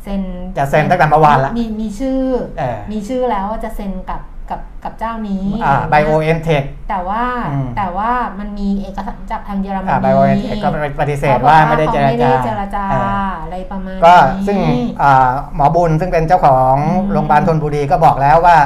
[0.02, 0.22] เซ็น
[0.58, 2.20] จะเซ็นตั้งแต่เมื่อวานละมีมีชื่อ
[2.58, 4.20] เออมีชื่อแล้วว่าจะเซ็นกับ
[4.50, 7.22] กับกับเจ้านี้อ่าไบโอเอ็นเทคแต่ว่า
[7.52, 10.68] อืมแต่ว่ามันมีเอกสารจากทางเยอรมอ่านีไบโอเอ็นเทคก็
[11.00, 12.96] ปฏิเสธขบอกว่าไม่ได้เจรขไม่จาได้เจรจาเอ
[13.28, 14.58] ออะไรประมาณก็นี้ซึ่ง
[15.02, 18.56] อ่าหมอบุญซึ่งเป็นเจ้าของอืมโรงพยาบาลธนบุรีก็บอกแล้วว่า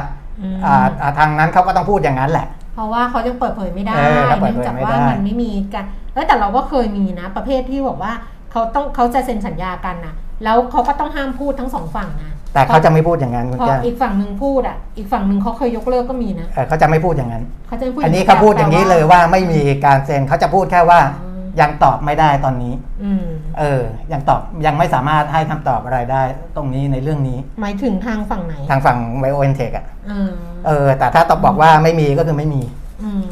[0.41, 8.13] อืมอ่าอ่าทางนั้นเขาก็ต้องพูดอย่างนั้นแหละ เพราะว่าเขายังเปิดเผยไม่ได้เออเขาเปิดเนื่องเผยจากไม่ว่าได้มันไม่มีการเอ้ยแต่เราก็เคยมีนะ ประเภทที่บอกว่า
[8.53, 10.15] เขาต้องเขาจะเซ็นสัญญากันนะ
[10.45, 22.75] แล้วเขาก็ต้องห้ามพูดทั้งสองฝั่งนะ แต่เขาจะไม่พูดอย่างนั้นคุณพอแก้วอีกฝั่งหนึ่งพูดอะ อีกฝั่งหนึ่งเขาเคยยกเลิกก็มีนะเออเขาจะไม่พูดอย่างนั้นเขาจะไม่พูดอันนี้เขาพูดอย่างนี้เลยว่าไม่มีการเซ็นเขาจะพูดแค่ว่าอืมยังตอบไม่ได้ตอนนี้
[23.05, 23.25] อืม
[23.59, 23.83] เออ
[24.13, 26.23] ยังตอบยังไม่สามารถให้คำตอบอะไรได้
[26.57, 30.31] ตรงนี้ในเรื่องนี้ หมายถึงทางฝั่งไหน ทางฝั่งไบโอเอ็นเทคอะเออ
[30.67, 32.63] เออ แต่ถ้าตอบบอกว่าไม่มีก็คือไม่มี
[33.03, 33.25] อืม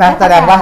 [0.00, 0.58] นะไม่แสเข้าใจดงว่า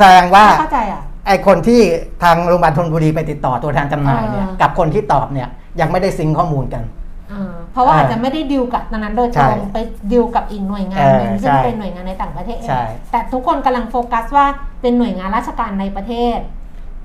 [0.00, 1.80] แสดงว่าไม่เข้าใจอะไอคนที่
[2.22, 5.48] ทางโรงพยาบาลธนบุรีไปติดต่อตัวแทนจำหน่ายเนี่ยเออกับคนที่ตอบเนี่ย
[5.80, 6.82] ยังไม่ได้ซิงค์ข้อมูลกัน
[7.30, 9.78] เออเพราะว่าอ่าอาจจะไม่ได้ดิวกับตรงนั้นโดยตใช่รงไป
[10.12, 14.46] ดิวกับอีกหน่วยงานหนึ่งเออซึ่งใช่เป็นหน่วยงานในต่างประเทศใช่แต่ทุกคนกำลังโฟกัสว่า
[14.80, 16.38] เป็นหน่วยงานราชการในประเทศ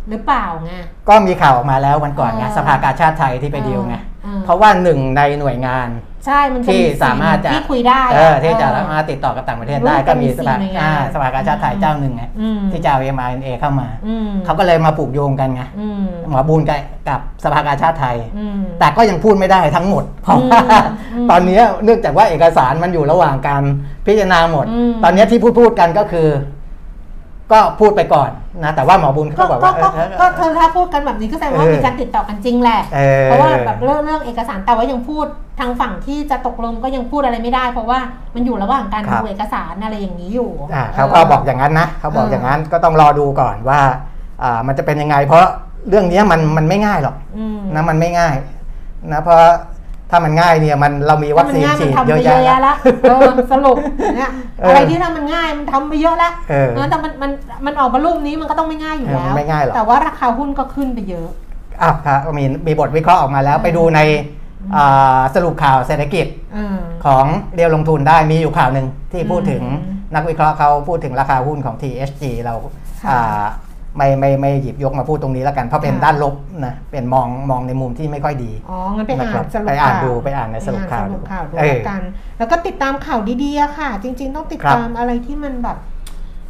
[0.10, 0.74] หรือเปล่าไง
[1.10, 5.88] ก็มีข่าวออกมาแล้ววันก่อนไงเออสภากาชาติไทยที่ไปดีลไงเออพอเพราะว่าหนึ่งในหน่วยงาน
[6.26, 20.60] ใช่มันจะที่มีสามารถจะที่คุยได้เออที่จะเออสามารถติดต่อกับต่างประเทศรู้ได้กันก็มีมีสภาสี่หน่วยงานอ่าสภากาชาติไทยเจ้าหนึ่งไงอืมที่จะเอา mRNA เข้ามาอืมเขาก็เลยมาผูกโยงกันไงอืมหมอบูลกับกับสภากาชาติไทยอืมแต่ก็ยังพูดไม่ได้ทั้งหมด เพราะว่า
[21.14, 23.64] อืมตอนนี้เนื่องจากว่าเอกสารมันอยู่ระหว่างการ
[24.06, 26.28] พิจารณาหมดอืมตอนนี้ที่พูดพูดกันก็คือ
[27.52, 28.30] ก็พูดไปก่อน
[28.64, 35.26] นะแต่ว่าหมอบุญก็เขาบอกก็ว่าก็เออก็เธอถ้าพูดกันแบบนี้ก็แสดงว่าเออมีการติดต่อกันจริงแหละเออเพราะว่าแบบเรื่องเรื่องเอกสารแต่ว่ายังพูด
[35.60, 38.00] ทางฝั่งที่จะตกลงก็ยังพูดอะไรไม่ได้ เพราะว่า
[38.36, 43.80] มันอยู่ระหว่างการครัดูบเอกสารอะไรอย่างนี้อยู่อ่าเขาก็บอกอย่างนั้นนะเขาบอกอย่างนั้นก็ต้องรอดูก่อนว่า
[44.44, 45.46] อ่ามันจะเป็นยังไง เพราะ
[45.90, 48.36] เรื่องนี้มันมันไม่ง่ายหรอกอืมนะมันไม่ง่าย
[49.12, 49.40] นะเพราะ
[50.12, 53.78] ถ้ามันง่ายเนี่ยมันเรามีวัคซีนฉีดถ้ามันเยง่ายมันทำไปเยอะอะแยะแยะแล้วละเออสรุป
[54.18, 54.32] เนี่ย
[54.62, 57.32] เออออะไรที่ถ้ามันง่ายมันทำไปเยอะแล้วเออเออแต่มันมัน
[57.66, 61.30] มันออกมารูปนี้มันก็ต้องไม่ง่ายอยู่เออแล้วไม่ง่ายหรอกแต่ว่าราคาหุ้นก็ขึ้นไปเยอะ
[61.82, 64.00] อะครับมีมีบทวิเคราะห์ออกมาแล้วไปดูใน
[64.76, 72.56] อ่าสรุปข่าวเศรษฐกิจเออของเรียวลงทุนได้มีอยู่ข่าวหนึ่งที่พูดถึงอืมนักวิเคราะห์เขาพูดถึงราคาหุ้นของ TSG เรา
[73.06, 73.44] ค่ะอ่า
[73.98, 76.36] ไม่ไม่ไม่หยิบยกมาพูดตรงนี้แล้วกันเพราะเป็นค่ะด้านลบ
[76.66, 82.02] นะเป็นมองมองในมุมที่ไม่ค่อยดีอ๋องั้นไปอ่านะครันบสรุปไปอ่านข่วดูไปอ่านในสรุปข่าวไปอ่นสรุปข่าวดูเออแล้วกัน
[82.38, 85.78] แล้วก็ติดตามข่าวดีๆอะค่ะ จริง ๆ ต้องติดครับตามอะไรที่มันแบบ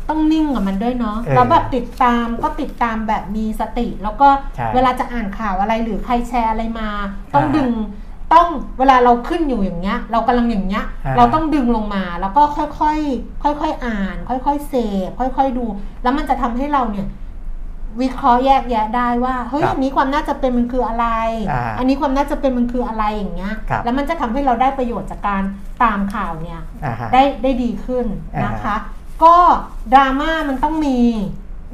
[0.10, 6.90] ต้องนิ่งกับมันด้วยเนาะเออแล้วแบบติดตามก็ติดตามแบบมีสติ แล้วก็ใช่เวลาจะอ่านข่าวอะไรหรือใครแชร์อะไรมา
[7.34, 7.72] ต้องอ่าดึง
[8.34, 12.42] ต้องเวลาเราขึ้นอยู่อย่างเงี้ย เรากำลังอย่างเงี้ยอ่าเราต้องดึงลงมาแล้วก็
[12.80, 14.74] ค่อยๆค่อยๆอ่าน ค่อยๆเส
[15.08, 15.66] พค่อย ๆดู
[16.04, 17.08] แล้วมันจะทำให้เราเนี่ย
[18.02, 21.08] วิเคราะห์แยกแยะได้ว่าเฮ้ยครับอันนี้ความน่าจะเป็นมันคืออะไร
[21.52, 25.44] อ่าอันนี้ความน่าจะเป็นมันคืออะไรอย่างเงี้ยครับแล้วมันจะทำให้เราได้ประโยชน์จากการ
[25.84, 28.76] ตามข่าวเนี่ยอ่าฮะได้ได้ดีขึ้นอ่าฮะนะคะ
[29.24, 29.36] ก็
[29.94, 31.00] ดราม่ามันต้องมี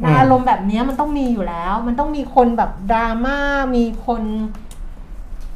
[0.04, 3.38] อืนะมอารมณ์แบบเนี้ยมันต้องมีอยู่แล้ว มันต้องมีคนแบบดราม่า
[3.76, 4.24] มีคน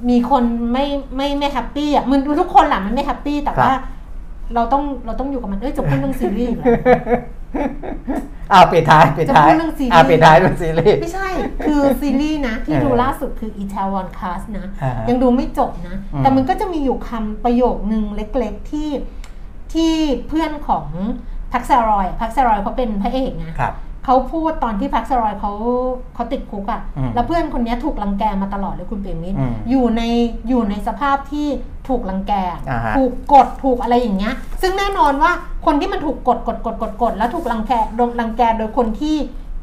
[0.09, 0.43] มีคน
[0.73, 0.85] ไม่
[1.15, 3.71] ไม่ไม่ happy อะมันทุกคนแหละมันไม่ happy แต่ว่า
[4.55, 6.53] เราต้องเราต้องอยู่กับมันเอ้ยจะพูดเรื่องซีรีส์
[7.55, 8.21] อีกแล้ว
[8.51, 11.29] อ้าวปิดท้ายปิดท้ายจะพูดเรื่องซีรีส์ อ่าปิดท้ายเป็นซีรีส์ ไม่ใช่
[11.65, 18.89] คือซีรีส์นะ ที่เออดูล่าสุดคือ i t a w o n Cast นะ อ่าฮะยังดูไม่จบนะ อืมแต่มันก็จะมีอยู่คำประโยคนึงเล็กๆที่
[19.73, 19.93] ที่
[20.27, 20.85] เพื่อนของ
[21.53, 23.73] พักซารอยพักซารอยเขาเป็นพระเอกนะครับ
[24.05, 25.51] เขาพูดตอนที่พักซารอยเขา
[26.15, 30.01] เขาติดคุกอะ่ะอืมแล้วเพื่อนคนเนี้ยถูกรังแกมาตลอดเลยคุณเปรมมิตรอืมอยู่ใน
[30.49, 31.47] อยู่ในสภาพที่
[31.87, 32.33] ถูกรังแก
[32.69, 35.31] อ่าฮะถูกกดถูกอะไรอย่างเงี้ย ซึ่งแน่นอนว่า
[35.65, 39.15] คนที่มันถูกกดกดกดกดกดแล้วถูกรังแกโดนรังแกโดยคนที่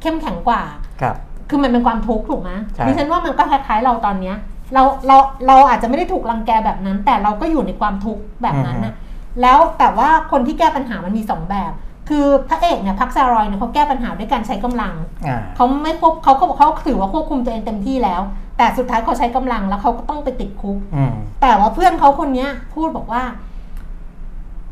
[0.03, 0.63] เข้มแข็งกว่า
[1.01, 1.17] ครับ
[1.49, 4.37] คือมันเป็นความทุกข์ถูกไหมใช่ดิฉันว่ามันก็คล้ายๆเราตอนเนี้ย
[4.75, 5.17] เราเรา
[5.47, 8.95] เราอาจจะไม่ได้ถูกรังแกแบบนั้น แต่เราก็อยู่ในความทุกข์แบบนั้นนะ
[9.43, 11.73] แล้วแต่ว่าคนที่แก้ปัญหามันมีสองแบบ
[12.09, 14.93] คือพระเอกเนี่ยพักซารอยเนี่ยเขาแก้ปัญหาด้วยการใช้กำลัง
[15.27, 18.21] อ่าเขาไม่ควบเขาเขาเขาถือว่าควบคุมตัวเองเต็มที่แล้ว
[18.57, 23.23] แต่สุดท้ายเขาใช้กำลังแล้วเขาก็ต้องไปติดคุกอืมแต่ว่าเพื่อนเขาคนเนี้ยพูดบอกว่า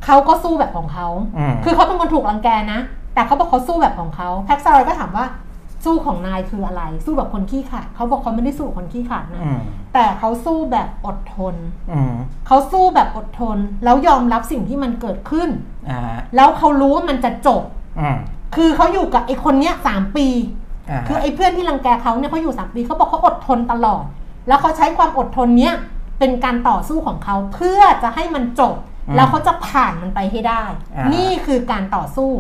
[0.05, 1.09] เขาก็สู้แบบของเขา
[1.39, 2.81] อืมคือเขาเป็นคนถูกรังแกนะ
[3.15, 5.27] แต่เขาบอกเขาสู้แบบของเขาแพ็กซารอยก็ถามว่า
[5.87, 9.61] สู้ของนายคืออะไร สู้แบบคนขี้ขลาดเขาบอกเขาไม่ได้สู้คนขี้ขลาดนะอืม
[9.95, 11.55] แต่เขาสู้แบบอดทน
[11.91, 12.15] อืม
[12.47, 15.49] เขาสู้แบบอดทน แล้วยอมรับสิ่งที่มันเกิดขึ้น
[15.91, 16.01] อ่า
[16.37, 17.63] แล้วเขารู้ว่ามันจะจบ
[18.01, 18.19] อืม
[18.57, 20.27] คือเขาอยู่กับไอ้คนเนี้ยสามปี
[20.91, 24.05] อ่าคือไอ้เพื่อนที่รังแกเขาเนี่ยเขาอยู่สามปีเขาบอกเขาอดทนตลอด
[24.49, 25.75] แล้วเขาใช้ความอดทนเนี้ย
[26.19, 28.75] เป็นการต่อสู้ของเขาเพื่อจะให้มันจบ
[29.17, 30.65] แล้วเขาจะผ่านมันไปให้ได้
[31.15, 32.31] นี่คือการต่อสู้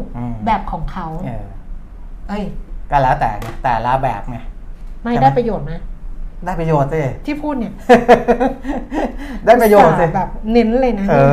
[0.46, 1.46] แบบของเขาเออ
[2.28, 2.44] เอ้ย
[2.90, 3.30] ก็แล้วแต่
[3.64, 4.38] แต่ละแบบไง
[5.02, 5.72] ไม่ใช่ไหมได้ประโยชน์ไหม
[6.44, 7.72] ได้ประโยชน์สิที่พูดเนี่ย
[9.44, 11.28] ได้ประโยชน์สิอุตส่าแบบเน้นเลยนะเอเนี่ย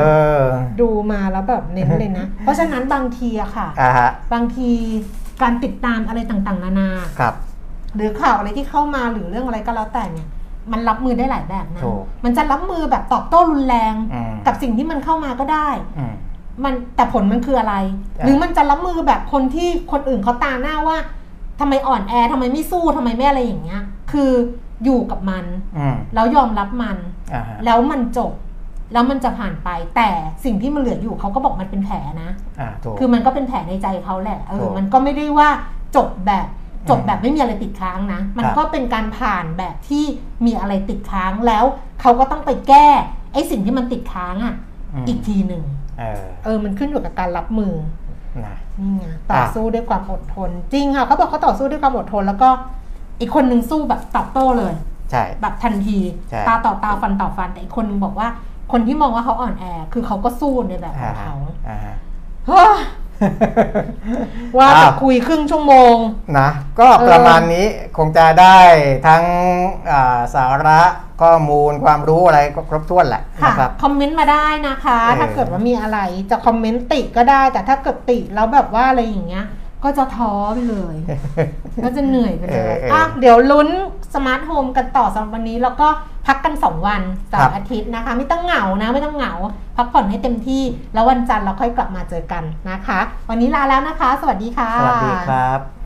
[0.54, 4.70] อดูมาแล้วแบบเน้นเลยนะ เพราะฉะนั้นบางทีอะค่ะอ่าฮะบางที
[5.42, 6.90] การติดตามอะไรต่างๆ นานา
[7.20, 7.34] ครับ
[7.96, 10.28] หรือข่าวอะไรที่เข้ามาหรือเรื่องอะไรก็แล้วแต่เนี่ย
[10.72, 16.14] มันรับมือได้หลายแบบนะถูกมันจะรับมือแบบตอบโต้รุนแรงอืมกับสิ่งที่มันเข้ามาก็ได้อืม
[16.64, 17.76] มันแต่ผลมันคืออะไร
[18.20, 20.98] อะหรือมันจะรับมือแบบคนที่คนอื่นเขาตาหน้าว่า
[21.60, 23.82] ทำไมอ่อนแอทำไมไม่สู้ทำไมไม่อะไรอย่างเงี้ย
[24.12, 24.32] คือ
[24.84, 25.46] อยู่กับมัน
[25.78, 26.98] อืมแล้วยอมรับมัน
[27.34, 28.32] อ่าฮะแล้วมันจบ
[28.94, 30.10] แล้วมันจะผ่านไป แต่
[30.46, 32.30] สิ่งที่มันเหลืออยู่เขาก็บอกมันเป็นแผลนะ
[32.60, 35.50] อ่าถูกคือมันก็เป็นแผลในใจเขาแหละเอถูอกมันก็ไม่ได้ว่า
[35.96, 36.48] จบแบบ
[36.90, 40.06] จบอืมแบบไม่มีอะไรติดค้างนะ มันครับก็เป็นการผ่านแบบที่
[40.46, 41.64] มีอะไรติดค้างแล้ว
[42.02, 42.88] เขาก็ต้องไปแก้
[43.34, 44.56] ไอ้สิ่งที่มันติดค้างอะ
[45.04, 45.64] มอีกทีหนึ่ง
[46.00, 47.74] เออเออมันขึ้นอยู่กับการรับมือ
[48.46, 52.50] นะนี่ไงต่อสู้ด้วยความอดทน จริงค่ะเขาบอกเขาต่อสู้ด้วยความอดทน แล้วก็
[53.20, 54.74] อีกคนหนึ่งสู้แบบตอบโต้เลย
[55.12, 58.28] ใช่ แบบทันที ใช่ตาต่อตาฟันต่อฟัน แต่อีกคนหนึงบอกว่า
[58.72, 61.36] คนที่มองว่าเขาอ่อนแอ คือเขาก็สู้ในแบบขอ่าองฮะเขา
[61.70, 61.96] อ่าฮะ
[62.48, 62.74] เฮ้ย
[64.58, 65.96] ว่าจะอ้าว คุยครึ่งชั่วโมง
[66.40, 67.66] นะก็ประมาณนี้
[67.98, 68.58] คงจะได้
[69.08, 69.24] ทั้ง
[69.92, 70.82] อ่าสาระ
[71.22, 76.00] ข้อมูลความรู้อะไรก็ครบถ้วนแหละค่ะนะครับ คอมเมนต์มาได้นะคะ เออ ถ้าเกิดว่ามีอะไร
[76.32, 79.46] จะคอมเมนต์ติก็ได้ แต่ถ้าเกิดติแล้วแบบว่าอะไรอย่างเงี้ย
[79.84, 80.96] ก็จะท้อไปเลย
[81.84, 83.70] ก็จะเหนื่อยไปเลยเออเอออ่อะเดี๋ยวลุ้น
[84.14, 85.88] สมาร์ทโฮมกันต่อสำหรับวันนี้ แล้วก็
[86.28, 89.34] พักกัน 2 วันเสาครับ ร์อาทิตย์นะคะ ไม่ต้องเหงานะ ไม่ต้องเหงา
[89.78, 93.00] พักผ่อนให้เต็มที่ แล้ววันจันทร์เราค่อยกลับมาเจอกันนะคะ
[93.30, 95.83] วันนี้ลาแล้วนะคะ สวัสดีค่ะ สวัสดีครับ